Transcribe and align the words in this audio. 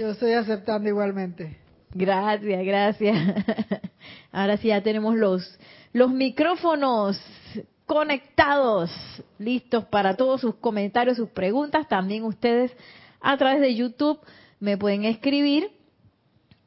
Yo 0.00 0.12
estoy 0.12 0.32
aceptando 0.32 0.88
igualmente. 0.88 1.58
Gracias, 1.92 2.64
gracias. 2.64 3.18
Ahora 4.32 4.56
sí 4.56 4.68
ya 4.68 4.82
tenemos 4.82 5.14
los, 5.14 5.60
los 5.92 6.10
micrófonos 6.10 7.20
conectados, 7.84 8.90
listos 9.38 9.84
para 9.84 10.16
todos 10.16 10.40
sus 10.40 10.54
comentarios, 10.54 11.18
sus 11.18 11.28
preguntas. 11.28 11.86
También 11.86 12.24
ustedes 12.24 12.74
a 13.20 13.36
través 13.36 13.60
de 13.60 13.74
YouTube 13.74 14.18
me 14.58 14.78
pueden 14.78 15.04
escribir 15.04 15.70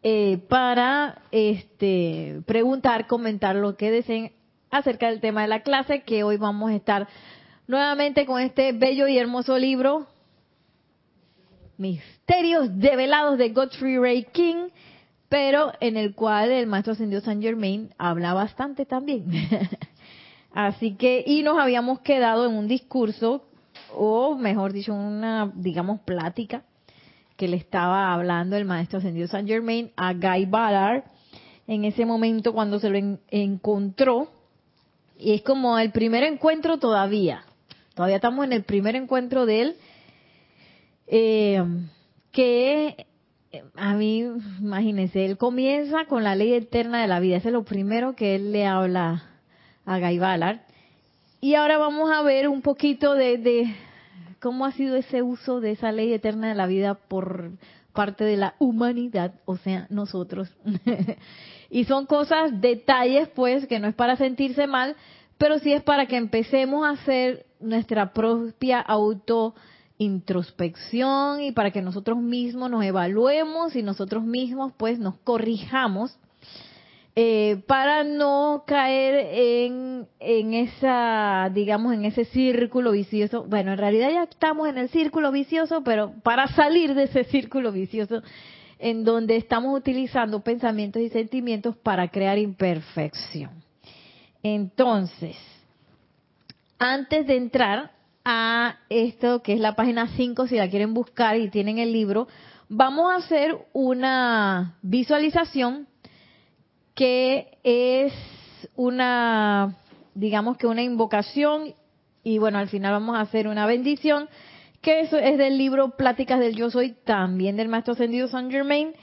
eh, 0.03 0.37
para 0.47 1.23
este, 1.31 2.39
preguntar, 2.45 3.07
comentar 3.07 3.55
lo 3.55 3.77
que 3.77 3.89
deseen 3.89 4.33
acerca 4.69 5.07
del 5.07 5.21
tema 5.21 5.41
de 5.41 5.47
la 5.47 5.63
clase, 5.63 6.03
que 6.03 6.23
hoy 6.23 6.37
vamos 6.37 6.69
a 6.69 6.75
estar 6.75 7.07
nuevamente 7.65 8.27
con 8.27 8.39
este 8.39 8.73
bello 8.73 9.07
y 9.07 9.17
hermoso 9.17 9.57
libro, 9.57 10.05
Misterios 11.83 12.79
Develados 12.79 13.37
de 13.37 13.49
Godfrey 13.49 13.97
Ray 13.97 14.23
King, 14.31 14.69
pero 15.27 15.73
en 15.81 15.97
el 15.97 16.15
cual 16.15 16.49
el 16.49 16.65
maestro 16.65 16.93
ascendido 16.93 17.19
San 17.19 17.41
Germain 17.41 17.89
habla 17.97 18.33
bastante 18.33 18.85
también. 18.85 19.25
Así 20.53 20.95
que, 20.95 21.25
y 21.27 21.43
nos 21.43 21.59
habíamos 21.59 21.99
quedado 21.99 22.45
en 22.45 22.53
un 22.53 22.69
discurso, 22.69 23.43
o 23.93 24.37
mejor 24.37 24.71
dicho, 24.71 24.93
una, 24.93 25.51
digamos, 25.55 25.99
plática, 25.99 26.63
que 27.35 27.49
le 27.49 27.57
estaba 27.57 28.13
hablando 28.13 28.55
el 28.55 28.63
maestro 28.63 28.99
ascendido 28.99 29.27
San 29.27 29.45
Germain 29.45 29.91
a 29.97 30.13
Guy 30.13 30.45
Ballard, 30.45 31.03
en 31.67 31.83
ese 31.83 32.05
momento 32.05 32.53
cuando 32.53 32.79
se 32.79 32.89
lo 32.89 33.17
encontró, 33.29 34.29
y 35.19 35.33
es 35.33 35.41
como 35.41 35.77
el 35.79 35.91
primer 35.91 36.23
encuentro 36.23 36.77
todavía, 36.77 37.43
todavía 37.93 38.15
estamos 38.15 38.45
en 38.45 38.53
el 38.53 38.63
primer 38.63 38.95
encuentro 38.95 39.45
de 39.45 39.61
él, 39.61 39.75
eh, 41.07 41.63
que 42.31 43.05
a 43.75 43.93
mí, 43.93 44.25
imagínense, 44.59 45.25
él 45.25 45.37
comienza 45.37 46.05
con 46.05 46.23
la 46.23 46.35
ley 46.35 46.53
eterna 46.53 47.01
de 47.01 47.07
la 47.07 47.19
vida. 47.19 47.37
Es 47.37 47.45
lo 47.45 47.63
primero 47.63 48.15
que 48.15 48.35
él 48.35 48.51
le 48.51 48.65
habla 48.65 49.23
a 49.85 49.99
Guy 49.99 50.17
Ballard. 50.17 50.61
Y 51.39 51.55
ahora 51.55 51.77
vamos 51.77 52.09
a 52.11 52.21
ver 52.21 52.47
un 52.47 52.61
poquito 52.61 53.13
de, 53.13 53.37
de, 53.37 53.75
cómo 54.39 54.65
ha 54.65 54.71
sido 54.71 54.95
ese 54.95 55.21
uso 55.21 55.59
de 55.59 55.71
esa 55.71 55.91
ley 55.91 56.13
eterna 56.13 56.49
de 56.49 56.55
la 56.55 56.67
vida 56.67 56.95
por 56.95 57.51
parte 57.91 58.23
de 58.23 58.37
la 58.37 58.55
humanidad, 58.59 59.35
o 59.45 59.57
sea, 59.57 59.85
nosotros. 59.89 60.49
y 61.69 61.85
son 61.85 62.05
cosas, 62.07 62.59
detalles, 62.59 63.29
pues, 63.29 63.67
que 63.67 63.79
no 63.79 63.87
es 63.87 63.93
para 63.93 64.15
sentirse 64.15 64.65
mal, 64.67 64.95
pero 65.37 65.59
sí 65.59 65.73
es 65.73 65.83
para 65.83 66.07
que 66.07 66.17
empecemos 66.17 66.85
a 66.85 66.91
hacer 66.91 67.45
nuestra 67.59 68.13
propia 68.13 68.79
auto 68.79 69.53
introspección 70.03 71.41
y 71.41 71.51
para 71.51 71.71
que 71.71 71.81
nosotros 71.81 72.17
mismos 72.17 72.69
nos 72.69 72.83
evaluemos 72.83 73.75
y 73.75 73.83
nosotros 73.83 74.23
mismos 74.23 74.73
pues 74.77 74.99
nos 74.99 75.15
corrijamos 75.19 76.17
eh, 77.15 77.61
para 77.67 78.03
no 78.03 78.63
caer 78.65 79.27
en, 79.33 80.07
en 80.19 80.53
esa, 80.55 81.51
digamos, 81.53 81.93
en 81.93 82.05
ese 82.05 82.25
círculo 82.25 82.91
vicioso. 82.91 83.43
Bueno, 83.43 83.73
en 83.73 83.77
realidad 83.77 84.09
ya 84.09 84.23
estamos 84.23 84.67
en 84.67 84.79
el 84.79 84.89
círculo 84.89 85.31
vicioso, 85.31 85.83
pero 85.83 86.13
para 86.23 86.47
salir 86.47 86.95
de 86.95 87.03
ese 87.03 87.23
círculo 87.25 87.71
vicioso 87.71 88.23
en 88.79 89.05
donde 89.05 89.35
estamos 89.35 89.77
utilizando 89.77 90.41
pensamientos 90.41 91.01
y 91.03 91.09
sentimientos 91.09 91.77
para 91.77 92.07
crear 92.09 92.39
imperfección. 92.39 93.51
Entonces, 94.41 95.37
antes 96.79 97.27
de 97.27 97.37
entrar 97.37 97.91
a 98.25 98.77
esto 98.89 99.41
que 99.41 99.53
es 99.53 99.59
la 99.59 99.75
página 99.75 100.07
5, 100.15 100.47
si 100.47 100.55
la 100.55 100.69
quieren 100.69 100.93
buscar 100.93 101.37
y 101.37 101.49
tienen 101.49 101.77
el 101.77 101.91
libro, 101.91 102.27
vamos 102.69 103.11
a 103.11 103.17
hacer 103.17 103.57
una 103.73 104.77
visualización 104.81 105.87
que 106.95 107.57
es 107.63 108.13
una, 108.75 109.75
digamos 110.15 110.57
que 110.57 110.67
una 110.67 110.83
invocación 110.83 111.73
y 112.23 112.37
bueno, 112.37 112.57
al 112.57 112.69
final 112.69 112.93
vamos 112.93 113.17
a 113.17 113.21
hacer 113.21 113.47
una 113.47 113.65
bendición, 113.65 114.29
que 114.81 115.01
eso 115.01 115.17
es 115.17 115.37
del 115.37 115.57
libro 115.57 115.97
Pláticas 115.97 116.39
del 116.39 116.55
Yo 116.55 116.69
Soy, 116.69 116.95
también 117.03 117.57
del 117.57 117.67
Maestro 117.67 117.93
Ascendido 117.93 118.27
San 118.27 118.49
Germain, 118.49 118.93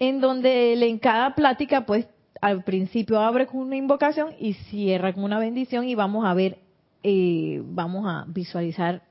en 0.00 0.20
donde 0.20 0.72
en 0.72 0.98
cada 0.98 1.34
plática 1.34 1.86
pues 1.86 2.06
al 2.40 2.64
principio 2.64 3.20
abre 3.20 3.46
con 3.46 3.60
una 3.60 3.76
invocación 3.76 4.34
y 4.38 4.54
cierra 4.54 5.12
con 5.12 5.24
una 5.24 5.38
bendición 5.38 5.88
y 5.88 5.94
vamos 5.94 6.26
a 6.26 6.34
ver 6.34 6.58
eh, 7.04 7.60
vamos 7.62 8.06
a 8.08 8.24
visualizar 8.26 9.02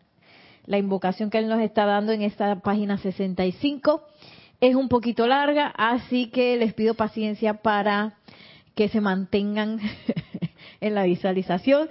la 0.66 0.80
invocación 0.80 1.30
que 1.30 1.38
él 1.38 1.48
nos 1.48 1.62
está 1.62 1.86
dando 1.86 2.12
en 2.12 2.24
esta 2.24 2.56
página 2.62 2.98
65. 2.98 4.04
Es 4.60 4.76
un 4.76 4.90
poquito 4.90 5.28
larga, 5.28 5.68
así 5.78 6.28
que 6.28 6.58
les 6.58 6.74
pido 6.74 6.96
paciencia 6.96 7.56
para 7.62 8.16
que 8.74 8.90
se 8.90 9.00
mantengan 9.00 9.80
en 10.82 10.96
la 10.96 11.04
visualización. 11.04 11.88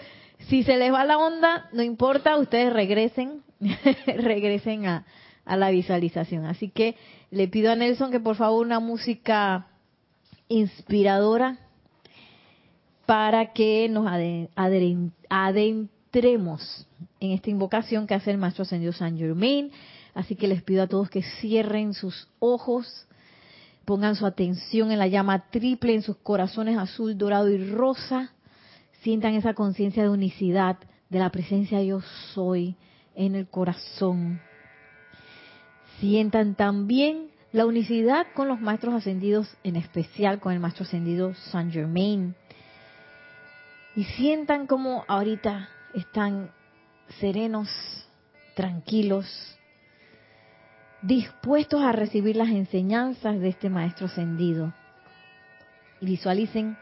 Si 0.48 0.64
se 0.64 0.76
les 0.76 0.92
va 0.92 1.04
la 1.04 1.18
onda, 1.18 1.68
no 1.72 1.84
importa, 1.84 2.36
ustedes 2.36 2.72
regresen, 2.72 3.42
regresen 4.06 4.86
a, 4.86 5.06
a 5.44 5.56
la 5.56 5.70
visualización. 5.70 6.46
Así 6.46 6.68
que 6.68 6.96
le 7.30 7.46
pido 7.46 7.70
a 7.70 7.76
Nelson 7.76 8.10
que 8.10 8.18
por 8.18 8.34
favor 8.34 8.66
una 8.66 8.80
música 8.80 9.68
inspiradora 10.48 11.58
para 13.06 13.52
que 13.52 13.88
nos 13.88 14.06
adentremos 15.28 16.86
en 17.20 17.30
esta 17.32 17.50
invocación 17.50 18.06
que 18.06 18.14
hace 18.14 18.30
el 18.30 18.38
Maestro 18.38 18.62
Ascendido 18.62 18.92
San 18.92 19.18
Germain. 19.18 19.70
Así 20.14 20.36
que 20.36 20.46
les 20.48 20.62
pido 20.62 20.82
a 20.82 20.86
todos 20.86 21.08
que 21.08 21.22
cierren 21.40 21.94
sus 21.94 22.28
ojos, 22.38 23.06
pongan 23.84 24.14
su 24.14 24.26
atención 24.26 24.92
en 24.92 24.98
la 24.98 25.08
llama 25.08 25.50
triple, 25.50 25.94
en 25.94 26.02
sus 26.02 26.16
corazones 26.16 26.76
azul, 26.78 27.16
dorado 27.16 27.48
y 27.48 27.70
rosa. 27.70 28.32
Sientan 29.00 29.34
esa 29.34 29.54
conciencia 29.54 30.02
de 30.02 30.10
unicidad, 30.10 30.76
de 31.08 31.18
la 31.18 31.30
presencia 31.30 31.82
yo 31.82 32.00
soy 32.34 32.76
en 33.14 33.34
el 33.34 33.48
corazón. 33.48 34.40
Sientan 35.98 36.54
también 36.54 37.28
la 37.52 37.66
unicidad 37.66 38.26
con 38.34 38.48
los 38.48 38.60
maestros 38.60 38.94
ascendidos, 38.94 39.48
en 39.64 39.76
especial 39.76 40.40
con 40.40 40.52
el 40.52 40.60
maestro 40.60 40.84
ascendido 40.84 41.34
San 41.34 41.70
Germain 41.70 42.34
y 43.94 44.04
sientan 44.04 44.66
como 44.66 45.04
ahorita 45.06 45.68
están 45.94 46.50
serenos, 47.20 47.68
tranquilos, 48.54 49.26
dispuestos 51.02 51.82
a 51.82 51.92
recibir 51.92 52.36
las 52.36 52.48
enseñanzas 52.48 53.38
de 53.40 53.48
este 53.48 53.68
Maestro 53.68 54.06
ascendido. 54.06 54.72
Y 56.00 56.06
visualicen 56.06 56.76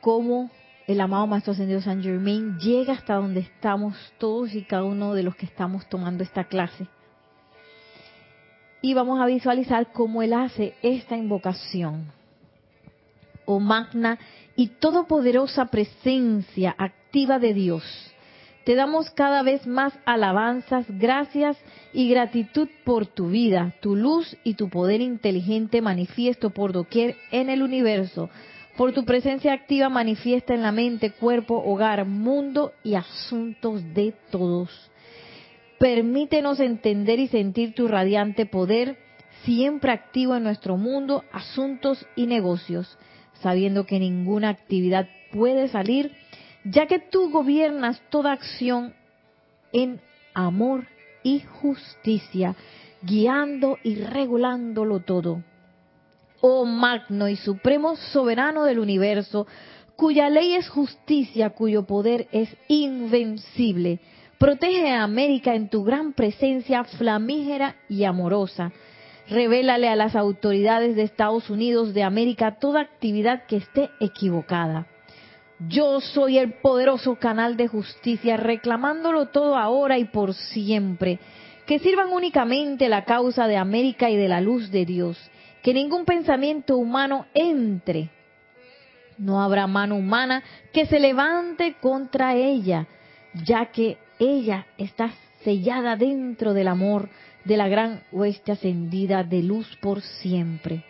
cómo 0.00 0.50
el 0.86 1.00
amado 1.00 1.26
Maestro 1.26 1.52
ascendido 1.52 1.80
San 1.82 2.02
Germain 2.02 2.58
llega 2.58 2.94
hasta 2.94 3.14
donde 3.14 3.40
estamos 3.40 3.96
todos 4.18 4.54
y 4.54 4.62
cada 4.62 4.84
uno 4.84 5.14
de 5.14 5.22
los 5.22 5.36
que 5.36 5.46
estamos 5.46 5.86
tomando 5.88 6.24
esta 6.24 6.44
clase. 6.44 6.86
Y 8.82 8.94
vamos 8.94 9.20
a 9.20 9.26
visualizar 9.26 9.92
cómo 9.92 10.22
él 10.22 10.32
hace 10.32 10.74
esta 10.82 11.16
invocación. 11.16 12.10
Oh 13.44 13.60
magna 13.60 14.18
y 14.60 14.66
todopoderosa 14.66 15.70
presencia 15.70 16.74
activa 16.76 17.38
de 17.38 17.54
Dios. 17.54 17.82
Te 18.66 18.74
damos 18.74 19.08
cada 19.08 19.42
vez 19.42 19.66
más 19.66 19.94
alabanzas, 20.04 20.84
gracias 20.86 21.56
y 21.94 22.10
gratitud 22.10 22.68
por 22.84 23.06
tu 23.06 23.30
vida, 23.30 23.72
tu 23.80 23.96
luz 23.96 24.36
y 24.44 24.56
tu 24.56 24.68
poder 24.68 25.00
inteligente 25.00 25.80
manifiesto 25.80 26.50
por 26.50 26.72
doquier 26.72 27.16
en 27.30 27.48
el 27.48 27.62
universo, 27.62 28.28
por 28.76 28.92
tu 28.92 29.06
presencia 29.06 29.54
activa 29.54 29.88
manifiesta 29.88 30.52
en 30.52 30.60
la 30.60 30.72
mente, 30.72 31.10
cuerpo, 31.12 31.62
hogar, 31.64 32.04
mundo 32.04 32.74
y 32.84 32.96
asuntos 32.96 33.82
de 33.94 34.12
todos. 34.30 34.68
Permítenos 35.78 36.60
entender 36.60 37.18
y 37.18 37.28
sentir 37.28 37.74
tu 37.74 37.88
radiante 37.88 38.44
poder, 38.44 38.98
siempre 39.42 39.90
activo 39.90 40.36
en 40.36 40.42
nuestro 40.42 40.76
mundo, 40.76 41.24
asuntos 41.32 42.06
y 42.14 42.26
negocios 42.26 42.98
sabiendo 43.42 43.86
que 43.86 43.98
ninguna 43.98 44.48
actividad 44.48 45.08
puede 45.32 45.68
salir, 45.68 46.12
ya 46.64 46.86
que 46.86 46.98
tú 46.98 47.30
gobiernas 47.30 48.00
toda 48.10 48.32
acción 48.32 48.94
en 49.72 50.00
amor 50.34 50.86
y 51.22 51.40
justicia, 51.40 52.54
guiando 53.02 53.78
y 53.82 53.96
regulándolo 53.96 55.00
todo. 55.00 55.42
Oh 56.40 56.64
magno 56.64 57.28
y 57.28 57.36
supremo 57.36 57.96
soberano 57.96 58.64
del 58.64 58.78
universo, 58.78 59.46
cuya 59.96 60.30
ley 60.30 60.54
es 60.54 60.68
justicia, 60.68 61.50
cuyo 61.50 61.84
poder 61.84 62.28
es 62.32 62.48
invencible. 62.68 64.00
Protege 64.38 64.90
a 64.90 65.02
América 65.02 65.54
en 65.54 65.68
tu 65.68 65.84
gran 65.84 66.14
presencia 66.14 66.84
flamígera 66.84 67.76
y 67.88 68.04
amorosa. 68.04 68.72
Revélale 69.30 69.88
a 69.88 69.94
las 69.94 70.16
autoridades 70.16 70.96
de 70.96 71.02
Estados 71.02 71.50
Unidos 71.50 71.94
de 71.94 72.02
América 72.02 72.58
toda 72.58 72.80
actividad 72.80 73.44
que 73.46 73.58
esté 73.58 73.88
equivocada. 74.00 74.88
Yo 75.68 76.00
soy 76.00 76.38
el 76.38 76.54
poderoso 76.54 77.14
canal 77.14 77.56
de 77.56 77.68
justicia, 77.68 78.36
reclamándolo 78.36 79.26
todo 79.26 79.56
ahora 79.56 79.98
y 79.98 80.06
por 80.06 80.34
siempre. 80.34 81.20
Que 81.64 81.78
sirvan 81.78 82.08
únicamente 82.08 82.88
la 82.88 83.04
causa 83.04 83.46
de 83.46 83.56
América 83.56 84.10
y 84.10 84.16
de 84.16 84.26
la 84.26 84.40
luz 84.40 84.72
de 84.72 84.84
Dios. 84.84 85.16
Que 85.62 85.74
ningún 85.74 86.04
pensamiento 86.04 86.76
humano 86.76 87.26
entre 87.32 88.10
no 89.16 89.42
habrá 89.42 89.66
mano 89.66 89.96
humana 89.96 90.42
que 90.72 90.86
se 90.86 90.98
levante 90.98 91.76
contra 91.80 92.34
ella, 92.34 92.86
ya 93.44 93.66
que 93.66 93.98
ella 94.18 94.66
está 94.78 95.12
sellada 95.44 95.94
dentro 95.94 96.54
del 96.54 96.68
amor 96.68 97.10
de 97.44 97.56
la 97.56 97.68
gran 97.68 98.02
hueste 98.12 98.52
ascendida 98.52 99.24
de 99.24 99.42
luz 99.42 99.66
por 99.80 100.00
siempre. 100.02 100.84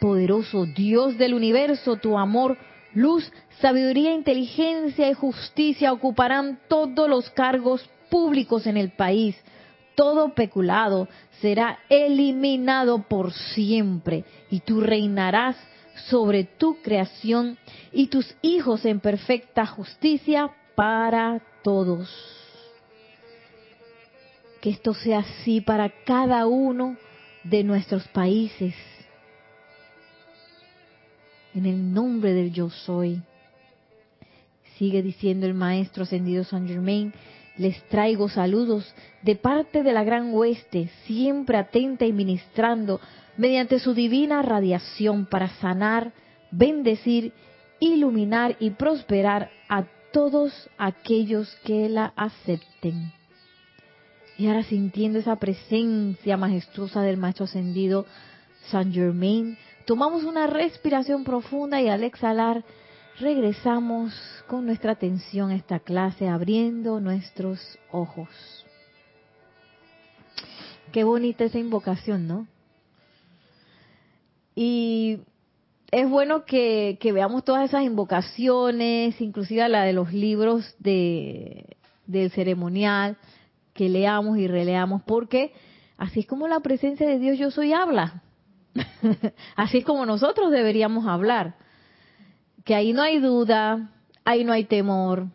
Poderoso 0.00 0.66
Dios 0.66 1.16
del 1.16 1.34
universo, 1.34 1.96
tu 1.96 2.18
amor, 2.18 2.58
luz, 2.94 3.30
sabiduría, 3.60 4.12
inteligencia 4.12 5.08
y 5.08 5.14
justicia 5.14 5.92
ocuparán 5.92 6.58
todos 6.68 7.08
los 7.08 7.30
cargos 7.30 7.88
públicos 8.10 8.66
en 8.66 8.76
el 8.76 8.90
país. 8.90 9.36
Todo 9.94 10.34
peculado 10.34 11.08
será 11.40 11.78
eliminado 11.88 13.02
por 13.08 13.32
siempre 13.32 14.24
y 14.50 14.60
tú 14.60 14.80
reinarás 14.80 15.56
sobre 16.08 16.44
tu 16.44 16.80
creación 16.82 17.58
y 17.92 18.06
tus 18.08 18.34
hijos 18.42 18.84
en 18.84 19.00
perfecta 19.00 19.66
justicia 19.66 20.50
para 20.74 21.40
todos. 21.62 22.41
Que 24.62 24.70
esto 24.70 24.94
sea 24.94 25.18
así 25.18 25.60
para 25.60 25.90
cada 26.04 26.46
uno 26.46 26.96
de 27.42 27.64
nuestros 27.64 28.06
países. 28.08 28.74
En 31.52 31.66
el 31.66 31.92
nombre 31.92 32.32
del 32.32 32.52
yo 32.52 32.70
soy. 32.70 33.20
Sigue 34.78 35.02
diciendo 35.02 35.46
el 35.46 35.54
maestro 35.54 36.04
ascendido 36.04 36.44
San 36.44 36.68
Germain, 36.68 37.12
les 37.58 37.82
traigo 37.88 38.28
saludos 38.28 38.94
de 39.22 39.34
parte 39.34 39.82
de 39.82 39.92
la 39.92 40.04
gran 40.04 40.32
hueste, 40.32 40.90
siempre 41.06 41.58
atenta 41.58 42.06
y 42.06 42.12
ministrando 42.12 43.00
mediante 43.36 43.80
su 43.80 43.94
divina 43.94 44.42
radiación 44.42 45.26
para 45.26 45.48
sanar, 45.56 46.12
bendecir, 46.52 47.32
iluminar 47.80 48.56
y 48.60 48.70
prosperar 48.70 49.50
a 49.68 49.86
todos 50.12 50.70
aquellos 50.78 51.52
que 51.64 51.88
la 51.88 52.12
acepten. 52.14 53.12
Y 54.42 54.48
ahora 54.48 54.64
sintiendo 54.64 55.20
esa 55.20 55.36
presencia 55.36 56.36
majestuosa 56.36 57.00
del 57.00 57.16
Maestro 57.16 57.44
Ascendido 57.44 58.06
San 58.72 58.92
Germain, 58.92 59.56
tomamos 59.86 60.24
una 60.24 60.48
respiración 60.48 61.22
profunda 61.22 61.80
y 61.80 61.88
al 61.88 62.02
exhalar 62.02 62.64
regresamos 63.20 64.12
con 64.48 64.66
nuestra 64.66 64.90
atención 64.90 65.50
a 65.50 65.54
esta 65.54 65.78
clase 65.78 66.26
abriendo 66.26 66.98
nuestros 66.98 67.60
ojos. 67.92 68.28
Qué 70.90 71.04
bonita 71.04 71.44
esa 71.44 71.60
invocación, 71.60 72.26
¿no? 72.26 72.48
Y 74.56 75.20
es 75.92 76.10
bueno 76.10 76.44
que, 76.46 76.98
veamos 77.14 77.44
todas 77.44 77.68
esas 77.68 77.84
invocaciones, 77.84 79.20
inclusive 79.20 79.68
la 79.68 79.84
de 79.84 79.92
los 79.92 80.12
libros 80.12 80.74
de, 80.80 81.76
del 82.08 82.32
ceremonial, 82.32 83.16
que 83.72 83.88
leamos 83.88 84.38
y 84.38 84.46
releamos, 84.46 85.02
porque 85.02 85.52
así 85.96 86.20
es 86.20 86.26
como 86.26 86.48
la 86.48 86.60
presencia 86.60 87.06
de 87.06 87.18
Dios 87.18 87.38
yo 87.38 87.50
soy 87.50 87.72
habla. 87.72 88.22
así 89.56 89.78
es 89.78 89.84
como 89.84 90.06
nosotros 90.06 90.50
deberíamos 90.50 91.06
hablar. 91.06 91.56
Que 92.64 92.74
ahí 92.74 92.92
no 92.92 93.02
hay 93.02 93.18
duda, 93.18 93.90
ahí 94.24 94.44
no 94.44 94.52
hay 94.52 94.64
temor, 94.64 95.26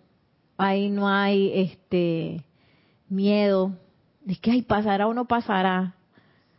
ahí 0.57 0.89
no 0.89 1.07
hay 1.07 1.51
este 1.53 2.45
miedo 3.09 3.73
de 4.21 4.35
que 4.35 4.51
ahí 4.51 4.61
pasará 4.61 5.07
o 5.07 5.13
no 5.13 5.25
pasará 5.25 5.97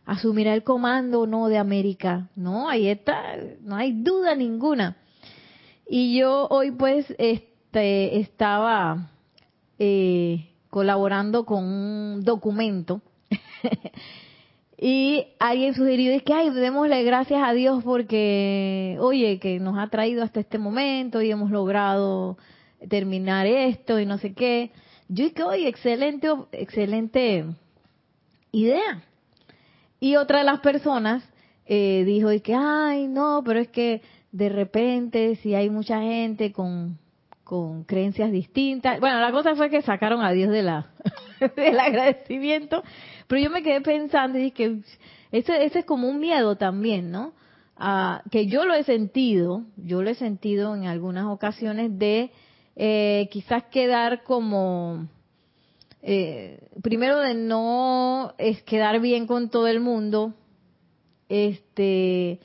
asumirá 0.09 0.55
el 0.55 0.63
comando 0.63 1.21
o 1.21 1.27
no 1.27 1.47
de 1.49 1.59
América. 1.59 2.29
No, 2.35 2.67
ahí 2.67 2.87
está, 2.87 3.35
no 3.61 3.75
hay 3.75 3.93
duda 3.93 4.35
ninguna. 4.35 4.97
Y 5.87 6.17
yo 6.17 6.47
hoy 6.49 6.71
pues 6.71 7.05
este, 7.19 8.19
estaba 8.19 9.11
eh, 9.77 10.48
colaborando 10.69 11.45
con 11.45 11.63
un 11.63 12.23
documento 12.23 13.01
y 14.77 15.25
alguien 15.39 15.73
sugirió 15.73 16.17
que, 16.23 16.33
ay, 16.33 16.49
démosle 16.51 17.03
gracias 17.03 17.41
a 17.43 17.53
Dios 17.53 17.83
porque, 17.83 18.97
oye, 18.99 19.39
que 19.39 19.59
nos 19.59 19.77
ha 19.77 19.87
traído 19.87 20.23
hasta 20.23 20.39
este 20.39 20.57
momento 20.57 21.21
y 21.21 21.31
hemos 21.31 21.51
logrado 21.51 22.37
terminar 22.87 23.45
esto 23.45 23.99
y 23.99 24.05
no 24.05 24.17
sé 24.17 24.33
qué. 24.33 24.71
Yo 25.09 25.25
dije, 25.25 25.43
oye, 25.43 25.67
excelente, 25.67 26.29
excelente 26.51 27.45
idea. 28.51 29.03
Y 29.99 30.15
otra 30.15 30.39
de 30.39 30.45
las 30.45 30.61
personas 30.61 31.23
eh, 31.65 32.03
dijo 32.05 32.31
y 32.31 32.39
que, 32.39 32.55
ay, 32.55 33.07
no, 33.07 33.41
pero 33.45 33.59
es 33.59 33.67
que 33.67 34.01
de 34.31 34.49
repente 34.49 35.35
si 35.37 35.55
hay 35.55 35.69
mucha 35.69 35.99
gente 36.01 36.51
con, 36.51 36.97
con 37.49 37.83
creencias 37.83 38.31
distintas. 38.31 38.99
Bueno, 38.99 39.19
la 39.19 39.31
cosa 39.31 39.55
fue 39.55 39.71
que 39.71 39.81
sacaron 39.81 40.21
a 40.21 40.31
Dios 40.31 40.51
de 40.51 40.61
la, 40.61 40.91
del 41.55 41.79
agradecimiento, 41.79 42.83
pero 43.25 43.41
yo 43.41 43.49
me 43.49 43.63
quedé 43.63 43.81
pensando 43.81 44.37
y 44.37 44.51
dije, 44.51 44.81
ese, 45.31 45.65
ese 45.65 45.79
es 45.79 45.85
como 45.85 46.07
un 46.07 46.19
miedo 46.19 46.57
también, 46.57 47.09
¿no? 47.09 47.33
Ah, 47.75 48.21
que 48.29 48.45
yo 48.45 48.65
lo 48.65 48.75
he 48.75 48.83
sentido, 48.83 49.63
yo 49.77 50.03
lo 50.03 50.11
he 50.11 50.13
sentido 50.13 50.75
en 50.75 50.85
algunas 50.85 51.25
ocasiones 51.25 51.97
de 51.97 52.29
eh, 52.75 53.27
quizás 53.31 53.63
quedar 53.71 54.21
como 54.21 55.07
eh, 56.03 56.69
primero 56.83 57.17
de 57.17 57.33
no 57.33 58.35
es 58.37 58.61
quedar 58.61 58.99
bien 58.99 59.25
con 59.25 59.49
todo 59.49 59.65
el 59.65 59.79
mundo, 59.79 60.35
este, 61.29 62.41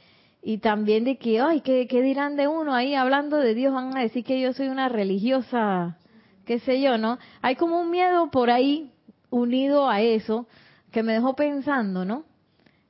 y 0.46 0.58
también 0.58 1.04
de 1.04 1.16
que, 1.16 1.40
ay, 1.40 1.62
¿qué, 1.62 1.86
¿qué, 1.88 2.02
dirán 2.02 2.36
de 2.36 2.48
uno 2.48 2.74
ahí 2.74 2.94
hablando 2.94 3.38
de 3.38 3.54
Dios? 3.54 3.72
Van 3.72 3.96
a 3.96 4.02
decir 4.02 4.22
que 4.24 4.38
yo 4.38 4.52
soy 4.52 4.68
una 4.68 4.90
religiosa, 4.90 5.96
qué 6.44 6.58
sé 6.58 6.82
yo, 6.82 6.98
¿no? 6.98 7.18
Hay 7.40 7.56
como 7.56 7.80
un 7.80 7.90
miedo 7.90 8.30
por 8.30 8.50
ahí 8.50 8.92
unido 9.30 9.88
a 9.88 10.02
eso 10.02 10.46
que 10.90 11.02
me 11.02 11.14
dejó 11.14 11.34
pensando, 11.34 12.04
¿no? 12.04 12.26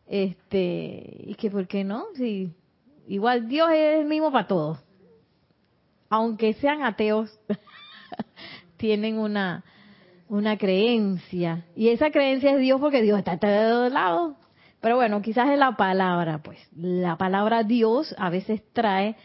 Este, 0.08 1.22
y 1.26 1.36
que, 1.36 1.48
¿por 1.48 1.68
qué 1.68 1.84
no? 1.84 2.06
Si 2.16 2.52
igual 3.06 3.46
Dios 3.46 3.70
es 3.70 4.00
el 4.00 4.06
mismo 4.06 4.32
para 4.32 4.48
todos. 4.48 4.84
Aunque 6.10 6.54
sean 6.54 6.82
ateos, 6.82 7.38
tienen 8.78 9.16
una, 9.16 9.62
una 10.28 10.58
creencia. 10.58 11.64
Y 11.76 11.90
esa 11.90 12.10
creencia 12.10 12.50
es 12.54 12.58
Dios 12.58 12.80
porque 12.80 13.00
Dios 13.00 13.16
está 13.16 13.32
a 13.34 13.38
todos 13.38 13.92
lados. 13.92 14.34
Pero 14.84 14.96
bueno, 14.96 15.22
quizás 15.22 15.48
es 15.48 15.58
la 15.58 15.78
palabra, 15.78 16.42
pues. 16.42 16.58
La 16.76 17.16
palabra 17.16 17.62
Dios 17.62 18.14
a 18.18 18.28
veces 18.28 18.62
trae, 18.74 19.16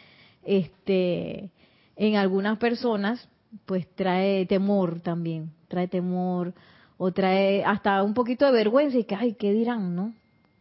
este, 0.42 1.52
en 1.98 2.16
algunas 2.16 2.58
personas, 2.60 3.28
pues 3.66 3.86
trae 3.94 4.46
temor 4.46 5.02
también. 5.02 5.52
Trae 5.68 5.90
temor 5.90 6.54
o 6.98 7.12
trae 7.12 7.66
hasta 7.66 8.02
un 8.04 8.14
poquito 8.14 8.46
de 8.46 8.54
vergüenza 8.54 9.00
y 9.00 9.04
que, 9.04 9.16
ay, 9.16 9.34
¿qué 9.34 9.52
dirán, 9.52 9.98
no? 9.98 10.14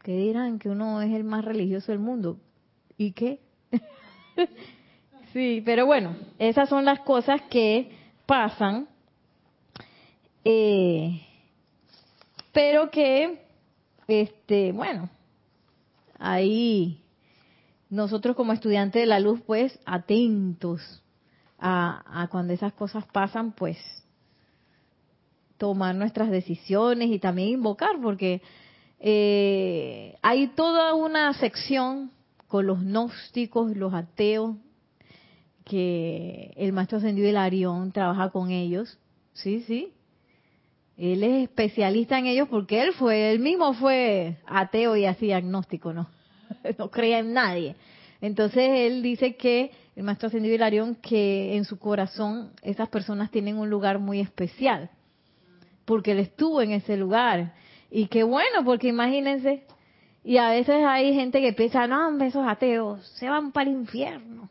¿Qué 0.03 0.17
dirán? 0.17 0.59
Que 0.59 0.69
uno 0.69 1.01
es 1.01 1.15
el 1.15 1.23
más 1.23 1.45
religioso 1.45 1.93
del 1.93 2.01
mundo. 2.01 2.41
¿Y 2.97 3.13
qué? 3.13 3.39
sí, 5.33 5.63
pero 5.65 5.87
bueno, 5.87 6.17
esas 6.41 6.69
son 6.69 6.85
las 6.85 6.99
cosas 7.03 7.41
que 7.43 7.93
pasan 8.27 8.89
eh, 10.45 11.21
pero 12.51 12.91
que, 12.91 13.47
este, 14.09 14.73
bueno, 14.73 15.11
ahí 16.19 17.03
nosotros 17.91 18.35
como 18.35 18.55
estudiantes 18.55 19.03
de 19.03 19.07
la 19.07 19.21
luz, 19.21 19.41
pues 19.47 19.79
atentos 19.85 21.03
a, 21.59 22.27
cuando 22.31 22.55
esas 22.55 22.73
cosas 22.73 23.05
pasan, 23.07 23.53
pues 23.53 23.77
tomar 25.59 25.95
nuestras 25.95 26.31
decisiones 26.31 27.11
y 27.11 27.19
también 27.19 27.51
invocar, 27.51 28.01
porque 28.01 28.41
eh, 28.99 30.17
hay 30.23 30.49
toda 30.49 30.95
una 30.95 31.35
sección 31.35 32.11
con 32.47 32.67
los 32.67 32.81
gnósticos, 32.81 33.77
los 33.77 33.93
ateos, 33.93 34.57
que 35.65 36.55
el 36.57 36.73
maestro 36.73 36.97
ascendido 36.97 37.39
Arión 37.39 37.93
trabaja 37.93 38.31
con 38.31 38.51
ellos, 38.51 38.99
sí, 39.35 39.63
sí, 39.67 39.93
Él 40.99 41.23
es 41.23 41.45
especialista 41.45 42.19
en 42.19 42.27
ellos 42.27 42.49
porque 42.49 42.83
él 42.83 42.93
fue, 42.93 43.31
él 43.31 43.39
mismo 43.39 43.73
fue 43.73 44.37
ateo 44.47 44.97
y 44.97 45.05
así 45.05 45.33
agnóstico, 45.33 45.93
¿no? 45.93 46.09
No 46.79 46.91
creía 46.91 47.21
en 47.21 47.33
nadie. 47.33 47.77
Entonces 48.21 48.69
él 48.69 49.01
dice 49.01 49.37
que, 49.37 49.71
el 49.95 50.03
maestro 50.03 50.27
ascendido 50.27 50.55
Hilarión, 50.55 50.97
que 50.97 51.57
en 51.57 51.65
su 51.65 51.79
corazón 51.79 52.51
esas 52.63 52.89
personas 52.89 53.31
tienen 53.31 53.59
un 53.59 53.71
lugar 53.71 54.01
muy 54.01 54.21
especial, 54.21 54.91
porque 55.85 56.13
él 56.13 56.19
estuvo 56.19 56.61
en 56.63 56.73
ese 56.73 56.97
lugar. 56.97 57.55
Y 57.91 58.07
qué 58.07 58.25
bueno, 58.25 58.65
porque 58.65 58.89
imagínense, 58.89 59.63
y 60.25 60.37
a 60.39 60.51
veces 60.51 60.85
hay 60.85 61.15
gente 61.15 61.41
que 61.41 61.53
piensa, 61.53 61.87
no, 61.87 62.23
esos 62.25 62.47
ateos 62.47 63.07
se 63.19 63.29
van 63.29 63.53
para 63.53 63.71
el 63.71 63.77
infierno. 63.77 64.49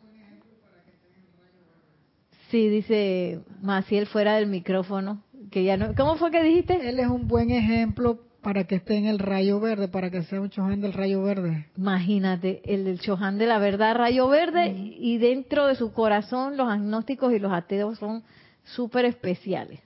Sí, 2.49 2.69
dice 2.69 3.41
Maciel 3.61 4.07
fuera 4.07 4.37
del 4.37 4.47
micrófono, 4.47 5.21
que 5.51 5.63
ya 5.63 5.77
no... 5.77 5.93
¿Cómo 5.95 6.15
fue 6.15 6.31
que 6.31 6.43
dijiste? 6.43 6.89
Él 6.89 6.99
es 6.99 7.07
un 7.07 7.27
buen 7.27 7.51
ejemplo 7.51 8.19
para 8.41 8.65
que 8.65 8.75
esté 8.75 8.95
en 8.95 9.05
el 9.05 9.19
rayo 9.19 9.59
verde, 9.59 9.87
para 9.87 10.09
que 10.09 10.23
sea 10.23 10.39
un 10.39 10.49
Chohan 10.49 10.79
del 10.79 10.93
rayo 10.93 11.21
verde. 11.21 11.67
Imagínate, 11.77 12.61
el 12.65 12.85
del 12.85 12.99
Chohan 12.99 13.37
de 13.37 13.45
la 13.45 13.59
verdad 13.59 13.95
rayo 13.95 14.27
verde 14.29 14.73
y 14.99 15.17
dentro 15.17 15.67
de 15.67 15.75
su 15.75 15.91
corazón 15.91 16.55
los 16.55 16.69
agnósticos 16.69 17.33
y 17.33 17.39
los 17.39 17.51
ateos 17.51 17.97
son 17.97 18.23
súper 18.63 19.05
especiales. 19.05 19.81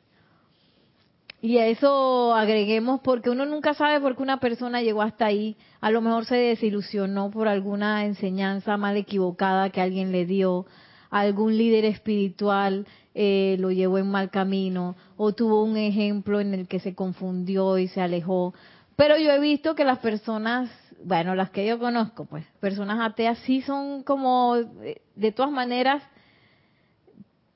Y 1.42 1.58
a 1.58 1.66
eso 1.66 2.36
agreguemos 2.36 3.00
porque 3.02 3.32
uno 3.32 3.48
nunca 3.48 3.74
sabe 3.74 4.00
por 4.00 4.16
qué 4.16 4.22
una 4.22 4.40
persona 4.40 4.84
llegó 4.84 5.02
hasta 5.02 5.26
ahí. 5.26 5.58
A 5.80 5.90
lo 5.90 6.02
mejor 6.02 6.26
se 6.26 6.36
desilusionó 6.36 7.32
por 7.32 7.48
alguna 7.48 8.06
enseñanza 8.06 8.78
mal 8.78 8.96
equivocada 8.96 9.72
que 9.72 9.82
alguien 9.82 10.12
le 10.12 10.28
dio, 10.28 10.68
algún 11.10 11.58
líder 11.58 11.86
espiritual 11.86 12.86
eh, 13.14 13.58
lo 13.60 13.72
llevó 13.72 13.98
en 13.98 14.10
mal 14.10 14.30
camino 14.30 14.96
o 15.18 15.34
tuvo 15.34 15.64
un 15.64 15.76
ejemplo 15.78 16.40
en 16.40 16.54
el 16.54 16.68
que 16.68 16.80
se 16.80 16.96
confundió 16.96 17.78
y 17.78 17.88
se 17.88 18.02
alejó. 18.02 18.54
Pero 18.96 19.18
yo 19.18 19.32
he 19.32 19.40
visto 19.40 19.76
que 19.76 19.84
las 19.84 20.00
personas, 20.00 20.70
bueno, 21.04 21.36
las 21.36 21.50
que 21.50 21.66
yo 21.66 21.80
conozco, 21.80 22.26
pues, 22.26 22.46
personas 22.60 23.00
ateas 23.02 23.38
sí 23.40 23.62
son 23.62 24.04
como, 24.04 24.56
eh, 24.84 25.02
de 25.16 25.32
todas 25.32 25.52
maneras, 25.52 26.04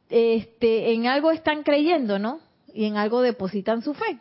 este, 0.10 0.94
en 0.94 1.08
algo 1.08 1.32
están 1.32 1.64
creyendo, 1.64 2.20
¿no? 2.20 2.40
Y 2.74 2.86
en 2.86 2.98
algo 2.98 3.22
depositan 3.22 3.82
su 3.82 3.94
fe. 3.94 4.20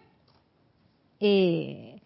Eh, 1.18 2.00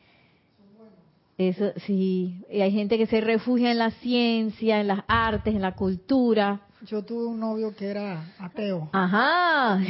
eso 1.36 1.72
sí, 1.86 2.44
hay 2.50 2.72
gente 2.72 2.98
que 2.98 3.06
se 3.06 3.20
refugia 3.20 3.70
en 3.70 3.78
la 3.78 3.90
ciencia, 3.90 4.80
en 4.80 4.88
las 4.88 5.04
artes, 5.06 5.54
en 5.54 5.62
la 5.62 5.76
cultura, 5.76 6.62
yo 6.88 7.04
tuve 7.04 7.26
un 7.26 7.38
novio 7.38 7.74
que 7.74 7.86
era 7.86 8.24
ateo. 8.38 8.88
Ajá. 8.92 9.78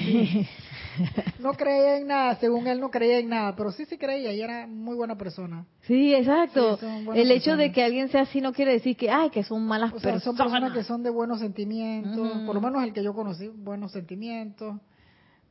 No 1.38 1.52
creía 1.52 1.98
en 1.98 2.08
nada, 2.08 2.34
según 2.40 2.66
él 2.66 2.80
no 2.80 2.90
creía 2.90 3.18
en 3.20 3.28
nada, 3.28 3.54
pero 3.54 3.70
sí 3.70 3.84
sí 3.84 3.96
creía 3.98 4.32
y 4.32 4.40
era 4.40 4.66
muy 4.66 4.96
buena 4.96 5.16
persona. 5.16 5.64
Sí, 5.82 6.12
exacto. 6.12 6.76
el 7.14 7.30
hecho 7.30 7.56
de 7.56 7.70
que 7.70 7.84
alguien 7.84 8.08
sea 8.08 8.22
así 8.22 8.40
no 8.40 8.52
quiere 8.52 8.72
decir 8.72 8.96
que, 8.96 9.08
ay, 9.08 9.30
que 9.30 9.44
son 9.44 9.64
malas 9.64 9.92
personas. 9.92 10.24
Son 10.24 10.36
personas 10.36 10.72
que 10.72 10.82
son 10.82 11.04
de 11.04 11.10
buenos 11.10 11.38
sentimientos, 11.38 12.28
por 12.44 12.54
lo 12.56 12.60
menos 12.60 12.82
el 12.82 12.92
que 12.92 13.04
yo 13.04 13.14
conocí, 13.14 13.48
buenos 13.48 13.92
sentimientos, 13.92 14.74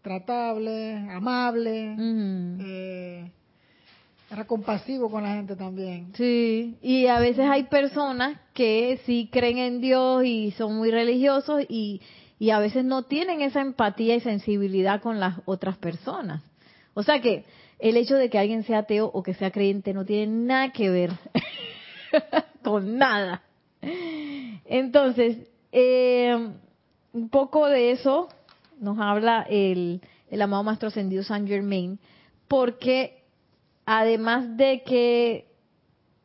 tratables, 0.02 1.10
amables. 1.10 1.98
eh, 1.98 3.32
era 4.30 4.46
compasivo 4.46 5.10
con 5.10 5.24
la 5.24 5.36
gente 5.36 5.56
también. 5.56 6.14
Sí, 6.16 6.78
y 6.82 7.08
a 7.08 7.20
veces 7.20 7.46
hay 7.50 7.64
personas 7.64 8.40
que 8.54 9.00
sí 9.06 9.30
creen 9.32 9.58
en 9.58 9.82
Dios 9.82 10.24
y 10.26 10.52
son 10.52 10.76
muy 10.76 10.92
religiosos 10.92 11.64
y, 11.70 12.02
y 12.38 12.50
a 12.50 12.60
veces 12.60 12.84
no 12.84 13.04
tienen 13.04 13.42
esa 13.42 13.62
empatía 13.62 14.16
y 14.16 14.20
sensibilidad 14.20 15.02
con 15.02 15.20
las 15.20 15.40
otras 15.46 15.78
personas. 15.78 16.44
O 16.94 17.04
sea 17.04 17.22
que 17.22 17.46
el 17.80 17.96
hecho 17.96 18.16
de 18.16 18.30
que 18.30 18.40
alguien 18.40 18.64
sea 18.64 18.80
ateo 18.80 19.10
o 19.14 19.24
que 19.24 19.34
sea 19.34 19.52
creyente 19.52 19.94
no 19.94 20.04
tiene 20.04 20.28
nada 20.46 20.72
que 20.72 20.90
ver 20.90 21.12
con 22.64 22.98
nada. 22.98 23.44
Entonces, 24.66 25.38
eh, 25.72 26.50
un 27.14 27.30
poco 27.30 27.68
de 27.68 27.92
eso 27.92 28.28
nos 28.80 29.00
habla 29.00 29.46
el, 29.50 30.02
el 30.30 30.42
amado 30.42 30.64
Maestro 30.64 30.90
Ascendido 30.90 31.24
San 31.24 31.48
Germain, 31.48 32.00
porque 32.48 33.17
además 33.88 34.58
de 34.58 34.84
que 34.84 35.48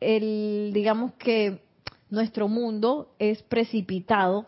el, 0.01 0.71
digamos 0.73 1.13
que 1.13 1.61
nuestro 2.09 2.49
mundo 2.49 3.15
es 3.19 3.41
precipitado 3.41 4.45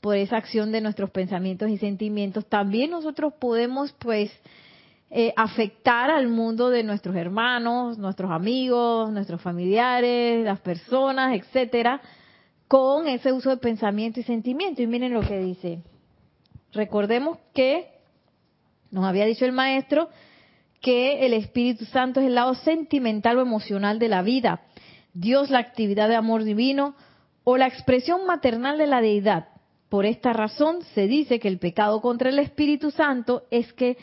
por 0.00 0.16
esa 0.16 0.36
acción 0.36 0.72
de 0.72 0.80
nuestros 0.80 1.10
pensamientos 1.10 1.70
y 1.70 1.78
sentimientos, 1.78 2.44
también 2.46 2.90
nosotros 2.90 3.34
podemos 3.38 3.92
pues 3.92 4.32
eh, 5.10 5.32
afectar 5.36 6.10
al 6.10 6.26
mundo 6.26 6.68
de 6.68 6.82
nuestros 6.82 7.14
hermanos, 7.14 7.98
nuestros 7.98 8.32
amigos, 8.32 9.12
nuestros 9.12 9.40
familiares, 9.40 10.44
las 10.44 10.58
personas, 10.58 11.36
etcétera, 11.36 12.02
con 12.66 13.06
ese 13.06 13.32
uso 13.32 13.50
de 13.50 13.58
pensamiento 13.58 14.18
y 14.18 14.24
sentimiento. 14.24 14.82
Y 14.82 14.88
miren 14.88 15.14
lo 15.14 15.20
que 15.20 15.38
dice. 15.38 15.82
Recordemos 16.72 17.38
que 17.54 17.92
nos 18.90 19.04
había 19.04 19.24
dicho 19.24 19.44
el 19.44 19.52
maestro 19.52 20.08
que 20.86 21.26
el 21.26 21.32
Espíritu 21.32 21.84
Santo 21.86 22.20
es 22.20 22.26
el 22.26 22.36
lado 22.36 22.54
sentimental 22.54 23.38
o 23.38 23.42
emocional 23.42 23.98
de 23.98 24.06
la 24.06 24.22
vida, 24.22 24.62
Dios 25.14 25.50
la 25.50 25.58
actividad 25.58 26.08
de 26.08 26.14
amor 26.14 26.44
divino 26.44 26.94
o 27.42 27.56
la 27.56 27.66
expresión 27.66 28.24
maternal 28.24 28.78
de 28.78 28.86
la 28.86 29.00
deidad. 29.00 29.48
Por 29.88 30.06
esta 30.06 30.32
razón 30.32 30.82
se 30.94 31.08
dice 31.08 31.40
que 31.40 31.48
el 31.48 31.58
pecado 31.58 32.00
contra 32.00 32.30
el 32.30 32.38
Espíritu 32.38 32.92
Santo 32.92 33.42
es 33.50 33.72
que 33.72 33.96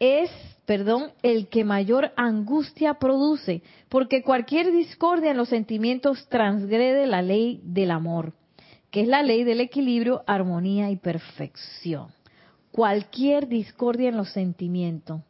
es, 0.00 0.32
perdón, 0.66 1.12
el 1.22 1.46
que 1.46 1.62
mayor 1.62 2.10
angustia 2.16 2.94
produce, 2.94 3.62
porque 3.88 4.24
cualquier 4.24 4.72
discordia 4.72 5.30
en 5.30 5.36
los 5.36 5.50
sentimientos 5.50 6.26
transgrede 6.28 7.06
la 7.06 7.22
ley 7.22 7.60
del 7.62 7.92
amor, 7.92 8.32
que 8.90 9.02
es 9.02 9.06
la 9.06 9.22
ley 9.22 9.44
del 9.44 9.60
equilibrio, 9.60 10.24
armonía 10.26 10.90
y 10.90 10.96
perfección. 10.96 12.08
Cualquier 12.72 13.46
discordia 13.46 14.08
en 14.08 14.16
los 14.16 14.32
sentimientos 14.32 15.20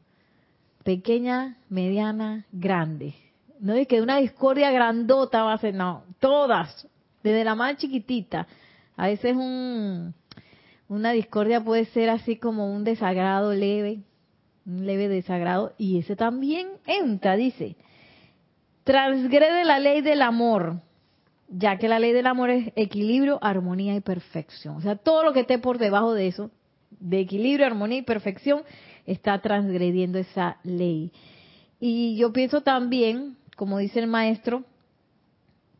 pequeña, 0.85 1.57
mediana, 1.69 2.47
grande. 2.53 3.15
No 3.61 3.75
es 3.75 3.87
que 3.87 4.03
una 4.03 4.19
discordia 4.19 4.71
grandota 4.71 5.45
va 5.45 5.55
a 5.55 5.59
ser, 5.59 5.75
no, 5.75 6.05
todas, 6.19 6.89
desde 7.23 7.45
la 7.45 7.55
más 7.55 7.77
chiquitita. 7.77 8.47
A 8.97 9.07
veces 9.07 9.37
un, 9.37 10.15
una 10.89 11.12
discordia 11.12 11.62
puede 11.62 11.87
ser 11.87 12.11
así 12.11 12.37
como 12.37 12.73
un 12.75 12.85
desagrado 12.85 13.53
leve, 13.55 14.01
un 14.67 14.87
leve 14.87 15.09
desagrado, 15.09 15.73
y 15.79 15.99
ese 15.99 16.17
también 16.17 16.69
entra, 16.87 17.37
dice, 17.37 17.77
transgrede 18.85 19.65
la 19.65 19.79
ley 19.79 20.03
del 20.03 20.23
amor, 20.23 20.81
ya 21.49 21.79
que 21.79 21.89
la 21.89 21.99
ley 21.99 22.12
del 22.12 22.27
amor 22.27 22.51
es 22.51 22.73
equilibrio, 22.77 23.39
armonía 23.43 23.95
y 23.95 24.01
perfección. 24.01 24.77
O 24.77 24.81
sea, 24.81 24.97
todo 24.97 25.23
lo 25.25 25.33
que 25.33 25.41
esté 25.41 25.59
por 25.59 25.79
debajo 25.79 26.15
de 26.15 26.27
eso, 26.27 26.51
de 26.91 27.21
equilibrio, 27.21 27.67
armonía 27.67 27.99
y 27.99 28.03
perfección, 28.03 28.62
está 29.06 29.40
transgrediendo 29.40 30.18
esa 30.18 30.59
ley. 30.64 31.11
Y 31.80 32.16
yo 32.16 32.32
pienso 32.32 32.61
también, 32.61 33.37
como 33.56 33.78
dice 33.78 33.99
el 33.99 34.06
maestro, 34.06 34.64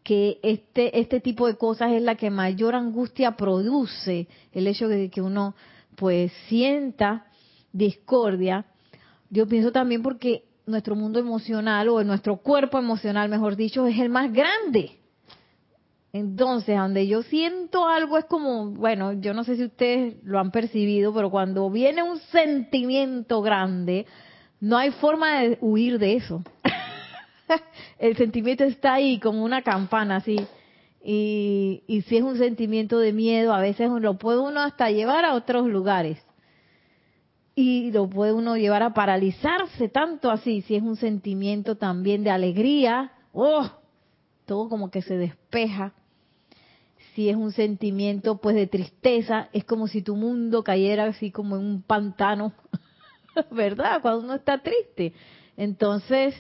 que 0.03 0.41
este, 0.43 0.99
este 0.99 1.21
tipo 1.21 1.47
de 1.47 1.57
cosas 1.57 1.93
es 1.93 2.03
la 2.03 2.17
que 2.17 2.31
mayor 2.31 2.75
angustia 2.75 3.37
produce, 3.37 4.27
el 4.53 4.67
hecho 4.67 4.89
de 4.89 5.11
que 5.11 5.23
uno 5.23 5.55
pues 5.97 6.33
sienta 6.49 7.27
discordia. 7.73 8.67
Yo 9.31 9.47
pienso 9.47 9.71
también 9.73 10.03
porque 10.03 10.45
nuestro 10.67 10.97
mundo 10.97 11.19
emocional 11.19 11.89
o 11.89 12.03
nuestro 12.05 12.39
cuerpo 12.39 12.79
emocional, 12.79 13.29
mejor 13.29 13.57
dicho, 13.57 13.87
es 13.87 13.99
el 13.99 14.09
más 14.09 14.33
grande. 14.33 14.99
Entonces, 16.13 16.77
donde 16.77 17.07
yo 17.07 17.23
siento 17.23 17.89
algo 17.89 18.19
es 18.19 18.27
como, 18.27 18.67
bueno, 18.67 19.15
yo 19.15 19.33
no 19.33 19.45
sé 19.45 19.57
si 19.57 19.65
ustedes 19.65 20.17
lo 20.23 20.39
han 20.39 20.51
percibido, 20.51 21.15
pero 21.15 21.31
cuando 21.31 21.71
viene 21.71 22.03
un 22.03 22.19
sentimiento 22.19 23.41
grande, 23.41 24.05
no 24.61 24.77
hay 24.77 24.91
forma 24.91 25.41
de 25.41 25.59
huir 25.63 25.99
de 25.99 26.17
eso. 26.17 26.43
El 27.99 28.15
sentimiento 28.17 28.63
está 28.65 28.95
ahí 28.95 29.19
como 29.21 29.43
una 29.43 29.63
campana 29.63 30.17
así. 30.17 30.37
Y, 31.03 31.83
y 31.87 32.03
si 32.03 32.19
es 32.19 32.23
un 32.23 32.37
sentimiento 32.37 32.99
de 32.99 33.15
miedo, 33.15 33.55
a 33.55 33.61
veces 33.61 33.91
lo 33.91 34.19
puede 34.19 34.41
uno 34.41 34.61
hasta 34.61 34.91
llevar 34.91 35.25
a 35.25 35.35
otros 35.35 35.67
lugares. 35.67 36.23
Y 37.55 37.91
lo 37.91 38.09
puede 38.09 38.35
uno 38.35 38.59
llevar 38.59 38.83
a 38.83 38.93
paralizarse 38.93 39.89
tanto 39.89 40.31
así, 40.31 40.61
si 40.61 40.77
es 40.77 40.83
un 40.83 40.97
sentimiento 40.97 41.77
también 41.77 42.23
de 42.23 42.31
alegría, 42.31 43.13
oh, 43.33 43.71
todo 44.45 44.69
como 44.69 44.91
que 44.91 45.01
se 45.01 45.17
despeja 45.17 45.95
si 47.15 47.29
es 47.29 47.37
un 47.37 47.53
sentimiento 47.53 48.39
pues 48.39 48.57
de 48.57 48.67
tristeza, 48.67 49.49
es 49.53 49.65
como 49.65 49.87
si 49.87 50.03
tu 50.03 50.17
mundo 50.17 50.65
cayera 50.65 51.05
así 51.05 51.31
como 51.31 51.57
en 51.57 51.65
un 51.65 51.83
pantano, 51.83 52.53
¿verdad? 53.51 54.01
Cuando 54.01 54.25
uno 54.25 54.35
está 54.35 54.63
triste. 54.63 55.13
Entonces, 55.57 56.35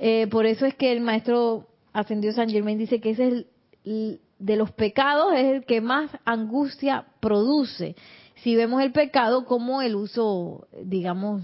eh, 0.00 0.26
por 0.26 0.46
eso 0.46 0.66
es 0.66 0.74
que 0.74 0.92
el 0.92 1.00
maestro 1.00 1.68
ascendido 1.92 2.32
San 2.32 2.50
Germain 2.50 2.78
dice 2.78 3.00
que 3.00 3.10
ese 3.10 3.28
es 3.28 3.46
el, 3.84 4.20
de 4.38 4.56
los 4.56 4.72
pecados 4.72 5.34
es 5.34 5.44
el 5.44 5.64
que 5.64 5.80
más 5.80 6.10
angustia 6.24 7.06
produce. 7.20 7.94
Si 8.42 8.56
vemos 8.56 8.82
el 8.82 8.90
pecado 8.90 9.44
como 9.44 9.82
el 9.82 9.94
uso, 9.94 10.66
digamos, 10.82 11.42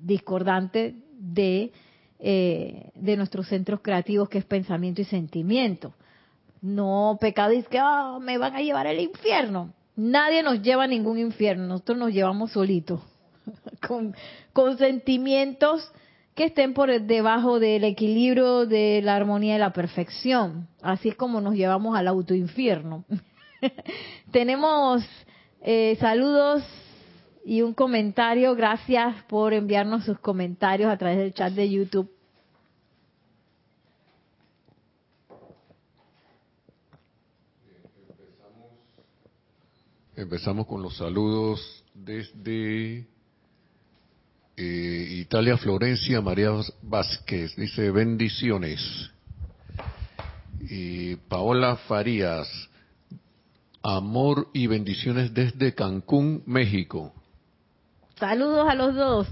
discordante 0.00 0.94
de, 1.18 1.72
eh, 2.20 2.92
de 2.94 3.16
nuestros 3.16 3.48
centros 3.48 3.80
creativos, 3.80 4.28
que 4.28 4.38
es 4.38 4.44
pensamiento 4.44 5.00
y 5.00 5.04
sentimiento. 5.04 5.92
No 6.60 7.18
pecado 7.20 7.52
es 7.52 7.68
que 7.68 7.78
ah, 7.78 8.18
me 8.20 8.38
van 8.38 8.54
a 8.56 8.60
llevar 8.60 8.86
al 8.86 9.00
infierno. 9.00 9.72
Nadie 9.96 10.42
nos 10.42 10.60
lleva 10.60 10.84
a 10.84 10.88
ningún 10.88 11.18
infierno, 11.18 11.66
nosotros 11.66 11.96
nos 11.96 12.12
llevamos 12.12 12.52
solitos, 12.52 13.00
con, 14.54 14.76
sentimientos 14.76 15.90
que 16.34 16.44
estén 16.44 16.74
por 16.74 17.00
debajo 17.00 17.58
del 17.58 17.82
equilibrio 17.84 18.66
de 18.66 19.00
la 19.02 19.16
armonía 19.16 19.56
y 19.56 19.58
la 19.58 19.72
perfección. 19.72 20.68
Así 20.82 21.08
es 21.08 21.14
como 21.14 21.40
nos 21.40 21.54
llevamos 21.54 21.96
al 21.96 22.08
autoinfierno. 22.08 23.06
Tenemos 24.32 25.02
eh, 25.62 25.96
saludos 25.98 26.62
y 27.42 27.62
un 27.62 27.72
comentario. 27.72 28.54
Gracias 28.54 29.22
por 29.28 29.54
enviarnos 29.54 30.04
sus 30.04 30.18
comentarios 30.18 30.90
a 30.90 30.98
través 30.98 31.16
del 31.16 31.32
chat 31.32 31.54
de 31.54 31.70
YouTube. 31.70 32.10
Empezamos 40.16 40.66
con 40.66 40.80
los 40.80 40.96
saludos 40.96 41.84
desde 41.92 43.06
eh, 44.56 45.08
Italia, 45.20 45.58
Florencia, 45.58 46.22
María 46.22 46.52
Vázquez. 46.80 47.54
Dice 47.54 47.90
bendiciones. 47.90 48.80
Y 50.70 51.16
Paola 51.16 51.76
Farías, 51.76 52.48
amor 53.82 54.48
y 54.54 54.66
bendiciones 54.66 55.34
desde 55.34 55.74
Cancún, 55.74 56.42
México. 56.46 57.12
Saludos 58.18 58.66
a 58.70 58.74
los 58.74 58.94
dos. 58.94 59.28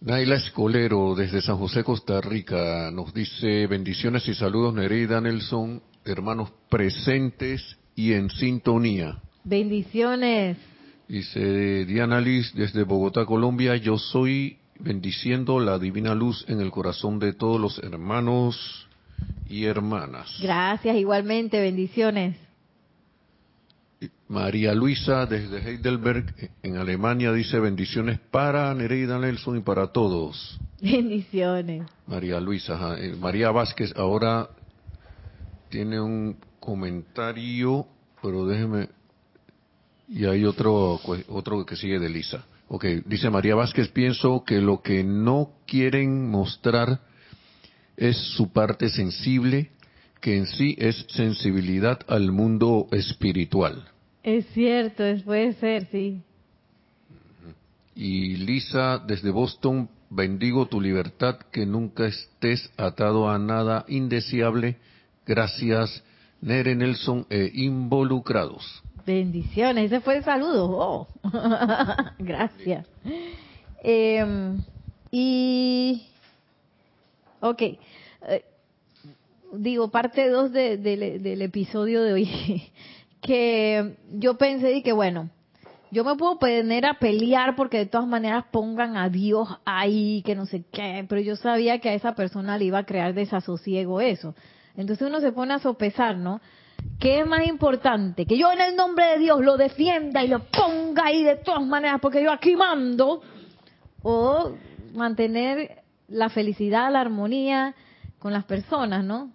Naila 0.00 0.36
Escolero, 0.36 1.14
desde 1.14 1.42
San 1.42 1.58
José, 1.58 1.84
Costa 1.84 2.18
Rica, 2.22 2.90
nos 2.90 3.12
dice 3.12 3.66
bendiciones 3.66 4.26
y 4.26 4.34
saludos 4.34 4.72
Nereida 4.72 5.20
Nelson, 5.20 5.82
hermanos 6.06 6.50
presentes 6.70 7.76
y 7.94 8.14
en 8.14 8.30
sintonía. 8.30 9.18
Bendiciones. 9.44 10.56
Dice 11.06 11.84
Diana 11.84 12.18
Liz 12.18 12.54
desde 12.54 12.82
Bogotá, 12.82 13.26
Colombia, 13.26 13.76
yo 13.76 13.98
soy 13.98 14.56
bendiciendo 14.78 15.60
la 15.60 15.78
divina 15.78 16.14
luz 16.14 16.46
en 16.48 16.60
el 16.60 16.70
corazón 16.70 17.18
de 17.18 17.34
todos 17.34 17.60
los 17.60 17.78
hermanos 17.78 18.88
y 19.46 19.66
hermanas. 19.66 20.38
Gracias, 20.40 20.96
igualmente, 20.96 21.60
bendiciones. 21.60 22.36
María 24.28 24.74
Luisa 24.74 25.26
desde 25.26 25.58
Heidelberg, 25.58 26.50
en 26.62 26.76
Alemania, 26.78 27.30
dice 27.30 27.60
bendiciones 27.60 28.18
para 28.18 28.72
Nereida 28.74 29.18
Nelson 29.18 29.58
y 29.58 29.60
para 29.60 29.88
todos. 29.88 30.58
Bendiciones. 30.80 31.86
María 32.06 32.40
Luisa, 32.40 32.96
eh, 32.98 33.14
María 33.20 33.50
Vázquez 33.50 33.94
ahora 33.94 34.48
tiene 35.68 36.00
un 36.00 36.38
comentario, 36.58 37.86
pero 38.22 38.46
déjeme 38.46 38.88
y 40.14 40.26
hay 40.26 40.44
otro, 40.44 41.00
otro 41.28 41.66
que 41.66 41.74
sigue 41.74 41.98
de 41.98 42.08
Lisa. 42.08 42.44
Ok, 42.68 42.84
dice 43.04 43.30
María 43.30 43.56
Vázquez, 43.56 43.88
pienso 43.88 44.44
que 44.44 44.60
lo 44.60 44.80
que 44.80 45.02
no 45.02 45.50
quieren 45.66 46.30
mostrar 46.30 47.00
es 47.96 48.16
su 48.36 48.52
parte 48.52 48.90
sensible, 48.90 49.70
que 50.20 50.36
en 50.36 50.46
sí 50.46 50.76
es 50.78 51.04
sensibilidad 51.08 51.98
al 52.06 52.30
mundo 52.30 52.86
espiritual. 52.92 53.88
Es 54.22 54.46
cierto, 54.54 55.02
puede 55.24 55.52
ser, 55.54 55.88
sí. 55.90 56.22
Y 57.96 58.36
Lisa, 58.36 58.98
desde 58.98 59.30
Boston, 59.30 59.90
bendigo 60.10 60.66
tu 60.66 60.80
libertad, 60.80 61.38
que 61.50 61.66
nunca 61.66 62.06
estés 62.06 62.70
atado 62.76 63.28
a 63.28 63.38
nada 63.38 63.84
indeseable. 63.88 64.76
Gracias, 65.26 66.04
Nere 66.40 66.76
Nelson 66.76 67.26
e 67.30 67.50
involucrados. 67.52 68.83
Bendiciones, 69.06 69.86
ese 69.86 70.00
fue 70.00 70.16
el 70.16 70.24
saludo. 70.24 70.70
Oh. 70.70 71.08
Gracias. 72.18 72.86
Em, 73.82 74.62
y, 75.10 76.06
ok, 77.40 77.62
eh, 77.62 77.78
digo, 79.52 79.90
parte 79.90 80.28
2 80.28 80.52
del 80.52 81.42
episodio 81.42 82.02
de 82.02 82.12
hoy, 82.14 82.70
que 83.20 83.96
yo 84.10 84.38
pensé 84.38 84.72
y 84.72 84.82
que 84.82 84.92
bueno, 84.92 85.28
yo 85.90 86.02
me 86.02 86.16
puedo 86.16 86.38
poner 86.38 86.86
a 86.86 86.98
pelear 86.98 87.54
porque 87.54 87.78
de 87.78 87.86
todas 87.86 88.08
maneras 88.08 88.46
pongan 88.50 88.96
a 88.96 89.08
Dios 89.10 89.48
ahí, 89.64 90.22
que 90.24 90.34
no 90.34 90.46
sé 90.46 90.64
qué, 90.72 91.04
pero 91.08 91.20
yo 91.20 91.36
sabía 91.36 91.78
que 91.78 91.90
a 91.90 91.94
esa 91.94 92.14
persona 92.14 92.58
le 92.58 92.64
iba 92.64 92.78
a 92.78 92.86
crear 92.86 93.14
desasosiego 93.14 94.00
eso. 94.00 94.34
Entonces 94.76 95.06
uno 95.06 95.20
se 95.20 95.30
pone 95.30 95.54
a 95.54 95.60
sopesar, 95.60 96.16
¿no? 96.16 96.40
¿Qué 96.98 97.20
es 97.20 97.26
más 97.26 97.46
importante? 97.46 98.26
Que 98.26 98.38
yo 98.38 98.50
en 98.52 98.60
el 98.60 98.76
nombre 98.76 99.04
de 99.06 99.18
Dios 99.18 99.40
lo 99.40 99.56
defienda 99.56 100.24
y 100.24 100.28
lo 100.28 100.40
ponga 100.44 101.06
ahí 101.06 101.22
de 101.22 101.36
todas 101.36 101.62
maneras 101.62 101.98
porque 102.00 102.22
yo 102.22 102.30
aquí 102.30 102.56
mando. 102.56 103.22
O 104.02 104.54
mantener 104.94 105.82
la 106.08 106.28
felicidad, 106.28 106.92
la 106.92 107.00
armonía 107.00 107.74
con 108.18 108.32
las 108.32 108.44
personas, 108.44 109.04
¿no? 109.04 109.32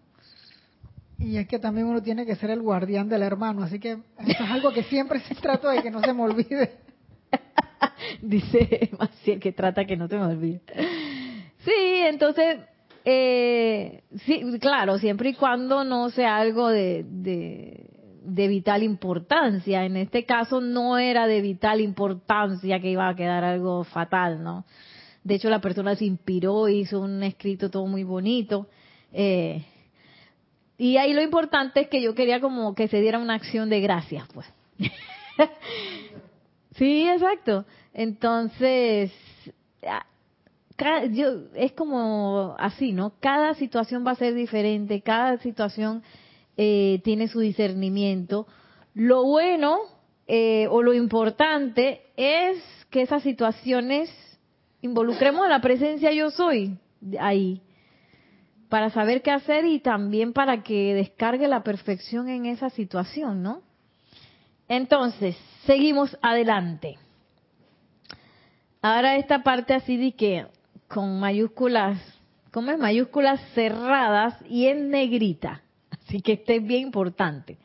Y 1.19 1.37
es 1.37 1.47
que 1.47 1.59
también 1.59 1.87
uno 1.87 2.01
tiene 2.01 2.25
que 2.25 2.35
ser 2.35 2.49
el 2.49 2.61
guardián 2.61 3.09
del 3.09 3.23
hermano, 3.23 3.63
así 3.63 3.79
que 3.79 3.91
eso 3.91 4.43
es 4.43 4.51
algo 4.51 4.71
que 4.71 4.83
siempre 4.83 5.19
se 5.21 5.35
trato 5.35 5.67
de 5.67 5.81
que 5.81 5.91
no 5.91 5.99
se 6.01 6.13
me 6.13 6.23
olvide. 6.23 6.77
Dice 8.21 8.89
Maciel 8.97 9.39
que 9.39 9.51
trata 9.51 9.85
que 9.85 9.97
no 9.97 10.07
se 10.07 10.15
me 10.15 10.23
olvide. 10.23 10.61
Sí, 11.65 12.01
entonces 12.03 12.59
eh, 13.11 14.03
sí, 14.25 14.43
claro, 14.59 14.99
siempre 14.99 15.29
y 15.29 15.33
cuando 15.33 15.83
no 15.83 16.11
sea 16.11 16.37
algo 16.37 16.69
de, 16.69 17.03
de, 17.07 18.47
vital 18.47 18.83
importancia. 18.83 19.83
En 19.83 19.97
este 19.97 20.25
caso 20.25 20.61
no 20.61 20.99
era 20.99 21.25
de 21.25 21.41
vital 21.41 21.81
importancia 21.81 22.79
que 22.79 22.91
iba 22.91 23.07
a 23.07 23.15
quedar 23.15 23.43
algo 23.43 23.83
fatal, 23.83 24.43
¿no? 24.43 24.65
De 25.23 25.35
hecho, 25.35 25.49
la 25.49 25.59
persona 25.59 25.95
se 25.95 26.05
inspiró, 26.05 26.69
hizo 26.69 27.01
un 27.01 27.23
escrito 27.23 27.69
todo 27.69 27.87
muy 27.87 28.03
bonito. 28.03 28.67
Eh, 29.11 29.65
y 30.77 30.97
ahí 30.97 31.13
lo 31.13 31.23
importante 31.23 31.81
es 31.81 31.87
que 31.89 32.01
yo 32.01 32.13
quería 32.13 32.39
como 32.39 32.75
que 32.75 32.87
se 32.87 33.01
diera 33.01 33.17
una 33.17 33.33
acción 33.33 33.69
de 33.69 33.81
gracias, 33.81 34.27
pues. 34.33 34.47
sí, 36.75 37.07
exacto. 37.09 37.65
Entonces, 37.93 39.11
yo, 41.11 41.43
es 41.55 41.71
como 41.73 42.55
así, 42.57 42.91
¿no? 42.91 43.13
Cada 43.19 43.53
situación 43.55 44.05
va 44.05 44.11
a 44.11 44.15
ser 44.15 44.33
diferente, 44.33 45.01
cada 45.01 45.37
situación 45.39 46.03
eh, 46.57 47.01
tiene 47.03 47.27
su 47.27 47.39
discernimiento. 47.39 48.47
Lo 48.93 49.23
bueno 49.23 49.79
eh, 50.27 50.67
o 50.69 50.81
lo 50.81 50.93
importante 50.93 52.01
es 52.15 52.57
que 52.89 53.01
esas 53.01 53.23
situaciones 53.23 54.09
involucremos 54.81 55.45
a 55.45 55.49
la 55.49 55.61
presencia 55.61 56.11
yo 56.11 56.29
soy 56.31 56.77
ahí, 57.19 57.61
para 58.69 58.89
saber 58.89 59.21
qué 59.21 59.31
hacer 59.31 59.65
y 59.65 59.79
también 59.79 60.33
para 60.33 60.63
que 60.63 60.93
descargue 60.93 61.47
la 61.47 61.63
perfección 61.63 62.29
en 62.29 62.45
esa 62.45 62.69
situación, 62.69 63.41
¿no? 63.41 63.61
Entonces, 64.67 65.35
seguimos 65.65 66.17
adelante. 66.21 66.97
Ahora 68.81 69.17
esta 69.17 69.43
parte 69.43 69.73
así 69.73 69.97
de 69.97 70.11
que 70.13 70.45
con 70.89 71.19
mayúsculas, 71.19 71.99
¿cómo 72.51 72.71
es? 72.71 72.79
Mayúsculas 72.79 73.39
cerradas 73.53 74.35
y 74.49 74.65
en 74.65 74.89
negrita. 74.89 75.61
Así 75.91 76.21
que 76.21 76.33
este 76.33 76.57
es 76.57 76.65
bien 76.65 76.81
importante. 76.81 77.57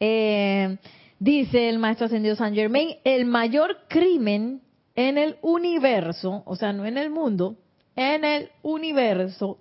Eh, 0.00 0.78
dice 1.18 1.68
el 1.68 1.78
maestro 1.78 2.06
ascendido 2.06 2.36
San 2.36 2.54
Germain, 2.54 2.96
el 3.04 3.24
mayor 3.24 3.78
crimen 3.88 4.62
en 4.94 5.18
el 5.18 5.36
universo, 5.42 6.42
o 6.46 6.56
sea, 6.56 6.72
no 6.72 6.86
en 6.86 6.98
el 6.98 7.10
mundo, 7.10 7.56
en 7.96 8.24
el 8.24 8.50
universo, 8.62 9.58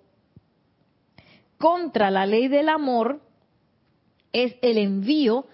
contra 1.58 2.12
la 2.12 2.26
ley 2.26 2.48
del 2.48 2.70
amor, 2.70 3.20
es 4.32 4.56
el 4.62 4.78
envío 4.78 5.48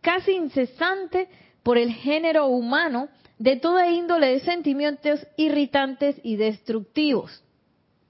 casi 0.00 0.32
incesante 0.32 1.28
por 1.62 1.78
el 1.78 1.92
género 1.92 2.46
humano 2.46 3.08
de 3.38 3.56
toda 3.56 3.88
índole 3.88 4.28
de 4.28 4.40
sentimientos 4.40 5.26
irritantes 5.36 6.20
y 6.22 6.36
destructivos. 6.36 7.42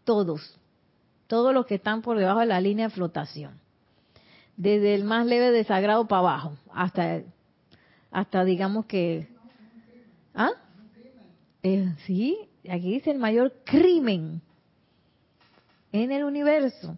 Todos. 0.05 0.59
Todos 1.27 1.55
los 1.55 1.67
que 1.67 1.77
están 1.77 2.03
por 2.03 2.19
debajo 2.19 2.41
de 2.41 2.47
la 2.47 2.61
línea 2.61 2.89
de 2.89 2.95
flotación. 2.95 3.61
Desde 4.57 4.95
el 4.95 5.05
más 5.05 5.27
leve 5.27 5.51
desagrado 5.51 6.07
para 6.07 6.21
abajo, 6.21 6.57
hasta, 6.73 7.23
hasta 8.11 8.45
digamos 8.45 8.87
que... 8.87 9.29
¿Ah? 10.35 10.51
Eh, 11.63 11.95
sí, 12.07 12.37
aquí 12.69 12.93
dice 12.93 13.11
el 13.11 13.19
mayor 13.19 13.53
crimen 13.65 14.43
en 15.93 16.11
el 16.11 16.25
universo. 16.25 16.97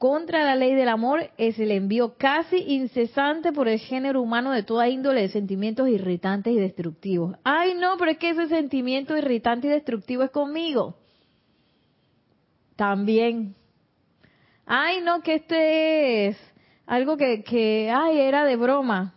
Contra 0.00 0.44
la 0.46 0.56
ley 0.56 0.74
del 0.74 0.88
amor 0.88 1.30
es 1.36 1.58
el 1.58 1.70
envío 1.70 2.14
casi 2.16 2.56
incesante 2.56 3.52
por 3.52 3.68
el 3.68 3.78
género 3.78 4.22
humano 4.22 4.50
de 4.50 4.62
toda 4.62 4.88
índole 4.88 5.20
de 5.20 5.28
sentimientos 5.28 5.90
irritantes 5.90 6.54
y 6.54 6.56
destructivos. 6.56 7.36
Ay, 7.44 7.74
no, 7.74 7.98
pero 7.98 8.12
es 8.12 8.16
que 8.16 8.30
ese 8.30 8.48
sentimiento 8.48 9.14
irritante 9.14 9.66
y 9.66 9.70
destructivo 9.70 10.22
es 10.22 10.30
conmigo. 10.30 10.96
También. 12.76 13.54
Ay, 14.64 15.02
no, 15.02 15.20
que 15.20 15.34
este 15.34 16.28
es 16.28 16.38
algo 16.86 17.18
que, 17.18 17.42
que, 17.42 17.92
ay, 17.94 18.20
era 18.20 18.46
de 18.46 18.56
broma. 18.56 19.12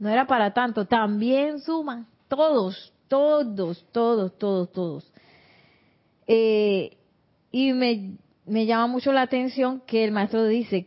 No 0.00 0.08
era 0.08 0.26
para 0.26 0.52
tanto. 0.52 0.86
También 0.86 1.60
suma. 1.60 2.08
Todos, 2.26 2.92
todos, 3.06 3.86
todos, 3.92 4.36
todos, 4.38 4.72
todos. 4.72 5.12
Eh, 6.26 6.96
y 7.52 7.72
me 7.74 8.16
me 8.46 8.64
llama 8.64 8.86
mucho 8.86 9.12
la 9.12 9.22
atención 9.22 9.82
que 9.86 10.04
el 10.04 10.12
maestro 10.12 10.46
dice 10.46 10.86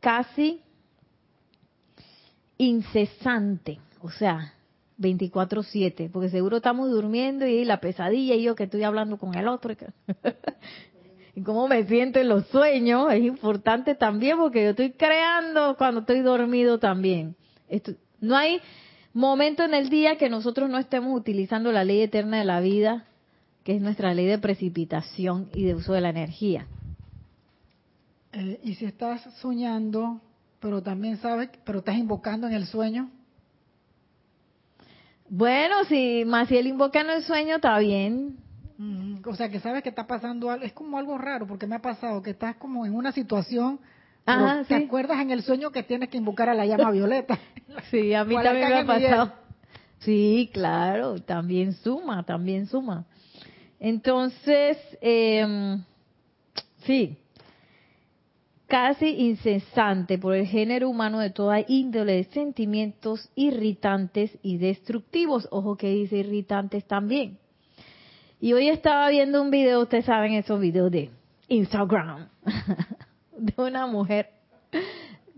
casi 0.00 0.60
incesante, 2.58 3.78
o 4.02 4.10
sea, 4.10 4.54
24/7, 4.98 6.10
porque 6.10 6.28
seguro 6.30 6.58
estamos 6.58 6.90
durmiendo 6.90 7.46
y 7.46 7.64
la 7.64 7.80
pesadilla 7.80 8.34
y 8.34 8.42
yo 8.42 8.54
que 8.54 8.64
estoy 8.64 8.82
hablando 8.82 9.18
con 9.18 9.34
el 9.36 9.46
otro. 9.46 9.74
y 11.34 11.42
cómo 11.42 11.68
me 11.68 11.84
siento 11.86 12.18
en 12.18 12.28
los 12.28 12.46
sueños 12.48 13.12
es 13.12 13.22
importante 13.22 13.94
también 13.94 14.38
porque 14.38 14.64
yo 14.64 14.70
estoy 14.70 14.92
creando 14.92 15.76
cuando 15.76 16.00
estoy 16.00 16.20
dormido 16.20 16.78
también. 16.78 17.36
no 18.20 18.36
hay 18.36 18.60
momento 19.12 19.62
en 19.64 19.74
el 19.74 19.90
día 19.90 20.16
que 20.16 20.28
nosotros 20.28 20.68
no 20.70 20.78
estemos 20.78 21.16
utilizando 21.18 21.72
la 21.72 21.84
ley 21.84 22.00
eterna 22.00 22.38
de 22.38 22.44
la 22.44 22.60
vida, 22.60 23.06
que 23.64 23.76
es 23.76 23.82
nuestra 23.82 24.14
ley 24.14 24.26
de 24.26 24.38
precipitación 24.38 25.50
y 25.54 25.64
de 25.64 25.74
uso 25.74 25.92
de 25.92 26.00
la 26.00 26.10
energía. 26.10 26.66
Eh, 28.38 28.60
y 28.62 28.74
si 28.74 28.84
estás 28.84 29.22
soñando, 29.40 30.20
pero 30.60 30.82
también 30.82 31.16
sabes, 31.16 31.48
pero 31.64 31.78
estás 31.78 31.96
invocando 31.96 32.46
en 32.46 32.52
el 32.52 32.66
sueño. 32.66 33.10
Bueno, 35.30 35.84
si 35.84 36.22
Maciel 36.26 36.66
invoca 36.66 37.00
en 37.00 37.08
el 37.08 37.22
sueño, 37.22 37.56
está 37.56 37.78
bien. 37.78 38.36
o 39.24 39.34
sea, 39.34 39.48
que 39.48 39.58
sabes 39.58 39.82
que 39.82 39.88
está 39.88 40.06
pasando 40.06 40.50
algo, 40.50 40.66
es 40.66 40.74
como 40.74 40.98
algo 40.98 41.16
raro, 41.16 41.46
porque 41.46 41.66
me 41.66 41.76
ha 41.76 41.80
pasado 41.80 42.22
que 42.22 42.30
estás 42.30 42.56
como 42.56 42.84
en 42.84 42.94
una 42.94 43.10
situación, 43.10 43.80
te 44.68 44.74
acuerdas 44.74 45.20
en 45.20 45.30
el 45.30 45.42
sueño 45.42 45.70
que 45.70 45.82
tienes 45.82 46.10
que 46.10 46.18
invocar 46.18 46.50
a 46.50 46.54
la 46.54 46.66
llama 46.66 46.90
violeta. 46.90 47.38
sí, 47.90 48.12
a 48.12 48.24
mí 48.24 48.34
también 48.34 48.68
me 48.68 48.80
ha 48.80 48.86
pasado. 48.86 49.32
Sí, 50.00 50.50
claro, 50.52 51.22
también 51.22 51.72
suma, 51.72 52.22
también 52.22 52.66
suma. 52.66 53.06
Entonces, 53.80 54.76
eh, 55.00 55.78
sí, 56.84 57.18
casi 58.66 59.08
incesante 59.08 60.18
por 60.18 60.34
el 60.34 60.46
género 60.46 60.88
humano 60.88 61.20
de 61.20 61.30
toda 61.30 61.60
índole 61.66 62.14
de 62.14 62.24
sentimientos 62.24 63.30
irritantes 63.34 64.36
y 64.42 64.58
destructivos. 64.58 65.48
Ojo 65.50 65.76
que 65.76 65.90
dice 65.90 66.18
irritantes 66.18 66.84
también. 66.84 67.38
Y 68.40 68.52
hoy 68.52 68.68
estaba 68.68 69.08
viendo 69.08 69.40
un 69.40 69.50
video, 69.50 69.82
ustedes 69.82 70.04
saben 70.04 70.34
esos 70.34 70.60
videos 70.60 70.90
de 70.90 71.10
Instagram, 71.48 72.28
de 73.36 73.54
una 73.56 73.86
mujer. 73.86 74.30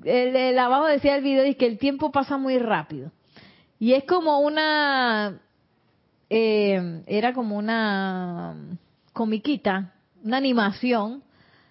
El, 0.04 0.58
abajo 0.58 0.86
decía 0.86 1.16
el 1.16 1.22
video 1.22 1.46
y 1.46 1.54
que 1.54 1.66
el 1.66 1.78
tiempo 1.78 2.10
pasa 2.10 2.38
muy 2.38 2.58
rápido. 2.58 3.12
Y 3.78 3.92
es 3.92 4.04
como 4.04 4.40
una, 4.40 5.40
eh, 6.28 7.02
era 7.06 7.32
como 7.32 7.56
una 7.56 8.56
comiquita, 9.12 9.94
una 10.24 10.38
animación 10.38 11.22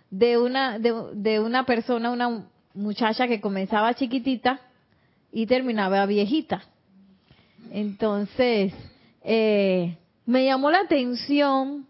de 0.09 0.37
una, 0.37 0.79
de, 0.79 1.39
una 1.39 1.65
persona, 1.65 2.11
una 2.11 2.47
muchacha 2.73 3.27
que 3.27 3.41
comenzaba 3.41 3.93
chiquitita 3.93 4.61
y 5.31 5.45
terminaba 5.45 6.05
viejita. 6.05 6.63
Entonces, 7.71 8.73
eh, 9.23 9.97
me 10.25 10.45
llamó 10.45 10.71
la 10.71 10.79
atención 10.79 11.87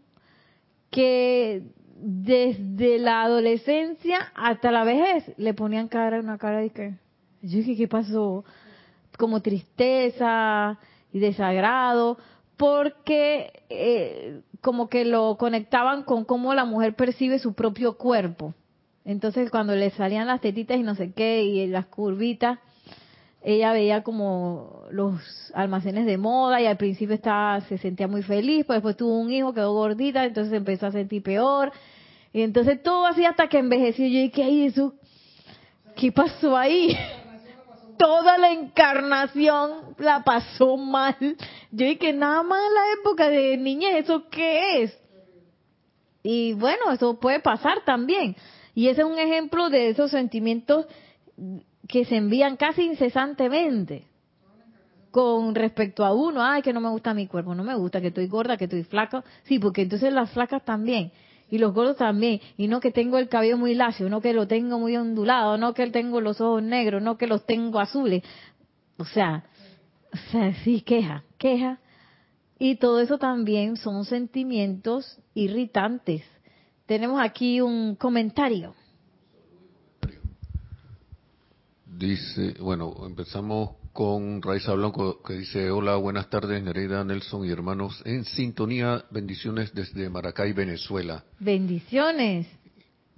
que 0.90 1.64
desde 2.00 3.00
la 3.00 3.24
adolescencia 3.24 4.32
hasta 4.36 4.72
la 4.72 4.84
vejez 4.84 5.32
le 5.38 5.54
ponían 5.54 5.88
cara 5.88 6.20
una 6.20 6.38
cara 6.38 6.60
de 6.60 6.70
que 6.70 6.94
yo 7.42 7.58
dije 7.58 7.76
qué 7.76 7.88
pasó 7.88 8.46
como 9.18 9.42
tristeza 9.42 10.78
y 11.12 11.20
desagrado 11.20 12.18
porque 12.56 13.64
eh, 13.70 14.42
como 14.62 14.90
que 14.90 15.06
lo 15.06 15.38
conectaban 15.38 16.04
con 16.04 16.26
cómo 16.26 16.54
la 16.54 16.66
mujer 16.66 16.96
percibe 16.96 17.40
su 17.40 17.54
propio 17.54 17.98
cuerpo. 17.98 18.54
Entonces 19.06 19.50
cuando 19.50 19.76
le 19.76 19.90
salían 19.92 20.28
las 20.28 20.42
tetitas 20.42 20.78
y 20.78 20.84
no 20.84 20.96
sé 20.96 21.12
qué 21.14 21.44
y 21.44 21.68
las 21.68 21.86
curvitas, 21.86 22.60
ella 23.42 23.72
veía 23.72 24.04
como 24.04 24.84
los 24.92 25.22
almacenes 25.54 26.06
de 26.06 26.18
moda 26.18 26.60
y 26.62 26.66
al 26.66 26.76
principio 26.76 27.16
estaba, 27.16 27.62
se 27.62 27.78
sentía 27.78 28.08
muy 28.08 28.24
feliz, 28.24 28.66
pues 28.66 28.78
después 28.78 28.98
tuvo 28.98 29.18
un 29.18 29.32
hijo, 29.32 29.54
quedó 29.54 29.74
gordita, 29.74 30.26
entonces 30.26 30.54
empezó 30.54 30.88
a 30.88 30.92
sentir 30.92 31.24
peor. 31.24 31.72
Y 32.34 32.42
entonces 32.42 32.84
todo 32.84 33.06
así 33.06 33.24
hasta 33.26 33.48
que 33.48 33.60
envejeció. 33.60 34.06
Yo 34.06 34.20
dije, 34.20 34.32
¿qué 34.32 34.44
hay 34.44 34.66
eso? 34.66 34.94
¿Qué 35.96 36.12
pasó 36.12 36.58
ahí? 36.58 36.98
toda 37.98 38.38
la 38.38 38.52
encarnación 38.52 39.96
la 39.98 40.24
pasó 40.24 40.78
mal. 40.78 41.16
Yo 41.72 41.86
dije, 41.86 42.14
nada 42.14 42.44
más 42.44 42.60
la 42.74 43.02
época 43.02 43.30
de 43.30 43.58
niñez, 43.58 44.04
¿eso 44.04 44.30
qué 44.30 44.84
es? 44.84 45.00
Y 46.24 46.54
bueno, 46.54 46.92
eso 46.92 47.20
puede 47.20 47.40
pasar 47.40 47.84
también. 47.86 48.36
Y 48.74 48.90
ese 48.90 49.02
es 49.02 49.08
un 49.08 49.18
ejemplo 49.18 49.70
de 49.70 49.90
esos 49.90 50.12
sentimientos 50.12 50.86
que 51.88 52.06
se 52.06 52.18
envían 52.18 52.58
casi 52.58 52.84
incesantemente 52.84 54.06
con 55.12 55.56
respecto 55.56 56.06
a 56.06 56.14
uno, 56.14 56.44
ay, 56.44 56.62
que 56.62 56.74
no 56.74 56.82
me 56.82 56.90
gusta 56.90 57.14
mi 57.14 57.28
cuerpo, 57.28 57.56
no 57.56 57.64
me 57.64 57.76
gusta, 57.76 58.02
que 58.02 58.08
estoy 58.08 58.28
gorda, 58.28 58.58
que 58.58 58.66
estoy 58.66 58.84
flaca. 58.84 59.24
Sí, 59.44 59.58
porque 59.58 59.84
entonces 59.84 60.14
las 60.14 60.30
flacas 60.32 60.64
también 60.64 61.12
y 61.50 61.58
los 61.58 61.74
gordos 61.74 61.98
también, 61.98 62.42
y 62.58 62.68
no 62.68 62.80
que 62.80 62.92
tengo 62.92 63.18
el 63.18 63.30
cabello 63.30 63.58
muy 63.58 63.74
lacio, 63.74 64.10
no 64.10 64.22
que 64.22 64.34
lo 64.34 64.48
tengo 64.48 64.80
muy 64.80 64.98
ondulado, 64.98 65.58
no 65.58 65.74
que 65.74 65.90
tengo 65.92 66.20
los 66.20 66.42
ojos 66.42 66.62
negros, 66.62 67.02
no 67.02 67.18
que 67.18 67.28
los 67.28 67.46
tengo 67.46 67.80
azules. 67.80 68.24
O 68.98 69.06
sea, 69.06 69.46
o 70.14 70.32
sea, 70.32 70.54
sí, 70.64 70.82
queja, 70.82 71.24
queja. 71.38 71.80
Y 72.60 72.76
todo 72.76 73.02
eso 73.02 73.18
también 73.18 73.78
son 73.78 74.04
sentimientos 74.06 75.20
irritantes. 75.36 76.24
Tenemos 76.88 77.22
aquí 77.22 77.62
un 77.62 77.96
comentario. 77.96 78.74
Dice, 81.86 82.56
bueno, 82.60 82.94
empezamos 83.06 83.77
con 83.98 84.44
Raiza 84.44 84.76
Blanco 84.76 85.24
que 85.24 85.34
dice, 85.34 85.72
hola, 85.72 85.96
buenas 85.96 86.30
tardes 86.30 86.62
Nereida, 86.62 87.04
Nelson 87.04 87.44
y 87.48 87.50
hermanos 87.50 88.00
en 88.06 88.26
sintonía, 88.26 89.04
bendiciones 89.10 89.74
desde 89.74 90.08
Maracay, 90.08 90.54
Venezuela. 90.54 91.24
Bendiciones. 91.40 92.46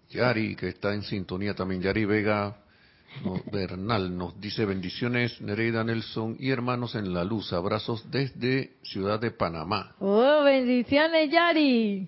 Yari, 0.09 0.55
que 0.55 0.69
está 0.69 0.93
en 0.93 1.03
sintonía 1.03 1.53
también, 1.53 1.81
Yari 1.81 2.05
Vega 2.05 2.55
Bernal 3.51 4.17
nos 4.17 4.39
dice 4.39 4.63
bendiciones 4.63 5.41
Nereida, 5.41 5.83
Nelson 5.83 6.37
y 6.39 6.49
hermanos 6.49 6.95
en 6.95 7.13
la 7.13 7.25
luz, 7.25 7.51
abrazos 7.51 8.09
desde 8.09 8.77
Ciudad 8.81 9.19
de 9.19 9.31
Panamá. 9.31 9.95
Oh, 9.99 10.45
bendiciones 10.45 11.29
Yari. 11.29 12.07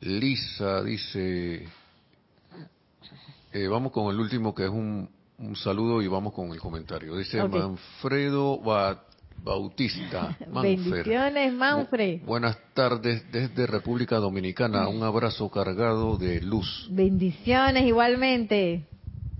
Lisa 0.00 0.82
dice, 0.82 1.68
eh, 3.52 3.68
vamos 3.68 3.92
con 3.92 4.12
el 4.12 4.18
último 4.18 4.52
que 4.52 4.64
es 4.64 4.70
un 4.70 5.08
un 5.38 5.56
saludo 5.56 6.02
y 6.02 6.08
vamos 6.08 6.32
con 6.32 6.50
el 6.50 6.60
comentario. 6.60 7.16
Dice 7.16 7.42
Manfredo 7.46 8.60
Bautista. 9.42 10.36
Bendiciones, 10.62 11.52
Manfred. 11.52 12.22
buenas 12.24 12.58
tardes 12.74 13.30
desde 13.30 13.66
República 13.66 14.16
Dominicana. 14.16 14.88
Un 14.88 15.02
abrazo 15.02 15.50
cargado 15.50 16.16
de 16.16 16.40
luz. 16.40 16.88
Bendiciones 16.90 17.84
igualmente. 17.84 18.86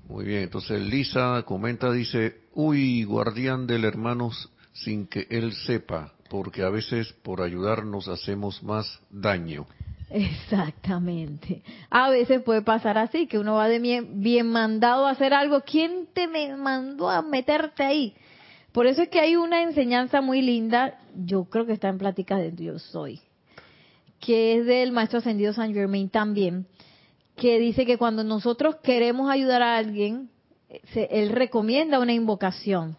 Muy 0.09 0.25
bien, 0.25 0.43
entonces 0.43 0.81
Lisa 0.81 1.43
comenta, 1.45 1.91
dice, 1.91 2.43
uy, 2.55 3.03
guardián 3.03 3.67
del 3.67 3.85
hermano 3.85 4.31
sin 4.73 5.07
que 5.09 5.27
él 5.31 5.53
sepa, 5.53 6.13
porque 6.31 6.63
a 6.63 6.69
veces 6.69 7.13
por 7.25 7.43
ayudarnos 7.43 8.07
hacemos 8.07 8.63
más 8.63 9.01
daño. 9.11 9.67
Exactamente. 10.11 11.63
A 11.91 12.11
veces 12.11 12.43
puede 12.43 12.63
pasar 12.63 12.97
así, 12.97 13.27
que 13.27 13.39
uno 13.39 13.55
va 13.55 13.69
de 13.69 13.79
bien, 13.79 14.47
mandado 14.49 15.07
a 15.07 15.11
hacer 15.11 15.35
algo. 15.35 15.63
¿Quién 15.63 16.07
te 16.13 16.29
mandó 16.57 17.11
a 17.11 17.23
meterte 17.23 17.83
ahí? 17.83 18.15
Por 18.73 18.87
eso 18.87 19.03
es 19.03 19.09
que 19.09 19.21
hay 19.21 19.37
una 19.37 19.63
enseñanza 19.63 20.21
muy 20.21 20.43
linda, 20.43 20.99
yo 21.15 21.45
creo 21.45 21.67
que 21.67 21.73
está 21.73 21.89
en 21.89 21.99
plática 21.99 22.37
de 22.37 22.51
Dios 22.51 22.83
soy, 22.83 23.21
que 24.21 24.59
es 24.59 24.67
del 24.67 24.93
maestro 24.93 25.19
ascendido 25.19 25.55
San 25.55 25.73
Germain 25.73 26.11
también, 26.11 26.67
que 27.37 27.59
dice 27.59 27.87
que 27.87 27.97
cuando 27.97 28.23
nosotros 28.23 28.77
queremos 28.83 29.31
ayudar 29.31 29.63
a 29.63 29.79
alguien, 29.79 30.29
él 30.95 31.31
recomienda 31.31 31.99
una 31.99 32.13
invocación, 32.13 32.99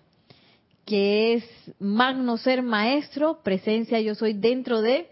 que 0.83 1.35
es 1.35 1.43
magno 1.77 2.37
ser 2.37 2.63
maestro, 2.63 3.43
presencia 3.43 4.01
yo 4.01 4.15
soy 4.15 4.33
dentro 4.33 4.81
de 4.81 5.07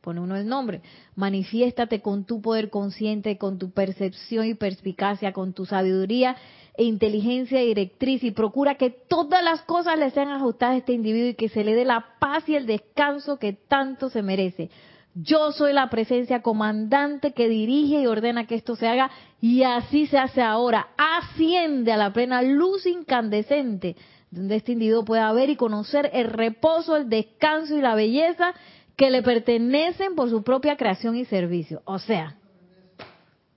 pone 0.00 0.20
uno 0.20 0.36
el 0.36 0.46
nombre. 0.46 0.82
Manifiéstate 1.14 2.00
con 2.00 2.24
tu 2.24 2.40
poder 2.40 2.70
consciente, 2.70 3.38
con 3.38 3.58
tu 3.58 3.70
percepción 3.70 4.46
y 4.46 4.54
perspicacia, 4.54 5.32
con 5.32 5.52
tu 5.52 5.66
sabiduría 5.66 6.36
e 6.76 6.84
inteligencia 6.84 7.60
directriz 7.60 8.24
y 8.24 8.30
procura 8.30 8.76
que 8.76 8.90
todas 8.90 9.44
las 9.44 9.62
cosas 9.62 9.98
le 9.98 10.10
sean 10.10 10.28
ajustadas 10.28 10.74
a 10.74 10.78
este 10.78 10.92
individuo 10.92 11.30
y 11.30 11.34
que 11.34 11.48
se 11.48 11.64
le 11.64 11.74
dé 11.74 11.84
la 11.84 12.06
paz 12.18 12.48
y 12.48 12.56
el 12.56 12.66
descanso 12.66 13.38
que 13.38 13.52
tanto 13.52 14.08
se 14.08 14.22
merece. 14.22 14.70
Yo 15.14 15.50
soy 15.52 15.72
la 15.72 15.90
presencia 15.90 16.40
comandante 16.40 17.32
que 17.32 17.48
dirige 17.48 18.00
y 18.00 18.06
ordena 18.06 18.46
que 18.46 18.54
esto 18.54 18.76
se 18.76 18.86
haga 18.86 19.10
y 19.40 19.64
así 19.64 20.06
se 20.06 20.18
hace 20.18 20.40
ahora. 20.40 20.88
Asciende 20.96 21.92
a 21.92 21.96
la 21.96 22.12
plena 22.12 22.42
luz 22.42 22.86
incandescente 22.86 23.96
donde 24.30 24.56
este 24.56 24.72
individuo 24.72 25.04
pueda 25.04 25.32
ver 25.32 25.50
y 25.50 25.56
conocer 25.56 26.10
el 26.12 26.26
reposo, 26.26 26.96
el 26.96 27.08
descanso 27.08 27.76
y 27.76 27.80
la 27.80 27.94
belleza 27.94 28.54
que 29.00 29.08
le 29.08 29.22
pertenecen 29.22 30.14
por 30.14 30.28
su 30.28 30.42
propia 30.42 30.76
creación 30.76 31.16
y 31.16 31.24
servicio. 31.24 31.80
O 31.86 31.98
sea, 31.98 32.36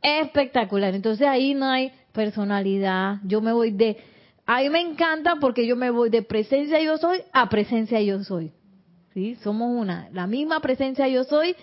espectacular. 0.02 0.96
Entonces 0.96 1.28
ahí 1.28 1.54
no 1.54 1.66
hay 1.66 1.92
personalidad. 2.14 3.18
Yo 3.26 3.42
me 3.42 3.52
voy 3.52 3.72
de... 3.72 3.98
A 4.46 4.62
mí 4.62 4.70
me 4.70 4.80
encanta 4.80 5.36
porque 5.42 5.68
yo 5.68 5.76
me 5.76 5.90
voy 5.90 6.10
de 6.10 6.22
presencia 6.22 6.82
yo 6.82 6.98
soy 6.98 7.24
a 7.34 7.50
presencia 7.50 8.02
yo 8.02 8.24
soy. 8.24 8.54
¿Sí? 9.14 9.36
Somos 9.44 9.70
una. 9.70 10.08
La 10.14 10.28
misma 10.28 10.62
presencia 10.62 11.10
yo 11.10 11.26
soy 11.26 11.58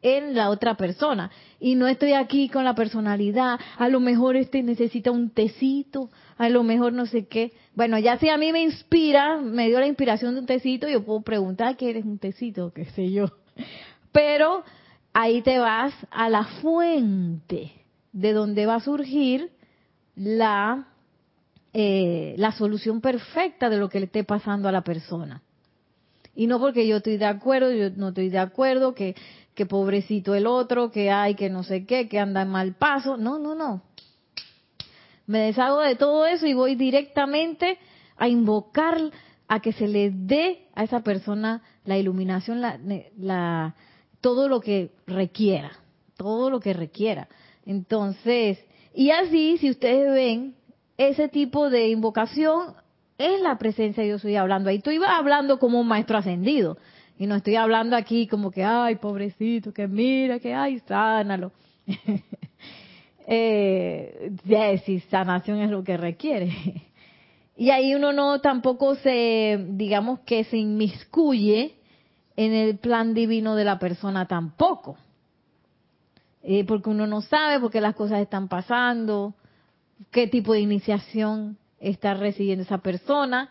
en 0.00 0.34
la 0.34 0.48
otra 0.48 0.78
persona. 0.78 1.30
Y 1.60 1.74
no 1.74 1.88
estoy 1.88 2.14
aquí 2.14 2.48
con 2.48 2.64
la 2.64 2.74
personalidad. 2.74 3.60
A 3.76 3.90
lo 3.90 4.00
mejor 4.00 4.36
este 4.36 4.62
necesita 4.62 5.10
un 5.10 5.28
tecito. 5.28 6.08
A 6.42 6.48
lo 6.48 6.64
mejor 6.64 6.92
no 6.92 7.06
sé 7.06 7.28
qué. 7.28 7.52
Bueno, 7.76 8.00
ya 8.00 8.18
si 8.18 8.28
a 8.28 8.36
mí 8.36 8.50
me 8.50 8.64
inspira, 8.64 9.36
me 9.36 9.68
dio 9.68 9.78
la 9.78 9.86
inspiración 9.86 10.34
de 10.34 10.40
un 10.40 10.46
tecito, 10.46 10.88
yo 10.88 11.04
puedo 11.04 11.20
preguntar 11.20 11.76
qué 11.76 11.90
eres 11.90 12.04
un 12.04 12.18
tecito, 12.18 12.72
qué 12.74 12.84
sé 12.86 13.12
yo. 13.12 13.26
Pero 14.10 14.64
ahí 15.12 15.40
te 15.42 15.60
vas 15.60 15.94
a 16.10 16.28
la 16.28 16.42
fuente 16.60 17.70
de 18.12 18.32
donde 18.32 18.66
va 18.66 18.74
a 18.74 18.80
surgir 18.80 19.52
la, 20.16 20.88
eh, 21.72 22.34
la 22.38 22.50
solución 22.50 23.00
perfecta 23.00 23.70
de 23.70 23.78
lo 23.78 23.88
que 23.88 24.00
le 24.00 24.06
esté 24.06 24.24
pasando 24.24 24.68
a 24.68 24.72
la 24.72 24.82
persona. 24.82 25.42
Y 26.34 26.48
no 26.48 26.58
porque 26.58 26.88
yo 26.88 26.96
estoy 26.96 27.18
de 27.18 27.26
acuerdo, 27.26 27.70
yo 27.70 27.90
no 27.90 28.08
estoy 28.08 28.30
de 28.30 28.40
acuerdo, 28.40 28.96
que, 28.96 29.14
que 29.54 29.64
pobrecito 29.64 30.34
el 30.34 30.48
otro, 30.48 30.90
que 30.90 31.08
hay, 31.08 31.36
que 31.36 31.50
no 31.50 31.62
sé 31.62 31.86
qué, 31.86 32.08
que 32.08 32.18
anda 32.18 32.42
en 32.42 32.48
mal 32.48 32.74
paso. 32.74 33.16
No, 33.16 33.38
no, 33.38 33.54
no. 33.54 33.91
Me 35.32 35.38
deshago 35.38 35.80
de 35.80 35.96
todo 35.96 36.26
eso 36.26 36.46
y 36.46 36.52
voy 36.52 36.74
directamente 36.74 37.78
a 38.18 38.28
invocar 38.28 38.98
a 39.48 39.60
que 39.60 39.72
se 39.72 39.88
le 39.88 40.10
dé 40.10 40.66
a 40.74 40.84
esa 40.84 41.00
persona 41.00 41.62
la 41.86 41.96
iluminación, 41.96 42.60
la, 42.60 42.78
la, 43.16 43.74
todo 44.20 44.46
lo 44.46 44.60
que 44.60 44.90
requiera, 45.06 45.70
todo 46.18 46.50
lo 46.50 46.60
que 46.60 46.74
requiera. 46.74 47.28
Entonces, 47.64 48.62
y 48.94 49.08
así, 49.08 49.56
si 49.56 49.70
ustedes 49.70 50.12
ven, 50.12 50.54
ese 50.98 51.28
tipo 51.30 51.70
de 51.70 51.88
invocación 51.88 52.74
es 53.16 53.40
la 53.40 53.56
presencia 53.56 54.02
de 54.02 54.10
yo 54.10 54.16
estoy 54.16 54.36
hablando. 54.36 54.68
Ahí 54.68 54.76
estoy 54.76 55.00
hablando 55.02 55.58
como 55.58 55.80
un 55.80 55.88
maestro 55.88 56.18
ascendido. 56.18 56.76
Y 57.18 57.26
no 57.26 57.36
estoy 57.36 57.56
hablando 57.56 57.96
aquí 57.96 58.26
como 58.26 58.50
que, 58.50 58.64
ay, 58.64 58.96
pobrecito, 58.96 59.72
que 59.72 59.88
mira, 59.88 60.40
que, 60.40 60.52
ay, 60.52 60.80
sánalo. 60.80 61.52
eh, 63.34 64.80
si 64.84 65.00
sanación 65.00 65.60
es 65.60 65.70
lo 65.70 65.82
que 65.82 65.96
requiere. 65.96 66.52
y 67.56 67.70
ahí 67.70 67.94
uno 67.94 68.12
no 68.12 68.40
tampoco 68.40 68.94
se, 68.96 69.64
digamos 69.70 70.20
que 70.20 70.44
se 70.44 70.58
inmiscuye 70.58 71.76
en 72.36 72.52
el 72.52 72.78
plan 72.78 73.14
divino 73.14 73.56
de 73.56 73.64
la 73.64 73.78
persona 73.78 74.26
tampoco. 74.26 74.98
Eh, 76.42 76.64
porque 76.64 76.90
uno 76.90 77.06
no 77.06 77.22
sabe 77.22 77.60
por 77.60 77.70
qué 77.70 77.80
las 77.80 77.94
cosas 77.94 78.20
están 78.20 78.48
pasando, 78.48 79.34
qué 80.10 80.26
tipo 80.26 80.52
de 80.52 80.60
iniciación 80.60 81.56
está 81.80 82.14
recibiendo 82.14 82.64
esa 82.64 82.78
persona. 82.78 83.50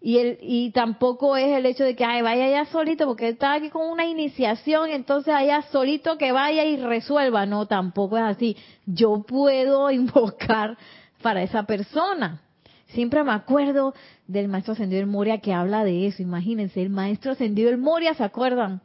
Y, 0.00 0.18
el, 0.18 0.38
y 0.40 0.70
tampoco 0.70 1.36
es 1.36 1.48
el 1.56 1.66
hecho 1.66 1.82
de 1.82 1.96
que 1.96 2.04
ay, 2.04 2.22
vaya 2.22 2.48
ya 2.48 2.66
solito, 2.66 3.06
porque 3.06 3.28
está 3.28 3.54
aquí 3.54 3.68
con 3.68 3.88
una 3.90 4.04
iniciación, 4.04 4.90
entonces 4.90 5.34
allá 5.34 5.62
solito 5.72 6.18
que 6.18 6.30
vaya 6.30 6.64
y 6.64 6.76
resuelva. 6.76 7.46
No, 7.46 7.66
tampoco 7.66 8.16
es 8.16 8.24
así. 8.24 8.56
Yo 8.86 9.24
puedo 9.26 9.90
invocar 9.90 10.78
para 11.22 11.42
esa 11.42 11.64
persona. 11.64 12.40
Siempre 12.88 13.22
me 13.24 13.32
acuerdo 13.32 13.92
del 14.26 14.48
maestro 14.48 14.72
ascendido 14.72 15.00
del 15.00 15.10
Moria 15.10 15.38
que 15.38 15.52
habla 15.52 15.84
de 15.84 16.06
eso. 16.06 16.22
Imagínense, 16.22 16.80
el 16.80 16.90
maestro 16.90 17.32
ascendido 17.32 17.70
del 17.70 17.78
Moria, 17.78 18.14
¿se 18.14 18.24
acuerdan? 18.24 18.80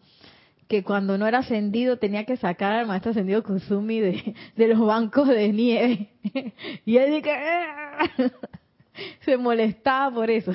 que 0.67 0.83
cuando 0.83 1.17
no 1.17 1.27
era 1.27 1.39
ascendido 1.39 1.97
tenía 1.97 2.25
que 2.25 2.37
sacar 2.37 2.73
al 2.73 2.87
maestro 2.87 3.11
ascendido 3.11 3.43
Kusumi 3.43 3.99
de, 3.99 4.35
de 4.55 4.67
los 4.69 4.79
bancos 4.79 5.27
de 5.27 5.49
nieve. 5.49 6.09
y 6.85 6.97
él 6.97 7.11
dije, 7.11 7.31
ah". 7.31 8.09
se 9.21 9.37
molestaba 9.37 10.13
por 10.13 10.31
eso. 10.31 10.51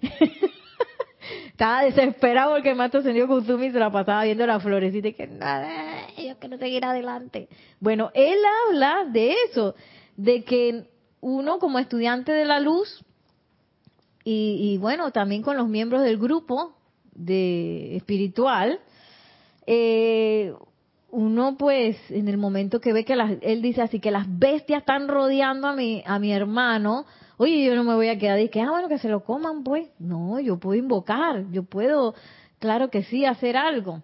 Estaba 1.46 1.82
desesperado 1.82 2.54
porque 2.54 2.70
el 2.70 2.76
maestro 2.76 3.00
ascendido 3.00 3.28
Kusumi 3.28 3.70
se 3.70 3.78
la 3.78 3.90
pasaba 3.90 4.24
viendo 4.24 4.46
la 4.46 4.60
florecita 4.60 5.08
y 5.08 5.12
que 5.12 5.26
nada, 5.26 5.68
yo 6.16 6.38
quiero 6.38 6.58
seguir 6.58 6.84
adelante. 6.84 7.48
Bueno, 7.78 8.10
él 8.14 8.38
habla 8.68 9.04
de 9.04 9.34
eso, 9.48 9.74
de 10.16 10.42
que 10.42 10.84
uno 11.20 11.58
como 11.58 11.78
estudiante 11.78 12.32
de 12.32 12.46
la 12.46 12.60
luz 12.60 13.04
y, 14.24 14.72
y 14.72 14.78
bueno, 14.78 15.12
también 15.12 15.42
con 15.42 15.56
los 15.56 15.68
miembros 15.68 16.02
del 16.02 16.18
grupo 16.18 16.74
de 17.14 17.96
espiritual, 17.96 18.80
eh, 19.66 20.54
uno 21.10 21.56
pues 21.58 21.96
en 22.10 22.28
el 22.28 22.38
momento 22.38 22.80
que 22.80 22.92
ve 22.92 23.04
que 23.04 23.16
las, 23.16 23.32
él 23.42 23.62
dice 23.62 23.82
así 23.82 24.00
que 24.00 24.10
las 24.10 24.26
bestias 24.28 24.80
están 24.80 25.08
rodeando 25.08 25.68
a 25.68 25.74
mi 25.74 26.02
a 26.06 26.18
mi 26.18 26.32
hermano 26.32 27.04
oye 27.40 27.64
yo 27.64 27.74
no 27.74 27.84
me 27.84 27.94
voy 27.94 28.08
a 28.08 28.18
quedar 28.18 28.38
y 28.38 28.50
que 28.50 28.60
ah 28.60 28.70
bueno 28.70 28.88
que 28.88 28.98
se 28.98 29.08
lo 29.08 29.24
coman 29.24 29.64
pues 29.64 29.88
no 29.98 30.38
yo 30.40 30.58
puedo 30.58 30.78
invocar 30.78 31.50
yo 31.50 31.62
puedo 31.62 32.14
claro 32.58 32.90
que 32.90 33.02
sí 33.04 33.24
hacer 33.24 33.56
algo. 33.56 34.02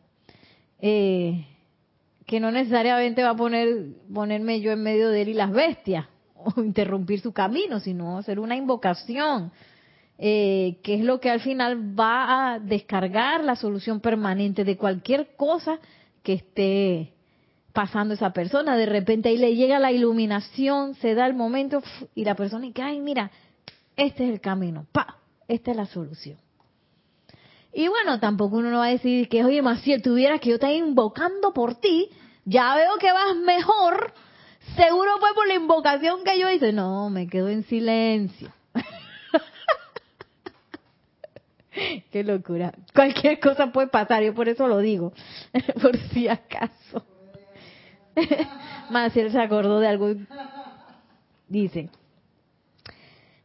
Eh, 0.81 1.46
que 2.27 2.40
no 2.40 2.51
necesariamente 2.51 3.22
va 3.22 3.31
a 3.31 3.37
poner 3.37 3.88
ponerme 4.12 4.61
yo 4.61 4.72
en 4.72 4.83
medio 4.83 5.11
de 5.11 5.22
él 5.22 5.29
y 5.31 5.35
las 5.35 5.53
bestias 5.53 6.07
o 6.35 6.62
interrumpir 6.62 7.20
su 7.20 7.33
camino 7.33 7.79
sino 7.79 8.16
hacer 8.16 8.38
una 8.40 8.57
invocación 8.57 9.53
eh, 10.18 10.79
que 10.83 10.94
es 10.94 11.03
lo 11.03 11.20
que 11.20 11.31
al 11.31 11.40
final 11.40 11.99
va 11.99 12.55
a 12.55 12.59
descargar 12.59 13.44
la 13.44 13.55
solución 13.55 14.01
permanente 14.01 14.64
de 14.64 14.79
cualquier 14.79 15.37
cosa 15.37 15.79
que 16.22 16.33
esté 16.33 17.12
pasando 17.76 18.14
esa 18.14 18.30
persona. 18.30 18.74
De 18.74 18.86
repente 18.86 19.28
ahí 19.28 19.36
le 19.36 19.54
llega 19.54 19.78
la 19.78 19.92
iluminación, 19.92 20.94
se 20.94 21.14
da 21.14 21.26
el 21.26 21.34
momento 21.34 21.82
y 22.14 22.24
la 22.24 22.34
persona 22.34 22.64
dice, 22.64 22.80
ay, 22.80 23.00
mira, 23.00 23.30
este 23.96 24.24
es 24.24 24.30
el 24.30 24.40
camino, 24.40 24.86
pa, 24.92 25.18
esta 25.46 25.72
es 25.72 25.76
la 25.76 25.84
solución. 25.84 26.38
Y 27.74 27.88
bueno, 27.88 28.18
tampoco 28.18 28.56
uno 28.56 28.70
no 28.70 28.78
va 28.78 28.86
a 28.86 28.90
decir 28.90 29.28
que, 29.28 29.44
oye, 29.44 29.60
si 29.82 30.00
tuvieras 30.00 30.40
que 30.40 30.48
yo 30.48 30.54
esté 30.54 30.74
invocando 30.74 31.52
por 31.52 31.74
ti, 31.74 32.08
ya 32.46 32.74
veo 32.74 32.96
que 32.98 33.12
vas 33.12 33.36
mejor, 33.36 34.14
seguro 34.74 35.18
fue 35.20 35.34
por 35.34 35.46
la 35.46 35.56
invocación 35.56 36.24
que 36.24 36.38
yo 36.38 36.48
hice. 36.48 36.72
No, 36.72 37.10
me 37.10 37.28
quedo 37.28 37.50
en 37.50 37.62
silencio. 37.64 38.50
Qué 42.10 42.24
locura. 42.24 42.72
Cualquier 42.94 43.38
cosa 43.38 43.70
puede 43.70 43.88
pasar, 43.88 44.22
yo 44.22 44.34
por 44.34 44.48
eso 44.48 44.66
lo 44.66 44.78
digo, 44.78 45.12
por 45.82 45.94
si 46.14 46.26
acaso. 46.26 47.04
Maciel 48.90 49.31
se 49.31 49.40
acordó 49.40 49.81
de 49.81 49.88
algo. 49.88 50.14
Dice, 51.48 51.90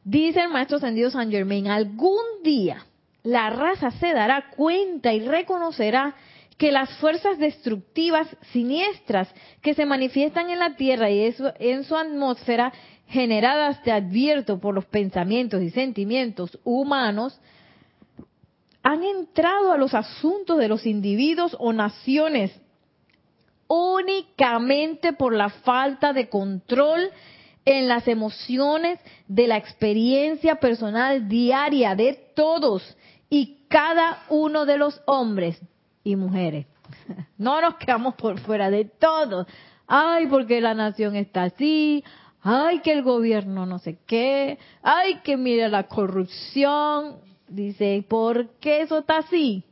dice 0.03 0.41
el 0.41 0.49
maestro 0.49 0.77
ascendido 0.77 1.11
San 1.11 1.29
Germain, 1.29 1.67
algún 1.67 2.23
día 2.43 2.85
la 3.23 3.49
raza 3.51 3.91
se 3.91 4.13
dará 4.13 4.49
cuenta 4.55 5.13
y 5.13 5.19
reconocerá 5.19 6.15
que 6.57 6.71
las 6.71 6.89
fuerzas 6.97 7.37
destructivas 7.37 8.27
siniestras 8.51 9.33
que 9.61 9.73
se 9.73 9.85
manifiestan 9.85 10.49
en 10.49 10.59
la 10.59 10.75
Tierra 10.75 11.09
y 11.09 11.33
en 11.59 11.83
su 11.83 11.95
atmósfera, 11.95 12.71
generadas, 13.07 13.81
te 13.83 13.91
advierto, 13.91 14.59
por 14.59 14.73
los 14.73 14.85
pensamientos 14.85 15.61
y 15.61 15.69
sentimientos 15.71 16.59
humanos, 16.63 17.39
han 18.83 19.03
entrado 19.03 19.71
a 19.71 19.77
los 19.77 19.93
asuntos 19.93 20.57
de 20.57 20.67
los 20.67 20.85
individuos 20.85 21.55
o 21.59 21.73
naciones 21.73 22.51
únicamente 23.73 25.13
por 25.13 25.33
la 25.33 25.47
falta 25.47 26.11
de 26.11 26.27
control 26.27 27.09
en 27.63 27.87
las 27.87 28.05
emociones 28.09 28.99
de 29.29 29.47
la 29.47 29.55
experiencia 29.55 30.55
personal 30.55 31.29
diaria 31.29 31.95
de 31.95 32.13
todos 32.35 32.97
y 33.29 33.59
cada 33.69 34.23
uno 34.27 34.65
de 34.65 34.77
los 34.77 35.01
hombres 35.05 35.61
y 36.03 36.15
mujeres. 36.17 36.65
No 37.37 37.59
nos 37.61 37.75
quedamos 37.77 38.15
por 38.15 38.39
fuera 38.41 38.69
de 38.69 38.85
todos. 38.85 39.47
Ay, 39.87 40.27
porque 40.27 40.61
la 40.61 40.75
nación 40.75 41.15
está 41.15 41.43
así. 41.43 42.03
Ay, 42.43 42.79
que 42.81 42.91
el 42.91 43.01
gobierno 43.01 43.65
no 43.65 43.79
sé 43.79 43.97
qué. 44.05 44.59
Ay, 44.83 45.21
que 45.23 45.37
mira 45.37 45.69
la 45.69 45.87
corrupción. 45.87 47.15
Dice, 47.47 48.05
¿por 48.07 48.49
qué 48.59 48.81
eso 48.81 48.99
está 48.99 49.19
así? 49.19 49.63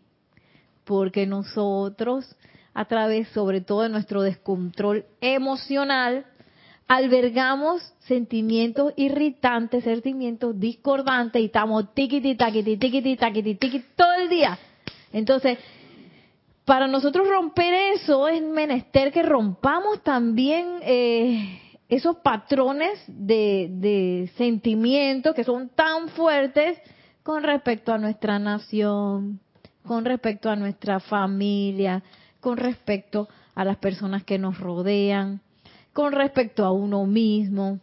porque 0.90 1.28
nosotros, 1.28 2.36
a 2.80 2.86
través 2.86 3.28
sobre 3.34 3.60
todo 3.60 3.82
de 3.82 3.90
nuestro 3.90 4.22
descontrol 4.22 5.04
emocional, 5.20 6.26
albergamos 6.88 7.82
sentimientos 8.08 8.94
irritantes, 8.96 9.84
sentimientos 9.84 10.58
discordantes 10.58 11.42
y 11.42 11.46
estamos 11.48 11.94
tiquiti, 11.94 12.36
taquiti, 12.36 12.78
tiquiti, 12.78 13.18
taquiti, 13.18 13.56
tiquiti 13.56 13.86
todo 13.98 14.14
el 14.14 14.30
día. 14.30 14.58
Entonces, 15.12 15.58
para 16.64 16.88
nosotros 16.88 17.28
romper 17.28 17.74
eso 17.96 18.30
es 18.30 18.42
menester 18.42 19.12
que 19.12 19.24
rompamos 19.24 20.02
también 20.02 20.80
eh, 20.82 21.60
esos 21.90 22.16
patrones 22.20 22.98
de, 23.08 23.68
de 23.72 24.32
sentimientos 24.38 25.36
que 25.36 25.44
son 25.44 25.68
tan 25.68 26.08
fuertes 26.08 26.80
con 27.24 27.44
respecto 27.44 27.92
a 27.92 27.98
nuestra 27.98 28.40
nación, 28.40 29.42
con 29.86 30.06
respecto 30.06 30.50
a 30.50 30.56
nuestra 30.56 31.02
familia, 31.02 32.02
con 32.40 32.58
respecto 32.58 33.28
a 33.56 33.66
las 33.66 33.78
personas 33.78 34.24
que 34.24 34.38
nos 34.38 34.60
rodean 34.60 35.42
con 35.94 36.14
respecto 36.14 36.64
a 36.66 36.72
uno 36.72 37.06
mismo, 37.06 37.80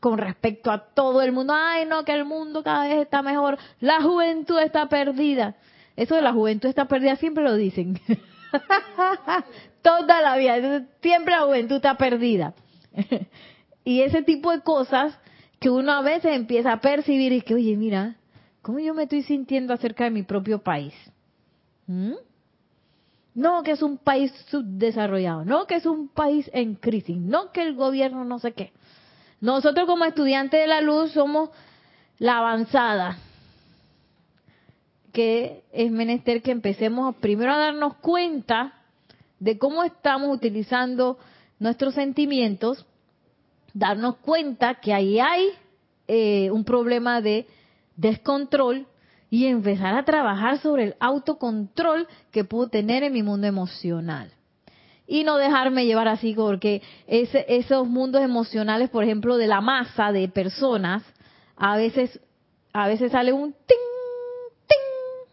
con 0.00 0.18
respecto 0.18 0.70
a 0.70 0.78
todo 0.78 1.22
el 1.22 1.32
mundo. 1.32 1.52
Ay, 1.52 1.84
no, 1.86 2.04
que 2.04 2.12
el 2.12 2.24
mundo 2.24 2.62
cada 2.62 2.86
vez 2.86 2.98
está 2.98 3.22
mejor. 3.22 3.58
La 3.80 4.00
juventud 4.02 4.58
está 4.60 4.88
perdida. 4.88 5.56
Eso 5.96 6.14
de 6.14 6.22
la 6.22 6.32
juventud 6.32 6.68
está 6.68 6.86
perdida 6.86 7.16
siempre 7.16 7.44
lo 7.44 7.56
dicen. 7.56 8.00
Toda 9.82 10.22
la 10.22 10.36
vida. 10.36 10.86
Siempre 11.00 11.34
la 11.34 11.42
juventud 11.42 11.76
está 11.76 11.96
perdida. 11.96 12.54
y 13.84 14.02
ese 14.02 14.22
tipo 14.22 14.52
de 14.52 14.60
cosas 14.60 15.18
que 15.58 15.70
uno 15.70 15.92
a 15.92 16.02
veces 16.02 16.36
empieza 16.36 16.72
a 16.72 16.80
percibir 16.80 17.32
y 17.32 17.40
que, 17.40 17.54
oye, 17.54 17.76
mira, 17.76 18.16
¿cómo 18.62 18.78
yo 18.78 18.94
me 18.94 19.04
estoy 19.04 19.22
sintiendo 19.22 19.72
acerca 19.72 20.04
de 20.04 20.10
mi 20.10 20.22
propio 20.22 20.60
país? 20.60 20.94
¿Mm? 21.86 22.12
No 23.34 23.62
que 23.62 23.72
es 23.72 23.82
un 23.82 23.98
país 23.98 24.32
subdesarrollado, 24.50 25.44
no 25.44 25.66
que 25.66 25.76
es 25.76 25.86
un 25.86 26.08
país 26.08 26.50
en 26.52 26.74
crisis, 26.74 27.16
no 27.16 27.50
que 27.50 27.62
el 27.62 27.74
gobierno 27.74 28.24
no 28.24 28.38
sé 28.38 28.52
qué. 28.52 28.72
Nosotros 29.40 29.86
como 29.86 30.04
estudiantes 30.04 30.60
de 30.60 30.66
la 30.66 30.80
luz 30.80 31.12
somos 31.12 31.50
la 32.18 32.38
avanzada, 32.38 33.16
que 35.12 35.64
es 35.72 35.90
menester 35.90 36.42
que 36.42 36.50
empecemos 36.50 37.16
primero 37.16 37.52
a 37.52 37.58
darnos 37.58 37.94
cuenta 37.96 38.74
de 39.40 39.58
cómo 39.58 39.82
estamos 39.82 40.34
utilizando 40.34 41.18
nuestros 41.58 41.94
sentimientos, 41.94 42.86
darnos 43.74 44.16
cuenta 44.16 44.76
que 44.76 44.92
ahí 44.92 45.18
hay 45.18 45.48
eh, 46.06 46.50
un 46.50 46.64
problema 46.64 47.20
de 47.20 47.46
descontrol 47.96 48.86
y 49.32 49.46
empezar 49.46 49.94
a 49.94 50.04
trabajar 50.04 50.58
sobre 50.58 50.84
el 50.84 50.96
autocontrol 51.00 52.06
que 52.30 52.44
puedo 52.44 52.68
tener 52.68 53.02
en 53.02 53.14
mi 53.14 53.22
mundo 53.22 53.46
emocional. 53.46 54.30
Y 55.06 55.24
no 55.24 55.38
dejarme 55.38 55.86
llevar 55.86 56.06
así, 56.06 56.34
porque 56.34 56.82
ese, 57.06 57.46
esos 57.48 57.88
mundos 57.88 58.20
emocionales, 58.20 58.90
por 58.90 59.04
ejemplo, 59.04 59.38
de 59.38 59.46
la 59.46 59.62
masa 59.62 60.12
de 60.12 60.28
personas, 60.28 61.02
a 61.56 61.78
veces, 61.78 62.20
a 62.74 62.86
veces 62.86 63.12
sale 63.12 63.32
un 63.32 63.54
ting, 63.54 64.68
ting, 64.68 65.32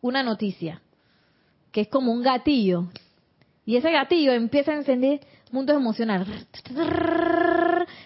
una 0.00 0.24
noticia, 0.24 0.82
que 1.70 1.82
es 1.82 1.88
como 1.88 2.10
un 2.10 2.22
gatillo. 2.22 2.88
Y 3.64 3.76
ese 3.76 3.92
gatillo 3.92 4.32
empieza 4.32 4.72
a 4.72 4.78
encender 4.78 5.20
mundos 5.52 5.76
emocionales. 5.76 6.26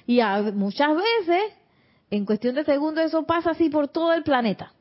Y 0.07 0.21
muchas 0.53 0.91
veces, 0.95 1.55
en 2.11 2.27
cuestión 2.27 2.55
de 2.55 2.65
segundos, 2.65 3.07
eso 3.07 3.25
pasa 3.25 3.53
así 3.53 3.71
por 3.71 3.89
todo 3.89 4.13
el 4.13 4.23
planeta. 4.23 4.75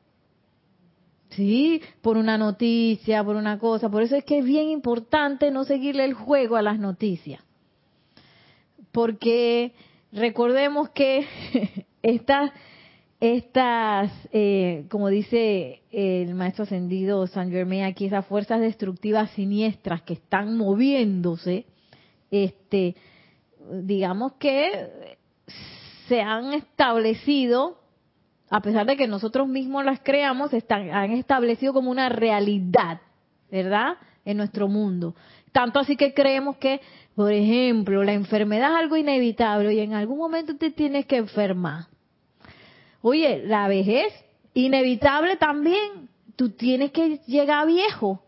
Sí, 1.30 1.82
por 2.02 2.16
una 2.16 2.38
noticia, 2.38 3.22
por 3.24 3.36
una 3.36 3.58
cosa. 3.58 3.90
Por 3.90 4.02
eso 4.02 4.16
es 4.16 4.24
que 4.24 4.38
es 4.38 4.44
bien 4.44 4.68
importante 4.68 5.50
no 5.50 5.64
seguirle 5.64 6.04
el 6.04 6.14
juego 6.14 6.56
a 6.56 6.62
las 6.62 6.78
noticias. 6.78 7.42
Porque 8.92 9.72
recordemos 10.12 10.90
que 10.90 11.26
estas, 12.02 12.52
estas 13.20 14.12
eh, 14.32 14.86
como 14.88 15.08
dice 15.08 15.82
el 15.90 16.34
maestro 16.34 16.64
ascendido 16.64 17.26
San 17.26 17.50
Germain 17.50 17.84
aquí, 17.84 18.06
esas 18.06 18.24
fuerzas 18.26 18.60
destructivas 18.60 19.30
siniestras 19.32 20.02
que 20.02 20.14
están 20.14 20.56
moviéndose, 20.56 21.66
este, 22.30 22.94
digamos 23.82 24.32
que 24.34 25.16
se 26.08 26.20
han 26.20 26.52
establecido 26.54 27.78
a 28.48 28.60
pesar 28.60 28.86
de 28.86 28.96
que 28.96 29.08
nosotros 29.08 29.48
mismos 29.48 29.84
las 29.84 30.00
creamos, 30.00 30.52
están, 30.52 30.90
han 30.90 31.12
establecido 31.12 31.72
como 31.72 31.90
una 31.90 32.08
realidad, 32.08 33.00
¿verdad? 33.50 33.96
En 34.24 34.36
nuestro 34.36 34.68
mundo. 34.68 35.14
Tanto 35.52 35.80
así 35.80 35.96
que 35.96 36.14
creemos 36.14 36.56
que, 36.56 36.80
por 37.14 37.32
ejemplo, 37.32 38.04
la 38.04 38.12
enfermedad 38.12 38.72
es 38.72 38.76
algo 38.76 38.96
inevitable 38.96 39.74
y 39.74 39.80
en 39.80 39.94
algún 39.94 40.18
momento 40.18 40.56
te 40.56 40.70
tienes 40.70 41.06
que 41.06 41.16
enfermar. 41.16 41.86
Oye, 43.00 43.42
la 43.46 43.68
vejez, 43.68 44.12
inevitable 44.54 45.36
también. 45.36 46.08
Tú 46.36 46.50
tienes 46.50 46.92
que 46.92 47.18
llegar 47.26 47.66
viejo 47.66 48.22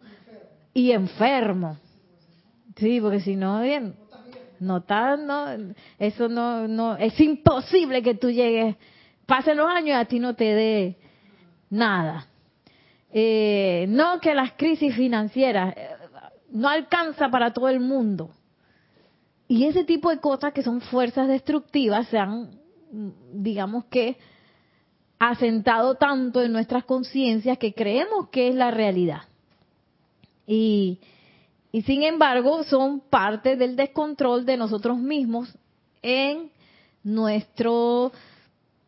y 0.73 0.93
enfermo. 0.93 1.77
Sí, 2.77 3.01
porque 3.01 3.21
si 3.21 3.37
no, 3.37 3.61
bien, 3.61 3.95
no 4.61 4.79
está, 4.79 5.17
no, 5.17 5.47
eso 5.99 6.29
no, 6.29 6.67
no, 6.69 6.97
es 6.97 7.19
imposible 7.21 8.03
que 8.03 8.15
tú 8.15 8.31
llegues 8.31 8.77
pasen 9.29 9.59
los 9.59 9.69
años 9.69 9.89
y 9.89 9.93
a 9.93 10.07
ti 10.07 10.19
no 10.19 10.35
te 10.35 10.55
dé 10.55 10.97
nada. 11.69 12.27
Eh, 13.13 13.85
no 13.91 14.21
que 14.21 14.35
las 14.35 14.53
crisis 14.53 14.97
financieras 14.97 15.75
eh, 15.77 15.91
no 16.51 16.67
alcanza 16.67 17.29
para 17.29 17.53
todo 17.53 17.69
el 17.69 17.79
mundo. 17.79 18.31
Y 19.47 19.67
ese 19.67 19.85
tipo 19.85 20.09
de 20.09 20.19
cosas 20.19 20.55
que 20.55 20.63
son 20.63 20.81
fuerzas 20.81 21.29
destructivas 21.29 22.09
se 22.09 22.17
han, 22.17 22.59
digamos 23.31 23.85
que, 23.85 24.17
asentado 25.19 25.97
tanto 25.97 26.43
en 26.43 26.53
nuestras 26.53 26.85
conciencias 26.85 27.59
que 27.59 27.75
creemos 27.75 28.31
que 28.31 28.49
es 28.49 28.55
la 28.55 28.71
realidad. 28.71 29.23
Y, 30.47 31.01
y 31.71 31.83
sin 31.83 32.03
embargo 32.03 32.65
son 32.65 33.01
parte 33.01 33.57
del 33.57 33.77
descontrol 33.77 34.47
de 34.47 34.57
nosotros 34.57 34.97
mismos 34.99 35.55
en 36.01 36.51
nuestro 37.05 38.13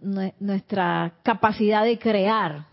nuestra 0.01 1.15
capacidad 1.23 1.85
de 1.85 1.99
crear, 1.99 2.67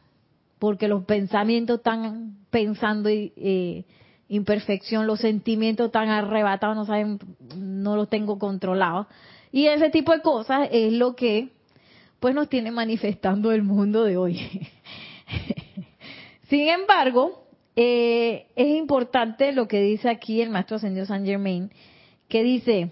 porque 0.60 0.88
los 0.88 1.04
pensamientos 1.06 1.78
están 1.78 2.38
pensando 2.50 3.10
eh, 3.10 3.86
imperfección, 4.30 5.08
los 5.08 5.20
sentimientos 5.20 5.88
están 5.88 6.10
arrebatados, 6.10 6.76
no 6.76 6.86
saben, 6.86 7.20
no 7.56 7.96
los 7.96 8.10
tengo 8.10 8.40
controlados. 8.40 9.08
Y 9.52 9.68
ese 9.68 9.90
tipo 9.90 10.12
de 10.12 10.22
cosas 10.22 10.70
es 10.72 10.94
lo 10.94 11.16
que 11.16 11.50
pues 12.20 12.34
nos 12.34 12.50
tiene 12.50 12.72
manifestando 12.72 13.52
el 13.52 13.64
mundo 13.64 14.04
de 14.04 14.18
hoy. 14.18 14.40
Sin 16.50 16.68
embargo, 16.68 17.44
eh, 17.76 18.48
es 18.56 18.68
importante 18.76 19.52
lo 19.52 19.68
que 19.68 19.82
dice 19.82 20.10
aquí 20.10 20.42
el 20.42 20.50
maestro 20.50 20.78
ascendido 20.78 21.06
San 21.06 21.26
Germain, 21.26 21.72
que 22.28 22.44
dice, 22.44 22.92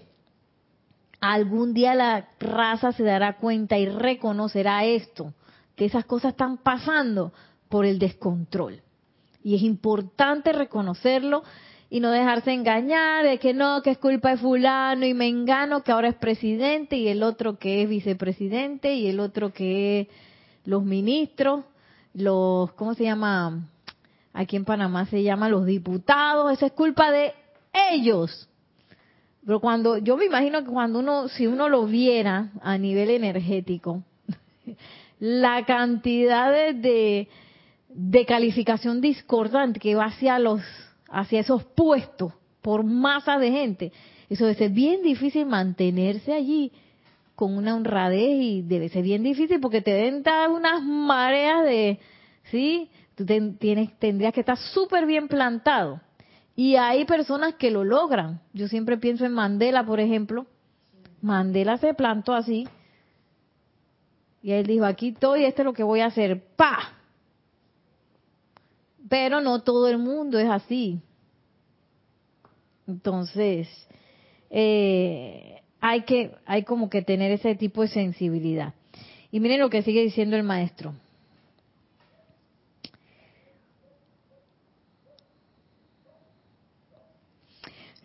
algún 1.20 1.74
día 1.74 1.94
la 1.94 2.28
raza 2.38 2.92
se 2.92 3.02
dará 3.02 3.36
cuenta 3.36 3.78
y 3.78 3.86
reconocerá 3.86 4.84
esto, 4.84 5.32
que 5.74 5.86
esas 5.86 6.04
cosas 6.04 6.32
están 6.32 6.58
pasando 6.58 7.32
por 7.68 7.84
el 7.84 7.98
descontrol. 7.98 8.82
Y 9.42 9.54
es 9.54 9.62
importante 9.62 10.52
reconocerlo 10.52 11.42
y 11.88 12.00
no 12.00 12.10
dejarse 12.10 12.52
engañar 12.52 13.24
de 13.24 13.38
que 13.38 13.54
no, 13.54 13.82
que 13.82 13.90
es 13.90 13.98
culpa 13.98 14.30
de 14.30 14.38
fulano 14.38 15.06
y 15.06 15.14
mengano 15.14 15.82
que 15.82 15.92
ahora 15.92 16.08
es 16.08 16.16
presidente 16.16 16.96
y 16.96 17.08
el 17.08 17.22
otro 17.22 17.58
que 17.58 17.82
es 17.82 17.88
vicepresidente 17.88 18.94
y 18.94 19.06
el 19.06 19.20
otro 19.20 19.52
que 19.52 20.00
es 20.00 20.08
los 20.64 20.82
ministros, 20.82 21.64
los, 22.12 22.72
¿cómo 22.72 22.94
se 22.94 23.04
llama? 23.04 23.68
Aquí 24.32 24.56
en 24.56 24.64
Panamá 24.64 25.06
se 25.06 25.22
llama 25.22 25.48
los 25.48 25.64
diputados, 25.64 26.52
esa 26.52 26.66
es 26.66 26.72
culpa 26.72 27.10
de 27.10 27.32
ellos. 27.92 28.48
Pero 29.46 29.60
cuando, 29.60 29.98
yo 29.98 30.16
me 30.16 30.24
imagino 30.24 30.64
que 30.64 30.70
cuando 30.70 30.98
uno, 30.98 31.28
si 31.28 31.46
uno 31.46 31.68
lo 31.68 31.86
viera 31.86 32.50
a 32.62 32.76
nivel 32.78 33.10
energético, 33.10 34.02
la 35.20 35.64
cantidad 35.64 36.74
de, 36.74 37.28
calificación 38.26 39.00
discordante 39.00 39.78
que 39.78 39.94
va 39.94 40.06
hacia 40.06 40.40
los, 40.40 40.60
hacia 41.08 41.40
esos 41.40 41.62
puestos 41.62 42.32
por 42.60 42.82
masa 42.82 43.38
de 43.38 43.52
gente, 43.52 43.92
eso 44.28 44.46
debe 44.46 44.58
ser 44.58 44.70
bien 44.72 45.04
difícil 45.04 45.46
mantenerse 45.46 46.32
allí 46.32 46.72
con 47.36 47.56
una 47.56 47.76
honradez 47.76 48.42
y 48.42 48.62
debe 48.62 48.88
ser 48.88 49.04
bien 49.04 49.22
difícil 49.22 49.60
porque 49.60 49.80
te 49.80 49.92
deben 49.92 50.24
dar 50.24 50.50
unas 50.50 50.82
mareas 50.82 51.62
de, 51.62 52.00
¿sí? 52.50 52.90
Tú 53.14 53.24
tienes, 53.24 53.96
tendrías 54.00 54.34
que 54.34 54.40
estar 54.40 54.58
súper 54.58 55.06
bien 55.06 55.28
plantado. 55.28 56.00
Y 56.56 56.76
hay 56.76 57.04
personas 57.04 57.54
que 57.54 57.70
lo 57.70 57.84
logran. 57.84 58.40
Yo 58.52 58.66
siempre 58.66 58.96
pienso 58.96 59.24
en 59.24 59.32
Mandela, 59.32 59.84
por 59.84 60.00
ejemplo. 60.00 60.46
Mandela 61.20 61.76
se 61.76 61.94
plantó 61.94 62.32
así. 62.32 62.66
Y 64.42 64.52
él 64.52 64.66
dijo, 64.66 64.84
aquí 64.84 65.08
estoy, 65.08 65.44
esto 65.44 65.62
es 65.62 65.66
lo 65.66 65.72
que 65.74 65.82
voy 65.82 66.00
a 66.00 66.06
hacer. 66.06 66.42
¡Pa! 66.56 66.96
pero 69.08 69.40
no 69.40 69.62
todo 69.62 69.88
el 69.88 69.98
mundo 69.98 70.38
es 70.38 70.48
así. 70.48 71.00
Entonces, 72.86 73.68
eh, 74.50 75.62
hay 75.80 76.02
que, 76.02 76.32
hay 76.44 76.62
como 76.64 76.88
que 76.88 77.02
tener 77.02 77.32
ese 77.32 77.54
tipo 77.54 77.82
de 77.82 77.88
sensibilidad. 77.88 78.74
Y 79.30 79.40
miren 79.40 79.60
lo 79.60 79.70
que 79.70 79.82
sigue 79.82 80.02
diciendo 80.02 80.36
el 80.36 80.42
maestro. 80.42 80.94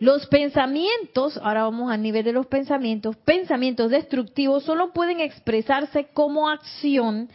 Los 0.02 0.26
pensamientos, 0.26 1.40
ahora 1.44 1.62
vamos 1.62 1.92
a 1.92 1.96
nivel 1.96 2.24
de 2.24 2.32
los 2.32 2.48
pensamientos, 2.48 3.16
pensamientos 3.18 3.92
destructivos 3.92 4.64
solo 4.64 4.94
pueden 4.94 5.20
expresarse 5.20 6.08
como 6.12 6.50
acción, 6.50 7.30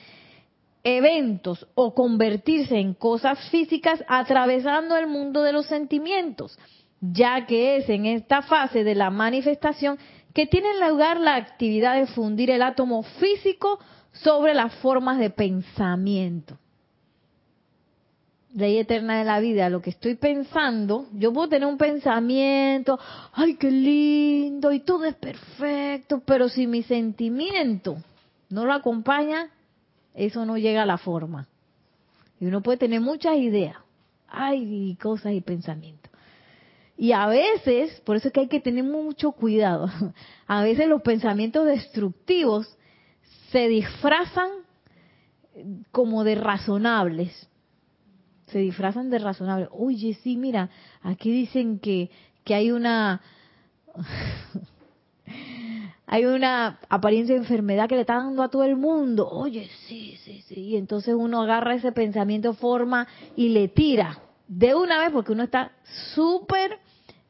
eventos 0.82 1.64
o 1.76 1.94
convertirse 1.94 2.76
en 2.80 2.94
cosas 2.94 3.38
físicas 3.50 4.02
atravesando 4.08 4.96
el 4.96 5.06
mundo 5.06 5.44
de 5.44 5.52
los 5.52 5.66
sentimientos, 5.66 6.58
ya 7.00 7.46
que 7.46 7.76
es 7.76 7.88
en 7.88 8.04
esta 8.04 8.42
fase 8.42 8.82
de 8.82 8.96
la 8.96 9.10
manifestación 9.10 9.96
que 10.34 10.46
tiene 10.48 10.70
lugar 10.88 11.20
la 11.20 11.36
actividad 11.36 11.94
de 11.94 12.08
fundir 12.08 12.50
el 12.50 12.62
átomo 12.62 13.04
físico 13.04 13.78
sobre 14.10 14.54
las 14.54 14.74
formas 14.74 15.18
de 15.20 15.30
pensamiento 15.30 16.58
ley 18.56 18.78
eterna 18.78 19.18
de 19.18 19.24
la 19.24 19.38
vida, 19.38 19.68
lo 19.68 19.82
que 19.82 19.90
estoy 19.90 20.14
pensando, 20.14 21.06
yo 21.12 21.30
puedo 21.30 21.48
tener 21.48 21.68
un 21.68 21.76
pensamiento, 21.76 22.98
ay, 23.34 23.56
qué 23.56 23.70
lindo, 23.70 24.72
y 24.72 24.80
todo 24.80 25.04
es 25.04 25.14
perfecto, 25.14 26.22
pero 26.24 26.48
si 26.48 26.66
mi 26.66 26.82
sentimiento 26.82 27.98
no 28.48 28.64
lo 28.64 28.72
acompaña, 28.72 29.50
eso 30.14 30.46
no 30.46 30.56
llega 30.56 30.84
a 30.84 30.86
la 30.86 30.96
forma. 30.96 31.46
Y 32.40 32.46
uno 32.46 32.62
puede 32.62 32.78
tener 32.78 33.02
muchas 33.02 33.36
ideas, 33.36 33.76
ay, 34.26 34.96
cosas 35.02 35.34
y 35.34 35.42
pensamientos. 35.42 36.10
Y 36.96 37.12
a 37.12 37.26
veces, 37.26 38.00
por 38.06 38.16
eso 38.16 38.28
es 38.28 38.32
que 38.32 38.40
hay 38.40 38.48
que 38.48 38.60
tener 38.60 38.84
mucho 38.84 39.32
cuidado, 39.32 39.90
a 40.46 40.62
veces 40.62 40.88
los 40.88 41.02
pensamientos 41.02 41.66
destructivos 41.66 42.74
se 43.50 43.68
disfrazan 43.68 44.48
como 45.92 46.24
de 46.24 46.36
razonables 46.36 47.50
se 48.46 48.58
disfrazan 48.58 49.10
de 49.10 49.18
razonable. 49.18 49.68
Oye, 49.70 50.14
sí, 50.22 50.36
mira, 50.36 50.70
aquí 51.02 51.30
dicen 51.30 51.78
que, 51.78 52.10
que 52.44 52.54
hay 52.54 52.70
una 52.70 53.20
hay 56.06 56.24
una 56.24 56.78
apariencia 56.88 57.34
de 57.34 57.40
enfermedad 57.40 57.88
que 57.88 57.96
le 57.96 58.02
está 58.02 58.16
dando 58.16 58.42
a 58.42 58.48
todo 58.48 58.64
el 58.64 58.76
mundo. 58.76 59.28
Oye, 59.28 59.68
sí, 59.86 60.16
sí, 60.22 60.42
sí. 60.46 60.60
Y 60.60 60.76
entonces 60.76 61.14
uno 61.14 61.42
agarra 61.42 61.74
ese 61.74 61.92
pensamiento, 61.92 62.54
forma 62.54 63.08
y 63.34 63.48
le 63.48 63.68
tira 63.68 64.20
de 64.46 64.74
una 64.74 65.00
vez 65.00 65.10
porque 65.10 65.32
uno 65.32 65.42
está 65.42 65.72
súper, 66.14 66.78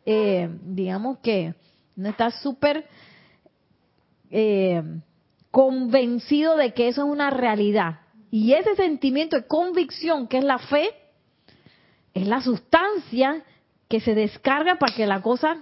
eh, 0.04 0.50
digamos 0.62 1.18
que, 1.18 1.54
no 1.94 2.10
está 2.10 2.30
súper 2.30 2.86
eh, 4.30 4.82
convencido 5.50 6.56
de 6.56 6.74
que 6.74 6.88
eso 6.88 7.04
es 7.04 7.10
una 7.10 7.30
realidad. 7.30 8.00
Y 8.30 8.52
ese 8.52 8.76
sentimiento 8.76 9.36
de 9.36 9.46
convicción, 9.46 10.28
que 10.28 10.38
es 10.38 10.44
la 10.44 10.58
fe, 10.58 10.90
es 12.16 12.26
la 12.26 12.40
sustancia 12.40 13.42
que 13.88 14.00
se 14.00 14.14
descarga 14.14 14.76
para 14.76 14.94
que 14.94 15.06
la 15.06 15.20
cosa 15.20 15.58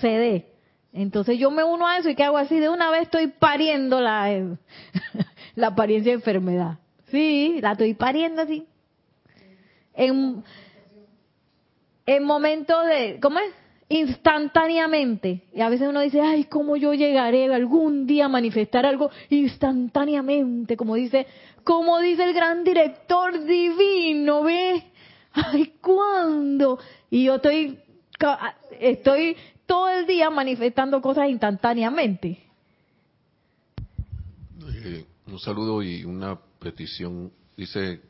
se 0.00 0.08
dé. 0.08 0.46
Entonces 0.92 1.38
yo 1.38 1.50
me 1.50 1.64
uno 1.64 1.86
a 1.86 1.96
eso 1.96 2.10
y 2.10 2.14
que 2.14 2.22
hago 2.22 2.36
así, 2.36 2.58
de 2.58 2.68
una 2.68 2.90
vez 2.90 3.02
estoy 3.02 3.28
pariendo 3.28 3.98
la, 3.98 4.28
la 5.54 5.66
apariencia 5.68 6.12
de 6.12 6.16
enfermedad. 6.16 6.78
Sí, 7.10 7.60
la 7.62 7.72
estoy 7.72 7.94
pariendo 7.94 8.42
así. 8.42 8.66
En, 9.94 10.44
en 12.04 12.24
momentos 12.24 12.86
de, 12.86 13.18
¿cómo 13.22 13.38
es? 13.38 13.50
Instantáneamente. 13.88 15.44
Y 15.54 15.62
a 15.62 15.70
veces 15.70 15.88
uno 15.88 16.00
dice, 16.00 16.20
ay, 16.20 16.44
¿cómo 16.44 16.76
yo 16.76 16.92
llegaré 16.92 17.52
algún 17.52 18.06
día 18.06 18.26
a 18.26 18.28
manifestar 18.28 18.84
algo 18.84 19.10
instantáneamente? 19.30 20.76
Como 20.76 20.94
dice, 20.94 21.26
como 21.64 21.98
dice 22.00 22.24
el 22.24 22.34
gran 22.34 22.64
director 22.64 23.44
divino, 23.44 24.42
¿ves? 24.42 24.84
Ay, 25.32 25.74
¿cuándo? 25.80 26.78
Y 27.10 27.24
yo 27.24 27.36
estoy, 27.36 27.78
estoy 28.78 29.36
todo 29.66 29.88
el 29.88 30.06
día 30.06 30.30
manifestando 30.30 31.00
cosas 31.00 31.28
instantáneamente. 31.28 32.42
Eh, 34.84 35.04
un 35.26 35.38
saludo 35.38 35.82
y 35.82 36.04
una 36.04 36.38
petición. 36.58 37.30
Dice 37.56 38.00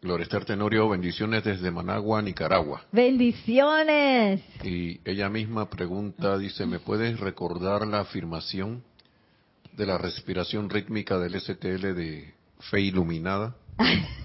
Glorester 0.00 0.44
Tenorio, 0.44 0.88
bendiciones 0.88 1.44
desde 1.44 1.70
Managua, 1.70 2.22
Nicaragua. 2.22 2.82
Bendiciones. 2.90 4.42
Y 4.64 5.00
ella 5.04 5.28
misma 5.28 5.70
pregunta, 5.70 6.38
dice, 6.38 6.66
¿me 6.66 6.78
puedes 6.78 7.20
recordar 7.20 7.86
la 7.86 8.00
afirmación 8.00 8.82
de 9.76 9.86
la 9.86 9.98
respiración 9.98 10.70
rítmica 10.70 11.18
del 11.18 11.40
STL 11.40 11.94
de 11.94 12.34
Fe 12.58 12.80
Iluminada? 12.80 13.54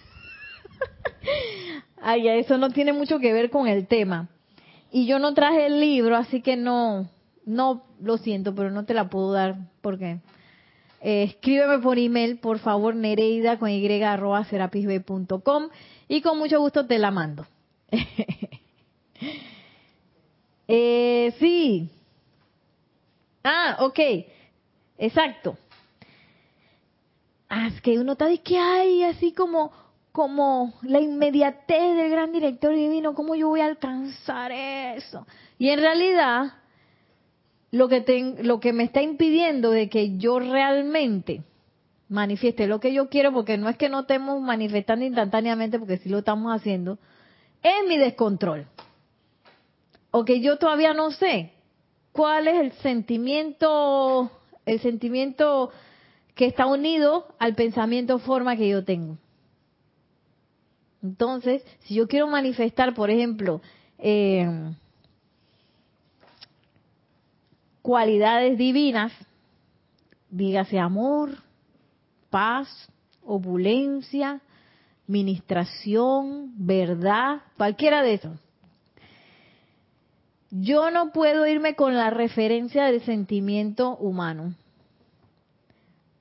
Ay, 2.09 2.25
eso 2.29 2.57
no 2.57 2.69
tiene 2.69 2.93
mucho 2.93 3.19
que 3.19 3.33
ver 3.33 3.49
con 3.49 3.67
el 3.67 3.85
tema. 3.85 4.29
Y 4.93 5.07
yo 5.07 5.19
no 5.19 5.33
traje 5.33 5.65
el 5.65 5.81
libro, 5.81 6.15
así 6.15 6.41
que 6.41 6.55
no, 6.55 7.09
no, 7.45 7.83
lo 8.01 8.17
siento, 8.17 8.55
pero 8.55 8.71
no 8.71 8.85
te 8.85 8.93
la 8.93 9.09
puedo 9.09 9.33
dar 9.33 9.57
porque 9.81 10.19
eh, 11.01 11.23
escríbeme 11.23 11.79
por 11.79 11.99
email, 11.99 12.37
por 12.37 12.59
favor, 12.59 12.95
nereida 12.95 13.59
con 13.59 13.69
y 13.69 14.03
arroba 14.03 14.45
serapisb.com 14.45 15.67
y 16.07 16.21
con 16.21 16.37
mucho 16.37 16.61
gusto 16.61 16.87
te 16.87 16.97
la 16.97 17.11
mando. 17.11 17.45
eh, 20.69 21.35
sí. 21.39 21.89
Ah, 23.43 23.79
ok. 23.81 23.99
Exacto. 24.97 25.57
Ah, 27.49 27.67
es 27.67 27.81
que 27.81 27.99
uno 27.99 28.13
está 28.13 28.27
de 28.27 28.37
que 28.37 28.57
hay 28.57 29.03
así 29.03 29.33
como 29.33 29.73
como 30.18 30.74
la 30.82 30.99
inmediatez 30.99 31.95
del 31.95 32.09
gran 32.09 32.32
director 32.32 32.74
divino, 32.74 33.13
¿cómo 33.13 33.36
yo 33.36 33.49
voy 33.49 33.61
a 33.61 33.65
alcanzar 33.65 34.51
eso? 34.51 35.28
Y 35.59 35.70
en 35.70 35.80
realidad, 35.80 36.53
lo 37.70 37.88
que, 37.88 38.36
lo 38.41 38.59
que 38.59 38.74
me 38.74 38.86
está 38.86 39.03
impidiendo 39.03 39.70
de 39.70 39.89
que 39.89 40.18
yo 40.18 40.39
realmente 40.39 41.43
manifieste 42.09 42.65
lo 42.65 42.80
que 42.80 42.93
yo 42.93 43.09
quiero, 43.09 43.32
porque 43.32 43.59
no 43.59 43.70
es 43.70 43.78
que 43.78 43.89
no 43.89 43.99
estemos 43.99 44.41
manifestando 44.41 45.05
instantáneamente, 45.05 45.78
porque 45.78 45.97
sí 45.97 46.09
lo 46.09 46.18
estamos 46.18 46.51
haciendo, 46.51 46.97
es 47.61 47.88
mi 47.88 47.99
descontrol. 47.99 48.65
O 50.09 50.26
que 50.26 50.41
yo 50.41 50.57
todavía 50.57 50.95
no 50.95 51.11
sé 51.11 51.51
cuál 52.11 52.47
es 52.47 52.59
el 52.59 52.72
sentimiento, 52.82 54.32
el 54.65 54.80
sentimiento 54.80 55.70
que 56.34 56.47
está 56.47 56.65
unido 56.65 57.28
al 57.38 57.53
pensamiento 57.53 58.18
forma 58.18 58.57
que 58.57 58.68
yo 58.68 58.84
tengo. 58.84 59.20
Entonces, 61.07 61.63
si 61.79 61.95
yo 61.95 62.07
quiero 62.07 62.27
manifestar, 62.27 62.93
por 62.93 63.09
ejemplo, 63.09 63.61
eh, 63.97 64.45
cualidades 67.81 68.57
divinas, 68.57 69.13
dígase 70.29 70.77
amor, 70.77 71.29
paz, 72.29 72.67
opulencia, 73.23 74.41
ministración, 75.07 76.51
verdad, 76.57 77.41
cualquiera 77.55 78.03
de 78.03 78.15
esos. 78.15 78.39
Yo 80.51 80.91
no 80.91 81.13
puedo 81.13 81.47
irme 81.47 81.75
con 81.75 81.95
la 81.95 82.09
referencia 82.09 82.83
del 82.83 83.01
sentimiento 83.01 83.95
humano. 83.95 84.55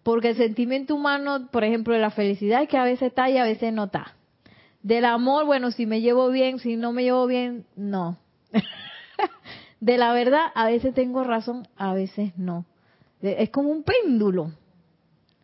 Porque 0.05 0.29
el 0.29 0.37
sentimiento 0.37 0.95
humano, 0.95 1.49
por 1.51 1.65
ejemplo, 1.65 1.93
de 1.93 2.01
la 2.01 2.11
felicidad 2.11 2.63
es 2.63 2.69
que 2.69 2.77
a 2.77 2.85
veces 2.85 3.09
está 3.09 3.29
y 3.29 3.39
a 3.39 3.43
veces 3.43 3.73
no 3.73 3.85
está. 3.87 4.15
Del 4.87 5.05
amor, 5.05 5.47
bueno, 5.47 5.73
si 5.73 5.85
me 5.85 6.01
llevo 6.01 6.31
bien, 6.31 6.61
si 6.61 6.77
no 6.77 6.93
me 6.93 7.03
llevo 7.03 7.27
bien, 7.27 7.67
no. 7.75 8.19
de 9.81 9.99
la 9.99 10.13
verdad, 10.13 10.53
a 10.55 10.67
veces 10.67 10.95
tengo 10.95 11.25
razón, 11.25 11.67
a 11.77 11.93
veces 11.93 12.39
no. 12.39 12.65
Es 13.21 13.51
como 13.51 13.71
un 13.71 13.83
péndulo. 13.83 14.53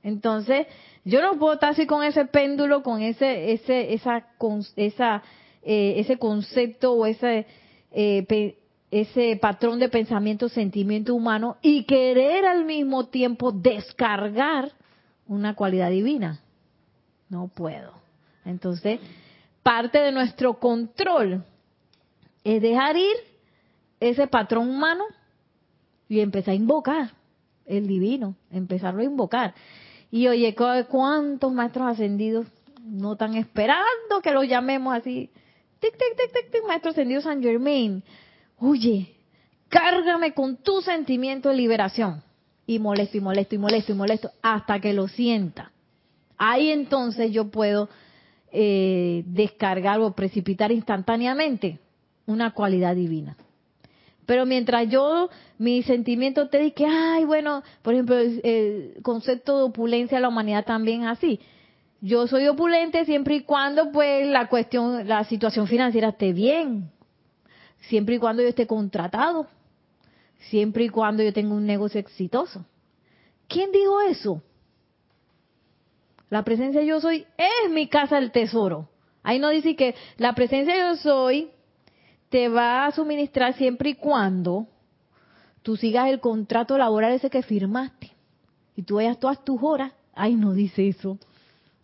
Entonces, 0.05 0.69
yo 1.05 1.21
no 1.23 1.41
puedo 1.41 1.55
estar 1.55 1.71
así 1.71 1.87
con 1.87 2.05
ese 2.05 2.25
péndulo, 2.27 2.85
con 2.85 3.03
ese, 3.03 3.53
ese, 3.53 3.95
esa, 3.95 4.29
esa, 4.77 5.25
eh, 5.65 5.95
ese 5.97 6.19
concepto 6.19 6.93
o 6.93 7.05
ese, 7.05 7.45
eh, 7.91 8.55
ese 8.93 9.37
patrón 9.43 9.81
de 9.81 9.89
pensamiento, 9.89 10.49
sentimiento 10.49 11.17
humano 11.17 11.57
y 11.63 11.83
querer 11.83 12.45
al 12.45 12.65
mismo 12.65 13.09
tiempo 13.09 13.51
descargar 13.51 14.71
una 15.27 15.57
cualidad 15.57 15.91
divina. 15.91 16.39
No 17.29 17.49
puedo. 17.49 17.95
Entonces, 18.45 19.01
parte 19.63 19.99
de 19.99 20.13
nuestro 20.13 20.55
control 20.55 21.45
es 22.45 22.61
dejar 22.61 22.97
ir 22.97 23.17
ese 24.01 24.27
patrón 24.27 24.69
humano 24.69 25.05
y 26.09 26.21
empezar 26.21 26.53
a 26.53 26.57
invocar 26.57 27.11
el 27.67 27.87
divino, 27.87 28.35
empezarlo 28.51 29.03
a 29.03 29.05
invocar. 29.05 29.55
Y 30.11 30.29
oye, 30.29 30.55
¿cuántos 30.89 31.53
maestros 31.53 31.87
ascendidos 31.87 32.47
no 32.85 33.13
están 33.13 33.37
esperando 33.37 34.21
que 34.23 34.33
los 34.33 34.47
llamemos 34.49 34.95
así 34.95 35.31
tic, 35.83 35.99
tic, 35.99 36.17
tic, 36.17 36.33
tic, 36.33 36.51
tic, 36.51 36.65
maestro 36.67 36.91
ascendido 36.91 37.21
San 37.21 37.43
Germain, 37.43 38.05
oye, 38.59 39.17
cárgame 39.69 40.33
con 40.33 40.57
tu 40.57 40.81
sentimiento 40.81 41.49
de 41.49 41.57
liberación. 41.57 42.23
Y 42.65 42.79
molesto 42.79 43.17
y 43.17 43.21
molesto 43.21 43.57
y 43.57 43.59
molesto 43.59 43.93
y 43.93 43.95
molesto 43.97 44.31
hasta 44.41 44.79
que 44.79 44.93
lo 44.93 45.09
sienta. 45.09 45.73
Ahí 46.39 46.71
entonces 46.71 47.33
yo 47.33 47.51
puedo 47.51 47.89
eh, 48.53 49.25
descargar 49.27 50.01
o 50.01 50.13
precipitar 50.13 50.71
instantáneamente 50.73 51.79
una 52.27 52.53
cualidad 52.53 52.95
divina. 52.95 53.37
Pero 54.27 54.47
mientras 54.47 54.89
yo, 54.89 55.31
mi 55.59 55.83
sentimiento 55.83 56.49
te 56.49 56.59
dice 56.59 56.75
que, 56.75 56.87
ay, 56.87 57.25
bueno, 57.25 57.63
por 57.83 57.95
ejemplo, 57.95 58.17
el, 58.19 58.95
concepto 59.03 59.57
de 59.57 59.63
opulencia 59.65 60.19
de 60.19 60.23
la 60.23 60.29
humanidad 60.29 60.65
también 60.65 61.03
es 61.03 61.09
así. 61.09 61.41
Yo 62.01 62.27
soy 62.27 62.47
opulente 62.47 63.05
siempre 63.05 63.37
y 63.37 63.41
cuando, 63.43 63.91
pues, 63.91 64.27
la 64.27 64.49
cuestión, 64.49 65.09
la 65.09 65.25
situación 65.25 65.67
financiera 65.67 66.11
esté 66.11 66.33
bien. 66.33 66.91
Siempre 67.89 68.17
y 68.17 68.19
cuando 68.19 68.43
yo 68.43 68.49
esté 68.49 68.67
contratado. 68.67 69.47
Siempre 70.51 70.85
y 70.85 70.89
cuando 70.89 71.23
yo 71.23 71.33
tenga 71.33 71.55
un 71.55 71.67
negocio 71.67 72.01
exitoso. 72.01 72.65
¿Quién 73.49 73.73
dijo 73.73 74.01
eso? 74.03 74.43
La 76.33 76.45
presencia 76.45 76.81
yo 76.83 76.99
soy 76.99 77.27
es 77.37 77.71
mi 77.71 77.89
casa 77.89 78.17
del 78.17 78.33
tesoro. 78.33 78.89
Ahí 79.23 79.39
no 79.39 79.51
dice 79.51 79.77
que 79.77 79.95
la 80.17 80.35
presencia 80.35 80.75
yo 80.79 80.97
soy 80.97 81.51
te 82.31 82.49
va 82.49 82.87
a 82.87 82.93
suministrar 82.93 83.53
siempre 83.53 83.91
y 83.91 83.95
cuando 83.97 84.67
tú 85.61 85.77
sigas 85.77 86.09
el 86.09 86.21
contrato 86.21 86.79
laboral 86.79 87.13
ese 87.13 87.29
que 87.29 87.43
firmaste 87.43 88.13
y 88.75 88.83
tú 88.83 88.95
vayas 88.95 89.21
todas 89.21 89.45
tus 89.45 89.63
horas. 89.63 89.93
Ay, 90.15 90.35
no 90.35 90.55
dice 90.55 90.89
eso. 90.89 91.19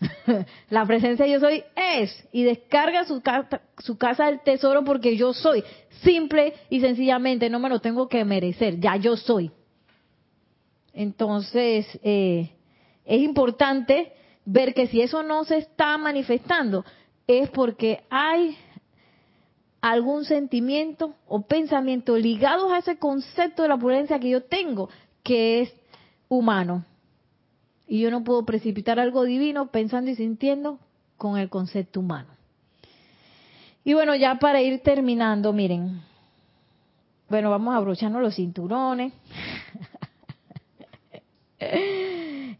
la 0.70 0.86
presencia 0.86 1.26
yo 1.26 1.40
soy 1.40 1.62
es 1.76 2.26
y 2.32 2.44
descarga 2.44 3.04
su, 3.04 3.20
casa, 3.20 3.60
su 3.76 3.98
casa 3.98 4.28
del 4.28 4.40
tesoro 4.40 4.82
porque 4.82 5.14
yo 5.18 5.34
soy. 5.34 5.62
Simple 6.02 6.54
y 6.70 6.80
sencillamente 6.80 7.50
no 7.50 7.58
me 7.58 7.68
lo 7.68 7.80
tengo 7.80 8.08
que 8.08 8.24
merecer, 8.24 8.80
ya 8.80 8.96
yo 8.96 9.14
soy. 9.14 9.50
Entonces, 10.94 11.86
eh, 12.02 12.48
es 13.04 13.20
importante 13.20 14.14
ver 14.50 14.72
que 14.72 14.86
si 14.86 15.02
eso 15.02 15.22
no 15.22 15.44
se 15.44 15.58
está 15.58 15.98
manifestando, 15.98 16.82
es 17.26 17.50
porque 17.50 18.02
hay 18.08 18.56
algún 19.82 20.24
sentimiento 20.24 21.14
o 21.26 21.42
pensamiento 21.42 22.16
ligados 22.16 22.72
a 22.72 22.78
ese 22.78 22.98
concepto 22.98 23.62
de 23.62 23.68
la 23.68 23.76
prudencia 23.76 24.18
que 24.18 24.30
yo 24.30 24.42
tengo, 24.42 24.88
que 25.22 25.60
es 25.60 25.74
humano. 26.28 26.86
Y 27.86 28.00
yo 28.00 28.10
no 28.10 28.24
puedo 28.24 28.46
precipitar 28.46 28.98
algo 28.98 29.24
divino 29.24 29.70
pensando 29.70 30.10
y 30.10 30.14
sintiendo 30.14 30.78
con 31.18 31.36
el 31.36 31.50
concepto 31.50 32.00
humano. 32.00 32.30
Y 33.84 33.92
bueno, 33.92 34.14
ya 34.16 34.38
para 34.38 34.62
ir 34.62 34.82
terminando, 34.82 35.52
miren. 35.52 36.00
Bueno, 37.28 37.50
vamos 37.50 37.74
a 37.74 37.76
abrocharnos 37.76 38.22
los 38.22 38.34
cinturones. 38.34 39.12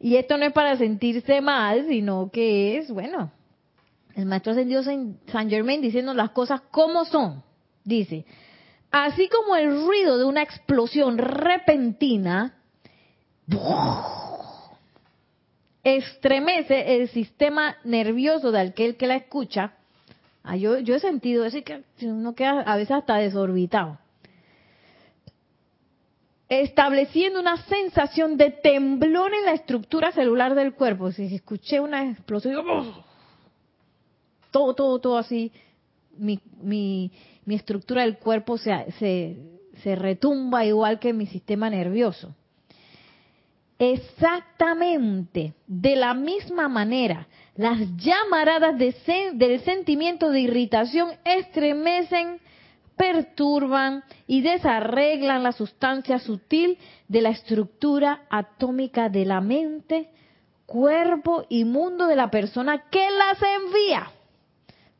y 0.00 0.16
esto 0.16 0.36
no 0.36 0.44
es 0.44 0.52
para 0.52 0.76
sentirse 0.76 1.40
mal, 1.40 1.86
sino 1.88 2.30
que 2.30 2.78
es, 2.78 2.90
bueno, 2.90 3.30
el 4.14 4.26
maestro 4.26 4.52
ascendido 4.52 4.82
San 4.82 5.50
Germain 5.50 5.80
diciendo 5.80 6.14
las 6.14 6.30
cosas 6.30 6.60
como 6.70 7.04
son. 7.04 7.42
Dice, 7.84 8.24
así 8.90 9.28
como 9.28 9.56
el 9.56 9.84
ruido 9.84 10.18
de 10.18 10.24
una 10.24 10.42
explosión 10.42 11.18
repentina 11.18 12.54
estremece 15.82 16.96
el 16.96 17.08
sistema 17.08 17.76
nervioso 17.84 18.52
de 18.52 18.60
aquel 18.60 18.96
que 18.96 19.06
la 19.06 19.16
escucha, 19.16 19.72
ah, 20.42 20.56
yo, 20.56 20.78
yo 20.78 20.96
he 20.96 21.00
sentido 21.00 21.44
eso 21.44 21.58
que 21.64 21.82
uno 22.02 22.34
queda 22.34 22.60
a 22.60 22.76
veces 22.76 22.92
hasta 22.92 23.16
desorbitado, 23.16 23.98
estableciendo 26.48 27.40
una 27.40 27.56
sensación 27.66 28.36
de 28.36 28.50
temblor 28.50 29.32
en 29.34 29.44
la 29.44 29.52
estructura 29.52 30.12
celular 30.12 30.54
del 30.54 30.74
cuerpo. 30.74 31.12
Si 31.12 31.34
escuché 31.34 31.78
una 31.80 32.10
explosión, 32.10 32.64
todo, 34.50 34.74
todo, 34.74 34.98
todo 34.98 35.18
así, 35.18 35.52
mi, 36.18 37.10
estructura 37.46 38.02
del 38.02 38.18
cuerpo 38.18 38.58
se, 38.58 39.36
retumba 39.84 40.64
igual 40.64 40.98
que 40.98 41.12
mi 41.12 41.26
sistema 41.26 41.70
nervioso. 41.70 42.34
Exactamente, 43.78 45.54
de 45.66 45.94
la 45.94 46.12
misma 46.12 46.68
manera, 46.68 47.28
las 47.54 47.78
llamaradas 47.96 48.76
de 48.76 48.94
del 49.34 49.60
sentimiento 49.60 50.30
de 50.30 50.40
irritación 50.40 51.10
estremecen, 51.24 52.40
perturban 52.98 54.04
y 54.26 54.42
desarreglan 54.42 55.42
la 55.42 55.52
sustancia 55.52 56.18
sutil 56.18 56.76
de 57.08 57.22
la 57.22 57.30
estructura 57.30 58.26
atómica 58.28 59.08
de 59.08 59.24
la 59.24 59.40
mente, 59.40 60.10
cuerpo 60.66 61.46
y 61.48 61.64
mundo 61.64 62.06
de 62.06 62.16
la 62.16 62.30
persona 62.30 62.90
que 62.90 63.08
las 63.10 63.38
envía 63.40 64.12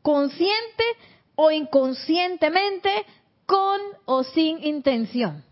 consciente 0.01 0.83
o 1.35 1.51
inconscientemente, 1.51 2.89
con 3.45 3.79
o 4.05 4.23
sin 4.23 4.63
intención. 4.63 5.43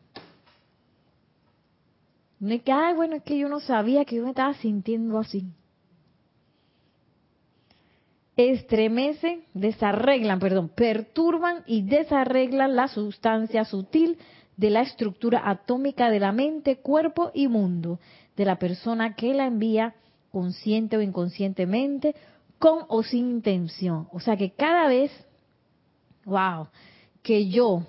No 2.40 2.54
es 2.54 2.62
que, 2.62 2.72
ay, 2.72 2.94
bueno, 2.94 3.16
es 3.16 3.24
que 3.24 3.38
yo 3.38 3.50
no 3.50 3.60
sabía 3.60 4.06
que 4.06 4.18
yo 4.18 4.24
me 4.24 4.30
estaba 4.30 4.54
sintiendo 4.56 5.18
así. 5.18 5.46
Estremecen, 8.38 9.44
desarreglan, 9.54 10.40
perdón, 10.40 10.70
perturban 10.70 11.64
y 11.66 11.82
desarreglan 11.82 12.76
la 12.76 12.88
sustancia 12.88 13.66
sutil 13.66 14.18
de 14.56 14.70
la 14.70 14.82
estructura 14.82 15.50
atómica 15.50 16.10
de 16.10 16.20
la 16.20 16.32
mente, 16.32 16.78
cuerpo 16.78 17.32
y 17.34 17.48
mundo 17.48 18.00
de 18.36 18.46
la 18.46 18.60
persona 18.60 19.16
que 19.16 19.34
la 19.34 19.48
envía 19.48 19.96
consciente 20.32 20.98
o 20.98 21.02
inconscientemente 21.02 22.16
con 22.60 22.86
o 22.88 23.04
sin 23.04 23.30
intención. 23.30 24.08
O 24.12 24.20
sea 24.20 24.38
que 24.38 24.52
cada 24.52 24.88
vez, 24.88 25.12
wow, 26.26 26.68
que 27.24 27.50
yo 27.50 27.84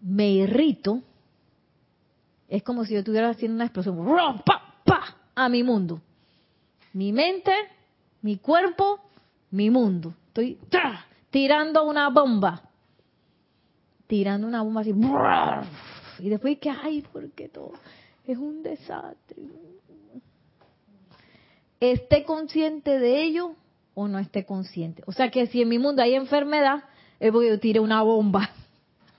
me 0.00 0.30
irrito, 0.30 1.02
es 2.48 2.62
como 2.62 2.84
si 2.84 2.94
yo 2.94 3.00
estuviera 3.00 3.30
haciendo 3.30 3.56
una 3.56 3.64
explosión 3.64 3.96
¡pa, 4.44 4.74
pa! 4.84 5.16
a 5.34 5.48
mi 5.48 5.62
mundo. 5.62 6.00
Mi 6.92 7.12
mente, 7.12 7.52
mi 8.22 8.36
cuerpo, 8.36 9.00
mi 9.50 9.70
mundo. 9.70 10.14
Estoy 10.28 10.58
tirando 11.30 11.84
una 11.84 12.08
bomba. 12.08 12.62
Tirando 14.06 14.46
una 14.46 14.62
bomba 14.62 14.80
así. 14.80 14.94
Y 16.18 16.28
después 16.28 16.58
que, 16.58 16.70
ay, 16.70 17.04
porque 17.12 17.48
todo 17.48 17.72
es 18.26 18.38
un 18.38 18.62
desastre. 18.62 19.36
Esté 21.80 22.24
consciente 22.24 22.98
de 22.98 23.22
ello 23.22 23.54
o 23.94 24.06
no 24.06 24.18
esté 24.18 24.44
consciente. 24.44 25.02
O 25.06 25.12
sea 25.12 25.30
que 25.30 25.46
si 25.46 25.62
en 25.62 25.68
mi 25.68 25.78
mundo 25.78 26.02
hay 26.02 26.14
enfermedad, 26.14 26.84
es 27.18 27.32
porque 27.32 27.72
yo 27.72 27.82
una 27.82 28.02
bomba. 28.02 28.50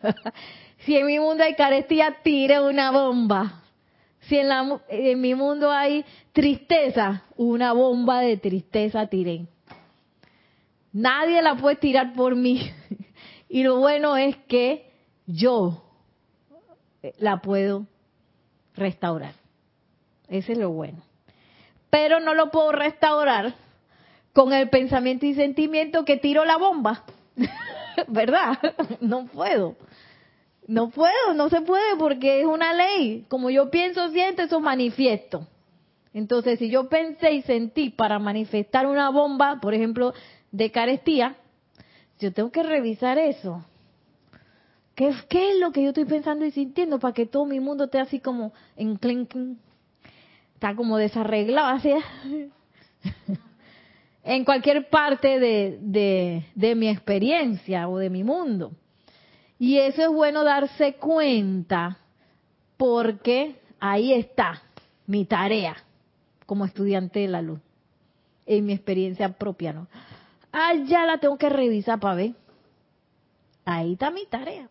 si 0.86 0.96
en 0.96 1.08
mi 1.08 1.20
mundo 1.20 1.44
hay 1.44 1.56
carestía, 1.56 2.18
tire 2.24 2.62
una 2.62 2.92
bomba. 2.92 3.64
Si 4.22 4.38
en, 4.38 4.50
la, 4.50 4.80
en 4.90 5.20
mi 5.20 5.34
mundo 5.34 5.72
hay 5.72 6.06
tristeza, 6.32 7.24
una 7.38 7.74
bomba 7.74 8.22
de 8.22 8.38
tristeza 8.38 9.08
tiré. 9.08 9.48
Nadie 10.94 11.42
la 11.42 11.56
puede 11.56 11.78
tirar 11.78 12.14
por 12.14 12.36
mí. 12.36 12.72
y 13.50 13.64
lo 13.64 13.78
bueno 13.78 14.18
es 14.18 14.36
que 14.48 14.92
yo 15.26 15.84
la 17.18 17.42
puedo 17.42 17.86
restaurar. 18.76 19.34
Ese 20.28 20.54
es 20.54 20.58
lo 20.58 20.70
bueno. 20.70 21.02
Pero 21.90 22.20
no 22.20 22.34
lo 22.34 22.52
puedo 22.52 22.72
restaurar 22.72 23.54
con 24.34 24.54
el 24.54 24.70
pensamiento 24.70 25.26
y 25.26 25.34
sentimiento 25.34 26.06
que 26.06 26.18
tiro 26.18 26.46
la 26.46 26.58
bomba. 26.58 27.04
¿Verdad? 28.08 28.58
No 29.02 29.26
puedo. 29.26 29.76
No 30.68 30.90
puedo, 30.90 31.34
no 31.36 31.50
se 31.50 31.62
puede 31.62 31.96
porque 31.98 32.42
es 32.42 32.46
una 32.46 32.74
ley. 32.74 33.26
Como 33.28 33.50
yo 33.50 33.70
pienso, 33.70 34.10
siento, 34.10 34.44
eso 34.44 34.60
manifiesto. 34.60 35.48
Entonces, 36.14 36.60
si 36.60 36.70
yo 36.70 36.88
pensé 36.88 37.34
y 37.34 37.42
sentí 37.42 37.90
para 37.90 38.20
manifestar 38.20 38.86
una 38.86 39.10
bomba, 39.10 39.60
por 39.62 39.74
ejemplo, 39.74 40.14
de 40.52 40.72
carestía, 40.72 41.36
yo 42.20 42.32
tengo 42.32 42.52
que 42.52 42.64
revisar 42.64 43.18
eso. 43.18 43.66
¿Qué, 44.96 45.14
¿Qué, 45.30 45.52
es 45.52 45.60
lo 45.60 45.72
que 45.72 45.84
yo 45.84 45.90
estoy 45.90 46.06
pensando 46.06 46.46
y 46.46 46.52
sintiendo 46.52 47.00
para 47.00 47.14
que 47.14 47.26
todo 47.26 47.46
mi 47.46 47.60
mundo 47.60 47.86
esté 47.86 48.00
así 48.00 48.20
como 48.20 48.54
en 48.76 48.98
clink? 48.98 49.36
Está 50.56 50.76
como 50.76 50.98
desarreglado, 50.98 51.70
así 51.70 51.92
en 54.24 54.46
cualquier 54.46 54.90
parte 54.90 55.40
de, 55.40 56.46
de, 56.54 56.76
mi 56.76 56.88
experiencia 56.88 57.88
o 57.88 57.98
de 57.98 58.10
mi 58.10 58.24
mundo. 58.24 58.72
Y 59.58 59.78
eso 59.78 60.02
es 60.04 60.10
bueno 60.10 60.44
darse 60.44 60.94
cuenta 60.94 61.98
porque 62.78 63.56
ahí 63.80 64.14
está 64.14 64.62
mi 65.08 65.26
tarea 65.26 65.76
como 66.46 66.66
estudiante 66.66 67.20
de 67.20 67.28
la 67.28 67.42
luz, 67.42 67.60
en 68.46 68.66
mi 68.66 68.74
experiencia 68.74 69.30
propia, 69.30 69.74
¿no? 69.74 69.88
Ah, 70.52 70.74
ya 70.86 71.06
la 71.06 71.18
tengo 71.18 71.38
que 71.38 71.50
revisar 71.50 72.00
para 72.00 72.16
ver. 72.16 72.34
Ahí 73.66 73.94
está 73.94 74.12
mi 74.12 74.26
tarea. 74.26 74.68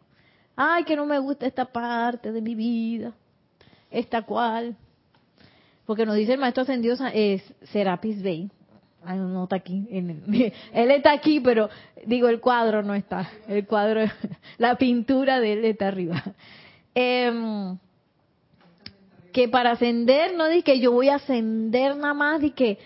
Ay, 0.57 0.85
que 0.85 0.97
no 0.97 1.07
me 1.07 1.19
gusta 1.19 1.47
esta 1.47 1.65
parte 1.65 2.33
de 2.33 2.43
mi 2.43 2.55
vida, 2.55 3.13
esta 3.91 4.23
cual. 4.23 4.77
Porque 5.87 6.05
nos 6.05 6.17
dice 6.17 6.35
el 6.35 6.41
maestro 6.41 6.63
ascendido 6.63 6.97
es 7.13 7.43
Serapis 7.73 8.23
Bey. 8.23 8.51
Ay, 9.05 9.19
no 9.19 9.45
está 9.45 9.57
aquí. 9.57 9.89
él 10.73 10.91
está 10.91 11.13
aquí, 11.13 11.41
pero 11.41 11.71
digo, 12.05 12.29
el 12.29 12.41
cuadro 12.41 12.83
no 12.83 12.95
está. 12.95 13.31
El 13.49 13.67
cuadro, 13.67 14.03
la 14.59 14.77
pintura 14.77 15.41
de 15.41 15.55
él 15.55 15.65
está 15.65 15.89
arriba. 15.89 16.23
Em, 16.95 17.79
que 19.33 19.49
para 19.49 19.73
ascender, 19.73 20.35
no 20.37 20.49
di 20.49 20.63
que 20.63 20.81
yo 20.81 20.93
voy 20.93 21.09
a 21.09 21.17
ascender 21.17 21.97
nada 21.97 22.15
más, 22.15 22.41
di 22.41 22.51
que, 22.51 22.79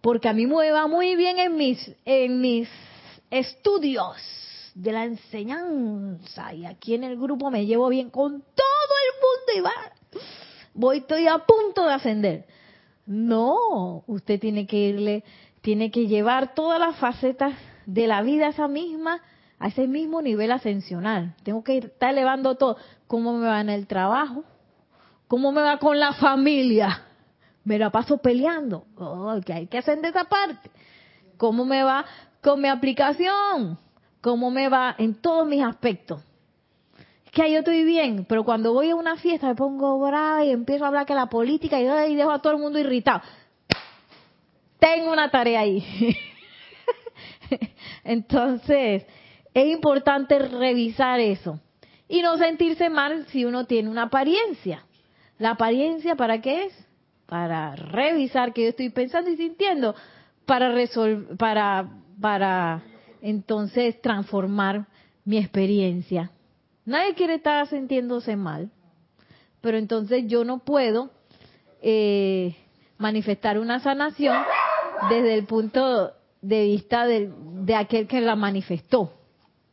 porque 0.00 0.28
a 0.28 0.32
mí 0.32 0.46
me 0.46 0.70
va 0.70 0.86
muy 0.86 1.16
bien 1.16 1.38
en 1.38 1.56
mis, 1.56 1.92
en 2.04 2.40
mis 2.40 2.68
estudios 3.30 4.16
de 4.74 4.92
la 4.92 5.04
enseñanza 5.04 6.52
y 6.52 6.66
aquí 6.66 6.94
en 6.94 7.04
el 7.04 7.18
grupo 7.18 7.50
me 7.50 7.66
llevo 7.66 7.88
bien 7.88 8.10
con 8.10 8.40
todo 8.40 8.94
el 9.04 9.20
mundo 9.20 9.52
y 9.56 9.60
va, 9.60 10.22
voy, 10.74 10.98
estoy 10.98 11.26
a 11.26 11.38
punto 11.38 11.86
de 11.86 11.92
ascender. 11.92 12.46
No, 13.06 14.04
usted 14.06 14.38
tiene 14.40 14.66
que 14.66 14.76
irle, 14.76 15.24
tiene 15.62 15.90
que 15.90 16.06
llevar 16.06 16.54
todas 16.54 16.78
las 16.78 16.96
facetas 16.96 17.54
de 17.86 18.06
la 18.06 18.22
vida 18.22 18.46
a 18.46 18.50
esa 18.50 18.68
misma, 18.68 19.22
a 19.58 19.68
ese 19.68 19.86
mismo 19.86 20.20
nivel 20.20 20.52
ascensional. 20.52 21.34
Tengo 21.42 21.64
que 21.64 21.78
estar 21.78 22.10
elevando 22.10 22.56
todo. 22.56 22.76
¿Cómo 23.06 23.32
me 23.32 23.46
va 23.46 23.60
en 23.60 23.70
el 23.70 23.86
trabajo? 23.86 24.44
¿Cómo 25.28 25.52
me 25.52 25.62
va 25.62 25.78
con 25.78 25.98
la 25.98 26.12
familia? 26.12 27.05
Me 27.66 27.78
la 27.78 27.90
paso 27.90 28.16
peleando. 28.16 28.86
Oh, 28.96 29.38
que 29.44 29.52
hay 29.52 29.66
que 29.66 29.76
ascender 29.76 30.12
esa 30.12 30.24
parte. 30.24 30.70
¿Cómo 31.36 31.66
me 31.66 31.82
va 31.82 32.06
con 32.40 32.62
mi 32.62 32.68
aplicación? 32.68 33.78
cómo 34.26 34.50
me 34.50 34.68
va 34.68 34.96
en 34.98 35.14
todos 35.14 35.46
mis 35.46 35.62
aspectos. 35.62 36.20
Es 37.26 37.30
que 37.30 37.48
yo 37.48 37.60
estoy 37.60 37.84
bien, 37.84 38.26
pero 38.28 38.42
cuando 38.42 38.72
voy 38.72 38.90
a 38.90 38.96
una 38.96 39.16
fiesta 39.16 39.46
me 39.46 39.54
pongo 39.54 40.00
brava 40.00 40.44
y 40.44 40.50
empiezo 40.50 40.84
a 40.84 40.88
hablar 40.88 41.06
que 41.06 41.14
la 41.14 41.26
política 41.26 41.80
y, 41.80 42.16
dejo 42.16 42.32
a 42.32 42.42
todo 42.42 42.54
el 42.54 42.58
mundo 42.58 42.80
irritado. 42.80 43.22
Tengo 44.80 45.12
una 45.12 45.30
tarea 45.30 45.60
ahí. 45.60 46.16
Entonces, 48.04 49.06
es 49.54 49.66
importante 49.68 50.40
revisar 50.40 51.20
eso 51.20 51.60
y 52.08 52.20
no 52.20 52.36
sentirse 52.38 52.90
mal 52.90 53.26
si 53.28 53.44
uno 53.44 53.64
tiene 53.64 53.88
una 53.88 54.02
apariencia. 54.02 54.84
¿La 55.38 55.50
apariencia 55.50 56.16
para 56.16 56.40
qué 56.40 56.64
es? 56.64 56.85
Para 57.26 57.74
revisar 57.74 58.52
qué 58.52 58.68
estoy 58.68 58.90
pensando 58.90 59.30
y 59.30 59.36
sintiendo, 59.36 59.94
para 60.44 60.72
resolver, 60.72 61.36
para, 61.36 61.88
para 62.20 62.82
entonces 63.20 64.00
transformar 64.00 64.86
mi 65.24 65.38
experiencia. 65.38 66.30
Nadie 66.84 67.14
quiere 67.14 67.34
estar 67.34 67.66
sintiéndose 67.66 68.36
mal, 68.36 68.70
pero 69.60 69.76
entonces 69.76 70.24
yo 70.28 70.44
no 70.44 70.60
puedo 70.60 71.10
eh, 71.82 72.54
manifestar 72.98 73.58
una 73.58 73.80
sanación 73.80 74.36
desde 75.10 75.34
el 75.34 75.44
punto 75.46 76.12
de 76.40 76.64
vista 76.64 77.06
de, 77.06 77.74
aquel 77.74 78.06
que 78.06 78.20
la 78.20 78.36
manifestó. 78.36 79.12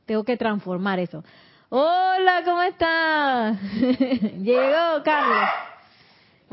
Tengo 0.05 0.23
que 0.23 0.37
transformar 0.37 0.99
eso. 0.99 1.23
Hola, 1.69 2.41
¿cómo 2.43 2.61
está? 2.63 3.59
Llegó 4.41 5.03
Carlos. 5.03 5.72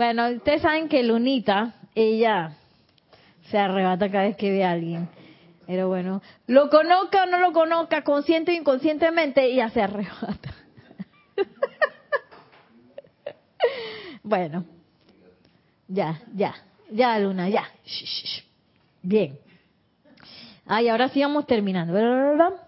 Bueno, 0.00 0.30
ustedes 0.30 0.62
saben 0.62 0.88
que 0.88 1.02
Lunita, 1.02 1.74
ella 1.94 2.56
se 3.50 3.58
arrebata 3.58 4.10
cada 4.10 4.24
vez 4.24 4.34
que 4.34 4.50
ve 4.50 4.64
a 4.64 4.70
alguien. 4.70 5.10
Pero 5.66 5.88
bueno, 5.88 6.22
lo 6.46 6.70
conozca 6.70 7.24
o 7.24 7.26
no 7.26 7.36
lo 7.36 7.52
conozca, 7.52 8.02
consciente 8.02 8.50
o 8.50 8.54
inconscientemente, 8.54 9.54
ya 9.54 9.68
se 9.68 9.82
arrebata. 9.82 10.54
bueno, 14.22 14.64
ya, 15.86 16.18
ya, 16.32 16.54
ya, 16.90 17.18
Luna, 17.18 17.50
ya. 17.50 17.68
Bien. 19.02 19.38
Ay, 20.64 20.88
ahora 20.88 21.10
sí 21.10 21.20
vamos 21.20 21.46
terminando. 21.46 22.58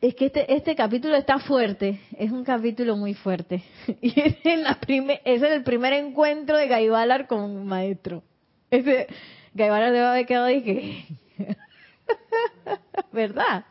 Es 0.00 0.14
que 0.14 0.26
este, 0.26 0.54
este 0.54 0.74
capítulo 0.74 1.14
está 1.14 1.38
fuerte, 1.38 2.00
es 2.16 2.32
un 2.32 2.42
capítulo 2.42 2.96
muy 2.96 3.12
fuerte. 3.14 3.62
Y 4.00 4.18
es, 4.18 4.36
la 4.44 4.78
es 5.24 5.42
el 5.42 5.62
primer 5.62 5.92
encuentro 5.92 6.56
de 6.56 6.68
Gaibalar 6.68 7.26
con 7.26 7.66
maestro. 7.66 8.22
Ese, 8.70 9.08
Guevara 9.52 9.90
debe 9.90 10.06
haber 10.06 10.26
quedado 10.26 10.50
y 10.50 10.62
que... 10.62 11.04
¿Verdad? 13.12 13.64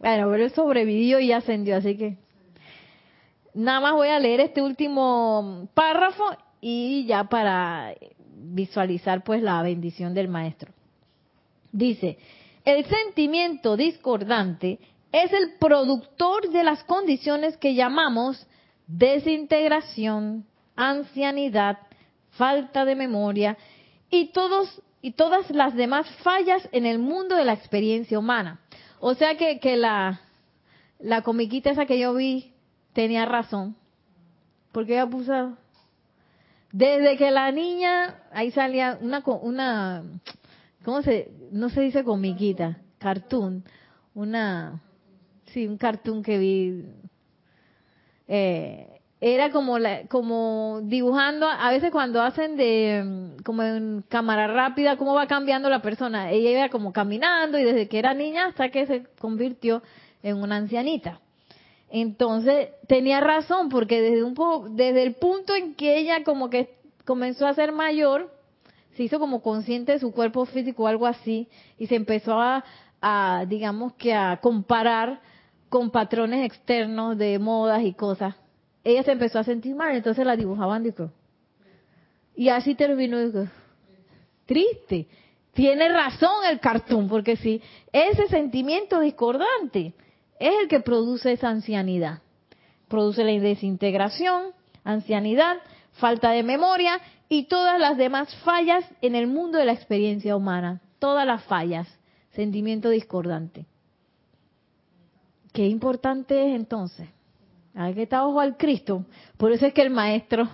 Bueno, 0.00 0.28
pero 0.30 0.34
él 0.34 0.50
sobrevivió 0.50 1.18
y 1.20 1.32
ascendió, 1.32 1.76
así 1.76 1.96
que... 1.96 2.16
Nada 3.54 3.80
más 3.80 3.94
voy 3.94 4.08
a 4.08 4.20
leer 4.20 4.40
este 4.40 4.60
último 4.60 5.68
párrafo 5.74 6.24
y 6.60 7.06
ya 7.06 7.24
para 7.24 7.94
visualizar 8.36 9.24
pues 9.24 9.42
la 9.42 9.62
bendición 9.62 10.14
del 10.14 10.28
maestro. 10.28 10.72
Dice, 11.72 12.18
el 12.64 12.84
sentimiento 12.84 13.76
discordante 13.76 14.78
es 15.12 15.32
el 15.32 15.54
productor 15.58 16.50
de 16.50 16.64
las 16.64 16.84
condiciones 16.84 17.56
que 17.56 17.74
llamamos 17.74 18.46
desintegración, 18.86 20.46
ancianidad, 20.76 21.78
falta 22.30 22.84
de 22.84 22.94
memoria 22.94 23.56
y 24.10 24.32
todos 24.32 24.82
y 25.00 25.12
todas 25.12 25.50
las 25.50 25.74
demás 25.74 26.08
fallas 26.22 26.68
en 26.72 26.84
el 26.84 26.98
mundo 26.98 27.36
de 27.36 27.44
la 27.44 27.52
experiencia 27.52 28.18
humana. 28.18 28.60
O 29.00 29.14
sea 29.14 29.36
que, 29.36 29.60
que 29.60 29.76
la, 29.76 30.20
la 30.98 31.22
comiquita 31.22 31.70
esa 31.70 31.86
que 31.86 31.98
yo 31.98 32.14
vi 32.14 32.52
tenía 32.92 33.24
razón. 33.24 33.76
Porque 34.72 34.94
ella 34.94 35.06
puso... 35.06 35.56
Desde 36.70 37.16
que 37.16 37.30
la 37.30 37.50
niña, 37.50 38.22
ahí 38.30 38.50
salía 38.50 38.98
una, 39.00 39.22
una, 39.40 40.02
¿cómo 40.84 41.00
se, 41.00 41.30
no 41.50 41.70
se 41.70 41.80
dice 41.80 42.04
comiquita? 42.04 42.76
Cartoon. 42.98 43.64
Una, 44.14 44.82
sí, 45.52 45.66
un 45.66 45.76
cartoon 45.76 46.22
que 46.22 46.38
vi. 46.38 46.84
Eh, 48.28 48.98
era 49.20 49.50
como 49.50 49.78
la, 49.78 50.06
como 50.06 50.80
dibujando 50.84 51.48
a 51.48 51.70
veces 51.70 51.90
cuando 51.90 52.22
hacen 52.22 52.56
de 52.56 53.02
mm, 53.04 53.42
como 53.42 53.62
en 53.62 54.04
cámara 54.08 54.46
rápida 54.46 54.96
cómo 54.96 55.14
va 55.14 55.26
cambiando 55.26 55.68
la 55.68 55.82
persona 55.82 56.30
ella 56.30 56.50
iba 56.50 56.68
como 56.68 56.92
caminando 56.92 57.58
y 57.58 57.64
desde 57.64 57.88
que 57.88 57.98
era 57.98 58.14
niña 58.14 58.46
hasta 58.46 58.68
que 58.68 58.86
se 58.86 59.04
convirtió 59.18 59.82
en 60.22 60.36
una 60.36 60.56
ancianita 60.56 61.20
entonces 61.90 62.68
tenía 62.86 63.20
razón 63.20 63.70
porque 63.70 64.00
desde 64.00 64.22
un 64.22 64.34
poco, 64.34 64.68
desde 64.68 65.02
el 65.02 65.14
punto 65.14 65.54
en 65.54 65.74
que 65.74 65.98
ella 65.98 66.22
como 66.22 66.48
que 66.48 66.76
comenzó 67.04 67.46
a 67.46 67.54
ser 67.54 67.72
mayor 67.72 68.32
se 68.94 69.02
hizo 69.02 69.18
como 69.18 69.42
consciente 69.42 69.92
de 69.92 69.98
su 69.98 70.12
cuerpo 70.12 70.44
físico 70.44 70.84
o 70.84 70.86
algo 70.86 71.06
así 71.06 71.48
y 71.76 71.86
se 71.86 71.96
empezó 71.96 72.40
a, 72.40 72.64
a 73.00 73.46
digamos 73.48 73.94
que 73.94 74.14
a 74.14 74.38
comparar 74.40 75.20
con 75.68 75.90
patrones 75.90 76.44
externos 76.44 77.18
de 77.18 77.38
modas 77.38 77.82
y 77.82 77.92
cosas 77.92 78.34
ella 78.88 79.02
se 79.02 79.12
empezó 79.12 79.38
a 79.38 79.44
sentir 79.44 79.74
mal, 79.74 79.94
entonces 79.94 80.24
la 80.24 80.36
dibujaban, 80.36 80.82
dijo. 80.82 81.10
Y 82.34 82.48
así 82.48 82.74
terminó, 82.74 83.18
dijo, 83.18 83.50
triste. 84.46 85.08
Tiene 85.52 85.88
razón 85.88 86.44
el 86.48 86.60
cartón, 86.60 87.08
porque 87.08 87.36
si 87.36 87.60
ese 87.92 88.28
sentimiento 88.28 89.00
discordante 89.00 89.92
es 90.38 90.54
el 90.62 90.68
que 90.68 90.80
produce 90.80 91.32
esa 91.32 91.48
ancianidad. 91.48 92.22
Produce 92.88 93.24
la 93.24 93.32
desintegración, 93.32 94.52
ancianidad, 94.84 95.56
falta 95.94 96.30
de 96.30 96.42
memoria 96.42 97.00
y 97.28 97.44
todas 97.44 97.78
las 97.78 97.98
demás 97.98 98.34
fallas 98.36 98.84
en 99.02 99.16
el 99.16 99.26
mundo 99.26 99.58
de 99.58 99.66
la 99.66 99.72
experiencia 99.72 100.36
humana. 100.36 100.80
Todas 100.98 101.26
las 101.26 101.44
fallas, 101.44 101.88
sentimiento 102.30 102.88
discordante. 102.88 103.66
Qué 105.58 105.66
importante 105.66 106.40
es 106.46 106.54
entonces 106.54 107.08
hay 107.74 107.92
que 107.92 108.04
estar 108.04 108.22
ojo 108.22 108.38
al 108.38 108.56
Cristo. 108.56 109.04
Por 109.36 109.50
eso 109.50 109.66
es 109.66 109.74
que 109.74 109.82
el 109.82 109.90
maestro 109.90 110.48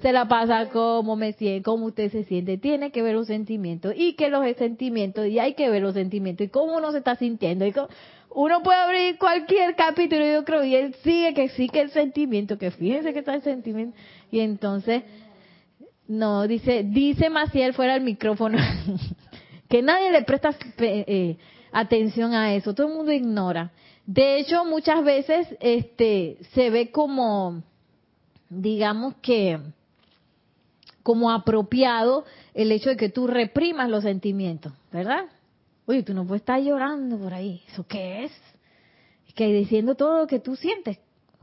se 0.00 0.10
la 0.10 0.26
pasa 0.26 0.70
como 0.70 1.16
me 1.16 1.34
siento, 1.34 1.70
como 1.70 1.84
usted 1.84 2.10
se 2.10 2.24
siente. 2.24 2.56
Tiene 2.56 2.90
que 2.92 3.02
ver 3.02 3.14
los 3.14 3.26
sentimientos 3.26 3.92
y 3.94 4.14
que 4.14 4.30
los 4.30 4.42
sentimientos, 4.56 5.26
y 5.26 5.38
hay 5.38 5.52
que 5.52 5.68
ver 5.68 5.82
los 5.82 5.92
sentimientos 5.92 6.46
y 6.46 6.48
cómo 6.48 6.78
uno 6.78 6.92
se 6.92 6.98
está 6.98 7.16
sintiendo. 7.16 7.66
Y 7.66 7.74
uno 8.30 8.62
puede 8.62 8.78
abrir 8.78 9.18
cualquier 9.18 9.76
capítulo, 9.76 10.24
yo 10.24 10.46
creo, 10.46 10.64
y 10.64 10.76
él 10.76 10.94
sigue 11.04 11.34
que 11.34 11.50
sí 11.50 11.68
que 11.68 11.82
el 11.82 11.90
sentimiento, 11.90 12.56
que 12.56 12.70
fíjense 12.70 13.12
que 13.12 13.18
está 13.18 13.34
el 13.34 13.42
sentimiento. 13.42 13.98
Y 14.30 14.40
entonces, 14.40 15.02
no, 16.08 16.48
dice, 16.48 16.84
dice 16.84 17.28
Maciel 17.28 17.74
fuera 17.74 17.94
el 17.94 18.02
micrófono, 18.02 18.56
que 19.68 19.82
nadie 19.82 20.10
le 20.10 20.22
presta 20.22 20.56
eh, 20.78 21.36
atención 21.70 22.32
a 22.32 22.54
eso, 22.54 22.74
todo 22.74 22.88
el 22.88 22.94
mundo 22.94 23.12
ignora. 23.12 23.72
De 24.06 24.38
hecho, 24.38 24.64
muchas 24.64 25.04
veces 25.04 25.48
este 25.60 26.38
se 26.54 26.70
ve 26.70 26.90
como 26.90 27.62
digamos 28.48 29.14
que 29.16 29.58
como 31.02 31.30
apropiado 31.30 32.24
el 32.54 32.72
hecho 32.72 32.90
de 32.90 32.96
que 32.96 33.08
tú 33.08 33.26
reprimas 33.26 33.88
los 33.88 34.02
sentimientos, 34.02 34.72
¿verdad? 34.90 35.26
Oye, 35.86 36.02
tú 36.02 36.14
no 36.14 36.26
puedes 36.26 36.42
estar 36.42 36.60
llorando 36.60 37.18
por 37.18 37.32
ahí. 37.32 37.62
¿Eso 37.68 37.86
qué 37.86 38.24
es? 38.24 38.32
que 39.36 39.52
diciendo 39.52 39.94
todo 39.94 40.18
lo 40.20 40.26
que 40.26 40.40
tú 40.40 40.56
sientes. 40.56 40.98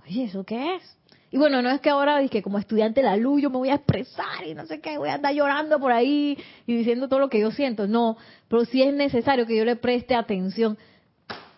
Oye, 0.05 0.25
¿eso 0.25 0.43
qué 0.43 0.75
es? 0.75 0.97
Y 1.31 1.37
bueno, 1.37 1.61
no 1.61 1.69
es 1.69 1.79
que 1.79 1.89
ahora 1.89 2.27
que 2.27 2.43
como 2.43 2.59
estudiante 2.59 3.01
de 3.01 3.07
la 3.07 3.15
luz 3.15 3.41
yo 3.41 3.49
me 3.49 3.57
voy 3.57 3.69
a 3.69 3.75
expresar 3.75 4.45
y 4.45 4.53
no 4.53 4.65
sé 4.65 4.81
qué, 4.81 4.97
voy 4.97 5.09
a 5.09 5.15
andar 5.15 5.33
llorando 5.33 5.79
por 5.79 5.91
ahí 5.91 6.37
y 6.67 6.75
diciendo 6.75 7.07
todo 7.07 7.19
lo 7.19 7.29
que 7.29 7.39
yo 7.39 7.51
siento. 7.51 7.87
No, 7.87 8.17
pero 8.49 8.65
sí 8.65 8.81
es 8.81 8.93
necesario 8.93 9.45
que 9.45 9.55
yo 9.55 9.63
le 9.63 9.75
preste 9.75 10.15
atención. 10.15 10.77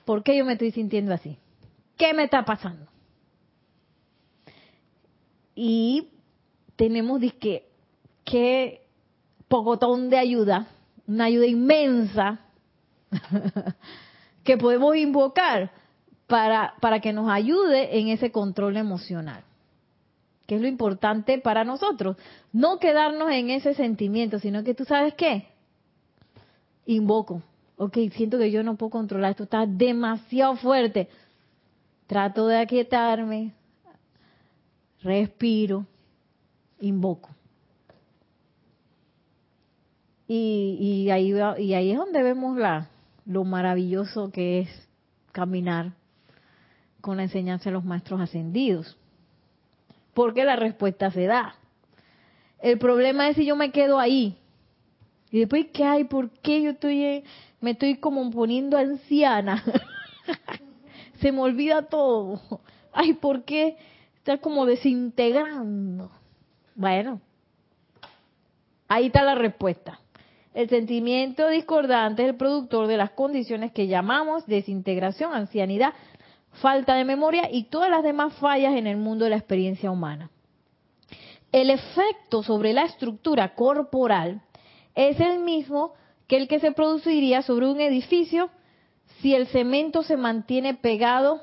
¿Por 0.06 0.24
qué 0.24 0.38
yo 0.38 0.46
me 0.46 0.54
estoy 0.54 0.72
sintiendo 0.72 1.14
así? 1.14 1.38
¿Qué 1.98 2.14
me 2.14 2.24
está 2.24 2.46
pasando? 2.46 2.86
Y 5.56 6.10
tenemos 6.76 7.22
que, 7.40 7.68
que 8.24 8.86
pocotón 9.48 10.10
de 10.10 10.18
ayuda, 10.18 10.68
una 11.08 11.26
ayuda 11.26 11.48
inmensa 11.48 12.40
que 14.44 14.58
podemos 14.58 14.96
invocar 14.96 15.72
para, 16.28 16.76
para 16.82 17.00
que 17.00 17.14
nos 17.14 17.30
ayude 17.30 18.00
en 18.00 18.10
ese 18.10 18.32
control 18.32 18.78
emocional 18.78 19.44
que 20.46 20.56
es 20.56 20.62
lo 20.62 20.68
importante 20.68 21.40
para 21.40 21.64
nosotros. 21.64 22.18
No 22.54 22.80
quedarnos 22.80 23.32
en 23.32 23.50
ese 23.50 23.74
sentimiento, 23.74 24.40
sino 24.40 24.64
que 24.64 24.76
tú 24.76 24.86
sabes 24.86 25.14
qué, 25.16 25.48
invoco. 26.86 27.42
Ok, 27.78 27.98
siento 28.14 28.38
que 28.38 28.52
yo 28.52 28.64
no 28.64 28.76
puedo 28.76 28.90
controlar, 28.90 29.32
esto 29.32 29.44
está 29.44 29.66
demasiado 29.66 30.56
fuerte. 30.56 31.10
Trato 32.08 32.48
de 32.48 32.58
aquietarme, 32.58 33.54
respiro, 35.02 35.86
invoco. 36.80 37.30
Y, 40.28 40.78
y, 40.80 41.12
ahí, 41.12 41.34
y 41.60 41.74
ahí 41.74 41.92
es 41.92 41.98
donde 41.98 42.24
vemos 42.24 42.58
la, 42.58 42.90
lo 43.26 43.44
maravilloso 43.44 44.32
que 44.32 44.60
es 44.60 44.90
caminar 45.32 45.94
con 47.02 47.18
la 47.18 47.24
enseñanza 47.24 47.66
de 47.66 47.74
los 47.74 47.86
maestros 47.86 48.22
ascendidos 48.22 48.98
porque 50.16 50.46
la 50.46 50.56
respuesta 50.56 51.12
se 51.12 51.26
da. 51.26 51.56
El 52.60 52.80
problema 52.80 53.30
es 53.30 53.36
si 53.36 53.46
yo 53.46 53.56
me 53.56 53.72
quedo 53.72 54.00
ahí. 54.00 54.38
Y 55.30 55.40
después, 55.40 55.68
¿qué 55.74 55.84
hay? 55.84 56.06
¿Por 56.06 56.32
qué 56.40 56.64
yo 56.64 56.72
estoy, 56.72 57.24
me 57.66 57.72
estoy 57.72 57.96
como 57.96 58.30
poniendo 58.30 58.78
anciana? 58.78 59.64
se 61.20 61.32
me 61.32 61.42
olvida 61.42 61.82
todo. 61.88 62.40
Ay, 62.94 63.14
¿por 63.14 63.44
qué 63.44 63.76
está 64.18 64.38
como 64.38 64.68
desintegrando? 64.68 66.12
Bueno, 66.76 67.22
ahí 68.88 69.08
está 69.08 69.24
la 69.24 69.34
respuesta. 69.34 70.00
El 70.54 70.70
sentimiento 70.70 71.50
discordante 71.50 72.22
es 72.22 72.30
el 72.30 72.36
productor 72.36 72.86
de 72.86 72.98
las 72.98 73.10
condiciones 73.10 73.72
que 73.72 73.88
llamamos 73.88 74.46
desintegración, 74.46 75.34
ancianidad, 75.34 75.96
falta 76.62 76.94
de 76.94 77.04
memoria 77.04 77.50
y 77.52 77.64
todas 77.64 77.90
las 77.90 78.04
demás 78.04 78.36
fallas 78.36 78.76
en 78.76 78.86
el 78.86 78.98
mundo 78.98 79.24
de 79.24 79.32
la 79.32 79.38
experiencia 79.38 79.90
humana. 79.90 80.30
El 81.52 81.72
efecto 81.72 82.44
sobre 82.44 82.74
la 82.74 82.84
estructura 82.84 83.56
corporal 83.56 84.44
es 84.94 85.20
el 85.20 85.40
mismo 85.40 85.94
que 86.28 86.38
el 86.38 86.48
que 86.48 86.60
se 86.60 86.72
produciría 86.72 87.42
sobre 87.42 87.68
un 87.68 87.80
edificio 87.80 88.50
si 89.22 89.34
el 89.34 89.48
cemento 89.48 90.04
se 90.04 90.18
mantiene 90.18 90.74
pegado, 90.74 91.42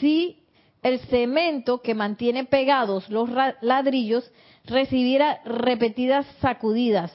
si 0.00 0.42
el 0.82 1.00
cemento 1.00 1.82
que 1.82 1.94
mantiene 1.94 2.44
pegados 2.44 3.08
los 3.08 3.28
ladrillos 3.60 4.30
recibiera 4.64 5.40
repetidas 5.44 6.26
sacudidas, 6.40 7.12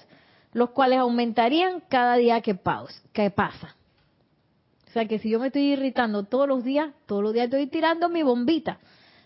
los 0.54 0.72
cuales 0.72 1.00
aumentarían 1.00 1.82
cada 1.88 2.16
día 2.16 2.42
que, 2.42 2.56
pasa. 2.56 3.76
O 4.88 4.92
sea 4.92 5.08
que 5.08 5.20
si 5.20 5.30
yo 5.30 5.40
me 5.40 5.48
estoy 5.48 5.74
irritando 5.74 6.24
todos 6.24 6.48
los 6.48 6.64
días, 6.64 6.92
todos 7.06 7.24
los 7.24 7.34
días 7.34 7.46
estoy 7.46 7.68
tirando 7.68 8.10
mi 8.10 8.24
bombita. 8.24 8.80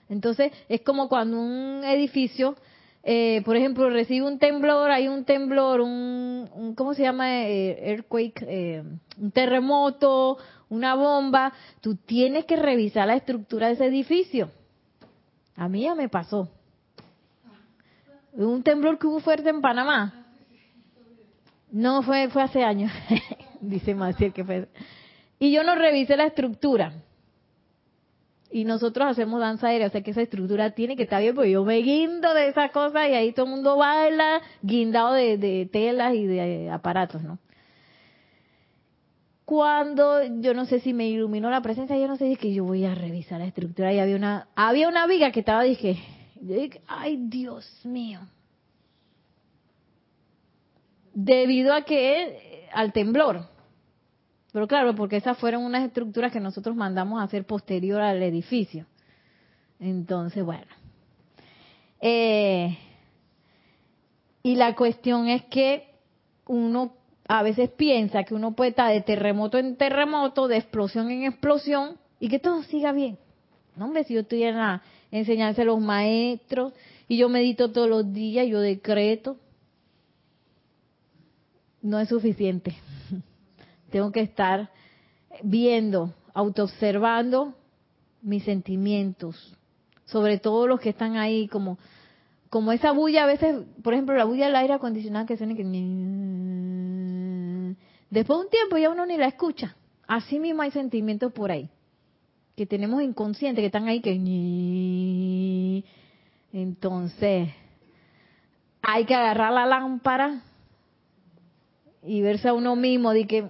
Entonces 0.09 0.51
es 0.69 0.81
como 0.81 1.09
cuando 1.09 1.39
un 1.39 1.83
edificio, 1.83 2.55
eh, 3.05 3.41
por 3.45 3.55
ejemplo, 3.55 3.89
recibe 3.89 4.25
un 4.25 4.39
temblor, 4.39 4.89
hay 4.89 5.07
un 5.07 5.25
temblor, 5.25 5.79
un, 5.79 6.73
¿cómo 6.75 6.95
se 6.95 7.03
llama? 7.03 7.43
Eh, 7.43 7.91
earthquake, 7.91 8.43
eh, 8.47 8.83
un 9.17 9.31
terremoto, 9.31 10.37
una 10.69 10.95
bomba. 10.95 11.53
Tú 11.81 11.95
tienes 11.95 12.45
que 12.45 12.55
revisar 12.55 13.07
la 13.07 13.15
estructura 13.15 13.67
de 13.67 13.73
ese 13.73 13.85
edificio. 13.85 14.49
A 15.55 15.69
mí 15.69 15.83
ya 15.83 15.93
me 15.93 16.09
pasó. 16.09 16.49
Un 18.33 18.63
temblor 18.63 18.97
que 18.97 19.07
hubo 19.07 19.19
fuerte 19.19 19.49
en 19.49 19.61
Panamá. 19.61 20.25
No, 21.71 22.01
fue, 22.01 22.27
fue 22.29 22.41
hace 22.41 22.63
años. 22.63 22.91
Dice 23.61 23.95
Maciel 23.95 24.33
que 24.33 24.43
fue 24.43 24.67
y 25.39 25.51
yo 25.51 25.63
no 25.63 25.75
revisé 25.75 26.17
la 26.17 26.25
estructura. 26.25 26.93
Y 28.55 28.63
nosotros 28.63 29.05
hacemos 29.05 29.41
danza 29.41 29.67
aérea, 29.67 29.87
o 29.87 29.89
sea 29.89 30.01
que 30.01 30.11
esa 30.11 30.21
estructura 30.21 30.71
tiene 30.71 30.95
que 30.95 31.03
estar 31.03 31.21
bien, 31.21 31.35
porque 31.35 31.51
yo 31.51 31.65
me 31.65 31.75
guindo 31.79 32.33
de 32.33 32.47
esa 32.47 32.69
cosa 32.69 33.05
y 33.05 33.13
ahí 33.13 33.33
todo 33.33 33.47
el 33.47 33.51
mundo 33.51 33.75
baila 33.75 34.41
guindado 34.61 35.11
de, 35.11 35.67
telas 35.69 36.15
y 36.15 36.25
de 36.25 36.69
aparatos, 36.69 37.21
¿no? 37.21 37.37
Cuando 39.43 40.23
yo 40.39 40.53
no 40.53 40.63
sé 40.63 40.79
si 40.79 40.93
me 40.93 41.05
iluminó 41.05 41.49
la 41.49 41.59
presencia, 41.59 41.97
yo 41.97 42.07
no 42.07 42.15
sé, 42.15 42.33
que 42.37 42.53
yo 42.53 42.63
voy 42.63 42.85
a 42.85 42.95
revisar 42.95 43.41
la 43.41 43.47
estructura 43.47 43.91
y 43.91 43.99
había 43.99 44.15
una, 44.15 44.47
había 44.55 44.87
una 44.87 45.05
viga 45.05 45.33
que 45.33 45.41
estaba, 45.41 45.63
dije, 45.63 45.97
dije, 46.39 46.79
ay 46.87 47.17
Dios 47.27 47.69
mío. 47.83 48.21
Debido 51.13 51.73
a 51.73 51.81
que, 51.81 52.69
al 52.71 52.93
temblor, 52.93 53.49
pero 54.55 54.69
claro, 54.69 54.95
porque 54.95 55.17
esas 55.17 55.37
fueron 55.37 55.65
unas 55.65 55.83
estructuras 55.83 56.31
que 56.31 56.39
nosotros 56.39 56.77
mandamos 56.77 57.19
a 57.19 57.23
hacer 57.23 57.43
posterior 57.43 57.99
al 57.99 58.23
edificio. 58.23 58.85
Entonces, 59.81 60.45
bueno. 60.45 60.71
Eh, 61.99 62.77
y 64.43 64.55
la 64.55 64.73
cuestión 64.73 65.27
es 65.27 65.43
que 65.47 65.89
uno 66.45 66.93
a 67.27 67.43
veces 67.43 67.69
piensa 67.69 68.23
que 68.23 68.33
uno 68.33 68.55
puede 68.55 68.69
estar 68.69 68.93
de 68.93 69.01
terremoto 69.01 69.57
en 69.57 69.75
terremoto, 69.75 70.47
de 70.47 70.55
explosión 70.55 71.11
en 71.11 71.25
explosión, 71.25 71.97
y 72.21 72.29
que 72.29 72.39
todo 72.39 72.63
siga 72.63 72.93
bien. 72.93 73.17
No, 73.75 73.83
hombre, 73.83 74.05
si 74.05 74.13
yo 74.13 74.21
estoy 74.21 74.43
en 74.43 74.55
la 74.55 74.81
enseñanza 75.11 75.65
los 75.65 75.81
maestros, 75.81 76.71
y 77.09 77.17
yo 77.17 77.27
medito 77.27 77.73
todos 77.73 77.89
los 77.89 78.13
días, 78.13 78.47
yo 78.47 78.61
decreto, 78.61 79.35
no 81.81 81.99
es 81.99 82.07
suficiente 82.07 82.73
tengo 83.95 84.11
que 84.11 84.19
estar 84.19 84.69
viendo, 85.41 86.13
autoobservando 86.33 87.53
mis 88.21 88.43
sentimientos, 88.43 89.55
sobre 90.03 90.37
todo 90.37 90.67
los 90.67 90.81
que 90.81 90.89
están 90.89 91.15
ahí 91.15 91.47
como 91.47 91.77
como 92.49 92.73
esa 92.73 92.91
bulla 92.91 93.23
a 93.23 93.25
veces, 93.25 93.55
por 93.81 93.93
ejemplo, 93.93 94.13
la 94.17 94.25
bulla 94.25 94.47
del 94.47 94.57
aire 94.57 94.73
acondicionado 94.73 95.25
que 95.25 95.37
suena 95.37 95.55
que 95.55 95.63
después 98.09 98.37
de 98.37 98.43
un 98.43 98.49
tiempo 98.49 98.77
ya 98.77 98.89
uno 98.89 99.05
ni 99.05 99.15
la 99.15 99.27
escucha. 99.27 99.77
Así 100.07 100.39
mismo 100.39 100.61
hay 100.63 100.71
sentimientos 100.71 101.31
por 101.31 101.51
ahí 101.51 101.69
que 102.57 102.65
tenemos 102.65 103.01
inconscientes 103.01 103.61
que 103.61 103.67
están 103.67 103.87
ahí 103.87 104.01
que 104.01 104.11
entonces 106.51 107.47
hay 108.81 109.05
que 109.05 109.15
agarrar 109.15 109.53
la 109.53 109.65
lámpara 109.65 110.41
y 112.03 112.19
verse 112.19 112.49
a 112.49 112.53
uno 112.53 112.75
mismo 112.75 113.13
de 113.13 113.25
que 113.25 113.49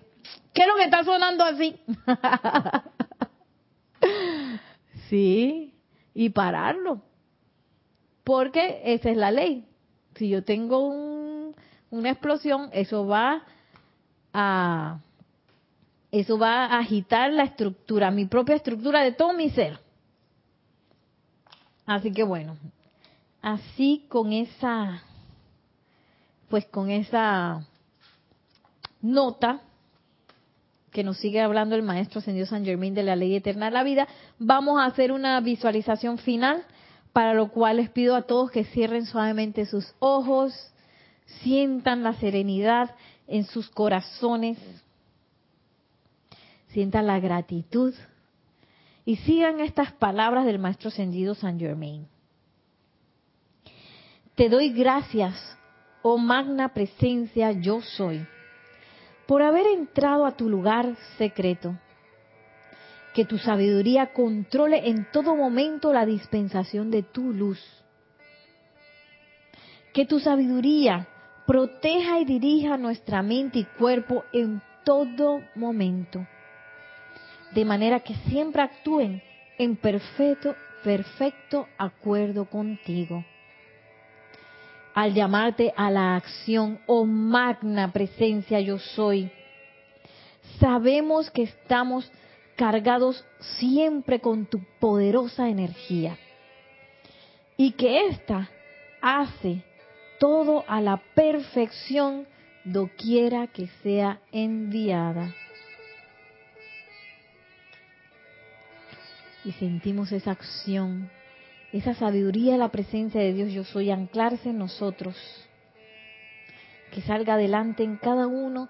¿Qué 0.53 0.61
es 0.61 0.67
lo 0.67 0.75
que 0.75 0.85
está 0.85 1.03
sonando 1.03 1.43
así? 1.43 1.75
sí, 5.09 5.73
y 6.13 6.29
pararlo. 6.29 7.01
Porque 8.23 8.81
esa 8.85 9.09
es 9.09 9.17
la 9.17 9.31
ley. 9.31 9.67
Si 10.15 10.29
yo 10.29 10.43
tengo 10.43 10.87
una 11.89 12.09
explosión, 12.09 12.69
eso 12.71 13.05
va 13.05 13.43
a 14.33 14.99
eso 16.11 16.37
va 16.37 16.65
a 16.65 16.79
agitar 16.79 17.31
la 17.33 17.43
estructura, 17.43 18.09
mi 18.09 18.25
propia 18.25 18.55
estructura 18.55 19.01
de 19.01 19.11
todo 19.11 19.33
mi 19.33 19.49
ser. 19.49 19.79
Así 21.85 22.13
que 22.13 22.23
bueno, 22.23 22.55
así 23.41 24.05
con 24.07 24.31
esa 24.31 25.03
pues 26.49 26.65
con 26.67 26.89
esa 26.89 27.65
nota 29.01 29.61
que 30.95 31.03
nos 31.03 31.17
sigue 31.17 31.41
hablando 31.41 31.75
el 31.75 31.83
maestro 31.83 32.19
ascendido 32.19 32.45
San 32.45 32.63
Germain 32.63 32.93
de 32.93 33.03
la 33.03 33.17
ley 33.17 33.35
eterna 33.35 33.65
de 33.65 33.71
la 33.71 33.83
vida, 33.83 34.07
vamos 34.39 34.79
a 34.79 34.85
hacer 34.85 35.11
una 35.11 35.37
visualización 35.41 36.17
final, 36.19 36.63
para 37.11 37.33
lo 37.33 37.49
cual 37.49 37.77
les 37.77 37.89
pido 37.89 38.15
a 38.15 38.21
todos 38.21 38.49
que 38.49 38.63
cierren 38.63 39.05
suavemente 39.05 39.65
sus 39.65 39.93
ojos, 39.99 40.53
sientan 41.43 42.01
la 42.01 42.13
serenidad 42.13 42.95
en 43.27 43.43
sus 43.43 43.69
corazones, 43.69 44.57
sientan 46.69 47.07
la 47.07 47.19
gratitud 47.19 47.93
y 49.03 49.17
sigan 49.17 49.59
estas 49.59 49.91
palabras 49.91 50.45
del 50.45 50.59
maestro 50.59 50.87
ascendido 50.87 51.35
San 51.35 51.59
Germain. 51.59 52.07
Te 54.35 54.47
doy 54.47 54.69
gracias, 54.69 55.35
oh 56.03 56.17
magna 56.17 56.69
presencia 56.69 57.51
yo 57.51 57.81
soy 57.81 58.25
por 59.27 59.41
haber 59.41 59.65
entrado 59.67 60.25
a 60.25 60.35
tu 60.35 60.49
lugar 60.49 60.95
secreto 61.17 61.75
Que 63.13 63.25
tu 63.25 63.37
sabiduría 63.37 64.13
controle 64.13 64.89
en 64.89 65.07
todo 65.11 65.35
momento 65.35 65.93
la 65.93 66.05
dispensación 66.05 66.91
de 66.91 67.01
tu 67.01 67.31
luz. 67.31 67.61
Que 69.93 70.05
tu 70.05 70.19
sabiduría 70.19 71.07
proteja 71.45 72.19
y 72.19 72.25
dirija 72.25 72.77
nuestra 72.77 73.21
mente 73.21 73.59
y 73.59 73.63
cuerpo 73.63 74.25
en 74.33 74.61
todo 74.83 75.41
momento. 75.55 76.27
De 77.53 77.63
manera 77.63 78.01
que 78.01 78.15
siempre 78.27 78.61
actúen 78.61 79.21
en 79.57 79.77
perfecto, 79.77 80.55
perfecto 80.83 81.67
acuerdo 81.77 82.45
contigo. 82.45 83.23
Al 84.95 85.13
llamarte 85.13 85.73
a 85.75 85.91
la 85.91 86.15
acción, 86.15 86.79
oh 86.87 87.03
magna 87.03 87.91
presencia 87.91 88.61
yo 88.61 88.79
soy, 88.79 89.29
sabemos 90.57 91.29
que 91.31 91.43
estamos 91.43 92.09
cargados 92.55 93.25
siempre 93.59 94.21
con 94.21 94.45
tu 94.45 94.61
poderosa 94.79 95.49
energía 95.49 96.17
y 97.57 97.73
que 97.73 98.07
ésta 98.07 98.49
hace 99.01 99.65
todo 100.17 100.63
a 100.65 100.79
la 100.79 100.95
perfección 101.13 102.25
doquiera 102.63 103.47
que 103.47 103.67
sea 103.83 104.21
enviada. 104.31 105.35
Y 109.43 109.51
sentimos 109.51 110.13
esa 110.13 110.31
acción, 110.31 111.11
esa 111.77 111.93
sabiduría, 111.93 112.55
la 112.55 112.69
presencia 112.69 113.19
de 113.19 113.33
Dios 113.33 113.51
yo 113.51 113.65
soy, 113.65 113.91
anclarse 113.91 114.49
en 114.49 114.57
nosotros, 114.57 115.17
que 116.93 117.01
salga 117.01 117.33
adelante 117.33 117.83
en 117.83 117.97
cada 117.97 118.27
uno 118.27 118.69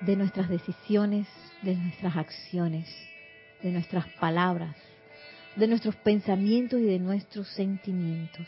de 0.00 0.14
nuestras 0.14 0.48
decisiones, 0.48 1.26
de 1.62 1.74
nuestras 1.74 2.16
acciones, 2.16 2.86
de 3.62 3.72
nuestras 3.72 4.06
palabras, 4.20 4.76
de 5.56 5.66
nuestros 5.66 5.96
pensamientos 5.96 6.80
y 6.80 6.84
de 6.84 7.00
nuestros 7.00 7.48
sentimientos. 7.48 8.46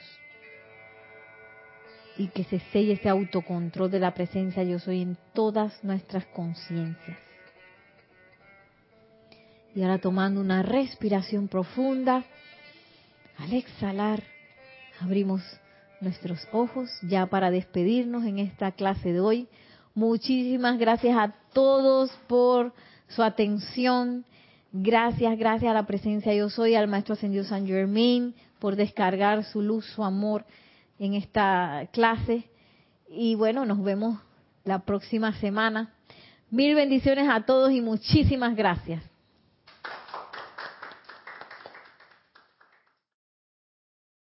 Y 2.16 2.28
que 2.28 2.44
se 2.44 2.60
selle 2.72 2.92
ese 2.92 3.08
autocontrol 3.08 3.90
de 3.90 3.98
la 3.98 4.14
presencia 4.14 4.62
yo 4.62 4.78
soy 4.78 5.02
en 5.02 5.18
todas 5.32 5.82
nuestras 5.82 6.24
conciencias. 6.26 7.18
Y 9.74 9.82
ahora 9.82 9.98
tomando 9.98 10.40
una 10.40 10.62
respiración 10.62 11.48
profunda, 11.48 12.24
al 13.38 13.52
exhalar, 13.52 14.22
abrimos 15.00 15.42
nuestros 16.00 16.46
ojos 16.52 16.90
ya 17.02 17.26
para 17.26 17.50
despedirnos 17.50 18.24
en 18.24 18.38
esta 18.38 18.72
clase 18.72 19.12
de 19.12 19.20
hoy. 19.20 19.48
Muchísimas 19.94 20.78
gracias 20.78 21.16
a 21.16 21.34
todos 21.52 22.10
por 22.26 22.72
su 23.08 23.22
atención. 23.22 24.24
Gracias, 24.72 25.38
gracias 25.38 25.70
a 25.70 25.74
la 25.74 25.86
presencia 25.86 26.34
yo 26.34 26.48
soy, 26.48 26.74
al 26.74 26.88
Maestro 26.88 27.14
Ascendido 27.14 27.44
San 27.44 27.66
Germain, 27.66 28.34
por 28.58 28.76
descargar 28.76 29.44
su 29.44 29.60
luz, 29.60 29.84
su 29.86 30.02
amor 30.02 30.44
en 30.98 31.14
esta 31.14 31.88
clase. 31.92 32.44
Y 33.08 33.34
bueno, 33.34 33.66
nos 33.66 33.82
vemos 33.82 34.18
la 34.64 34.80
próxima 34.80 35.32
semana. 35.40 35.92
Mil 36.50 36.74
bendiciones 36.74 37.28
a 37.28 37.44
todos 37.44 37.72
y 37.72 37.80
muchísimas 37.80 38.56
gracias. 38.56 39.11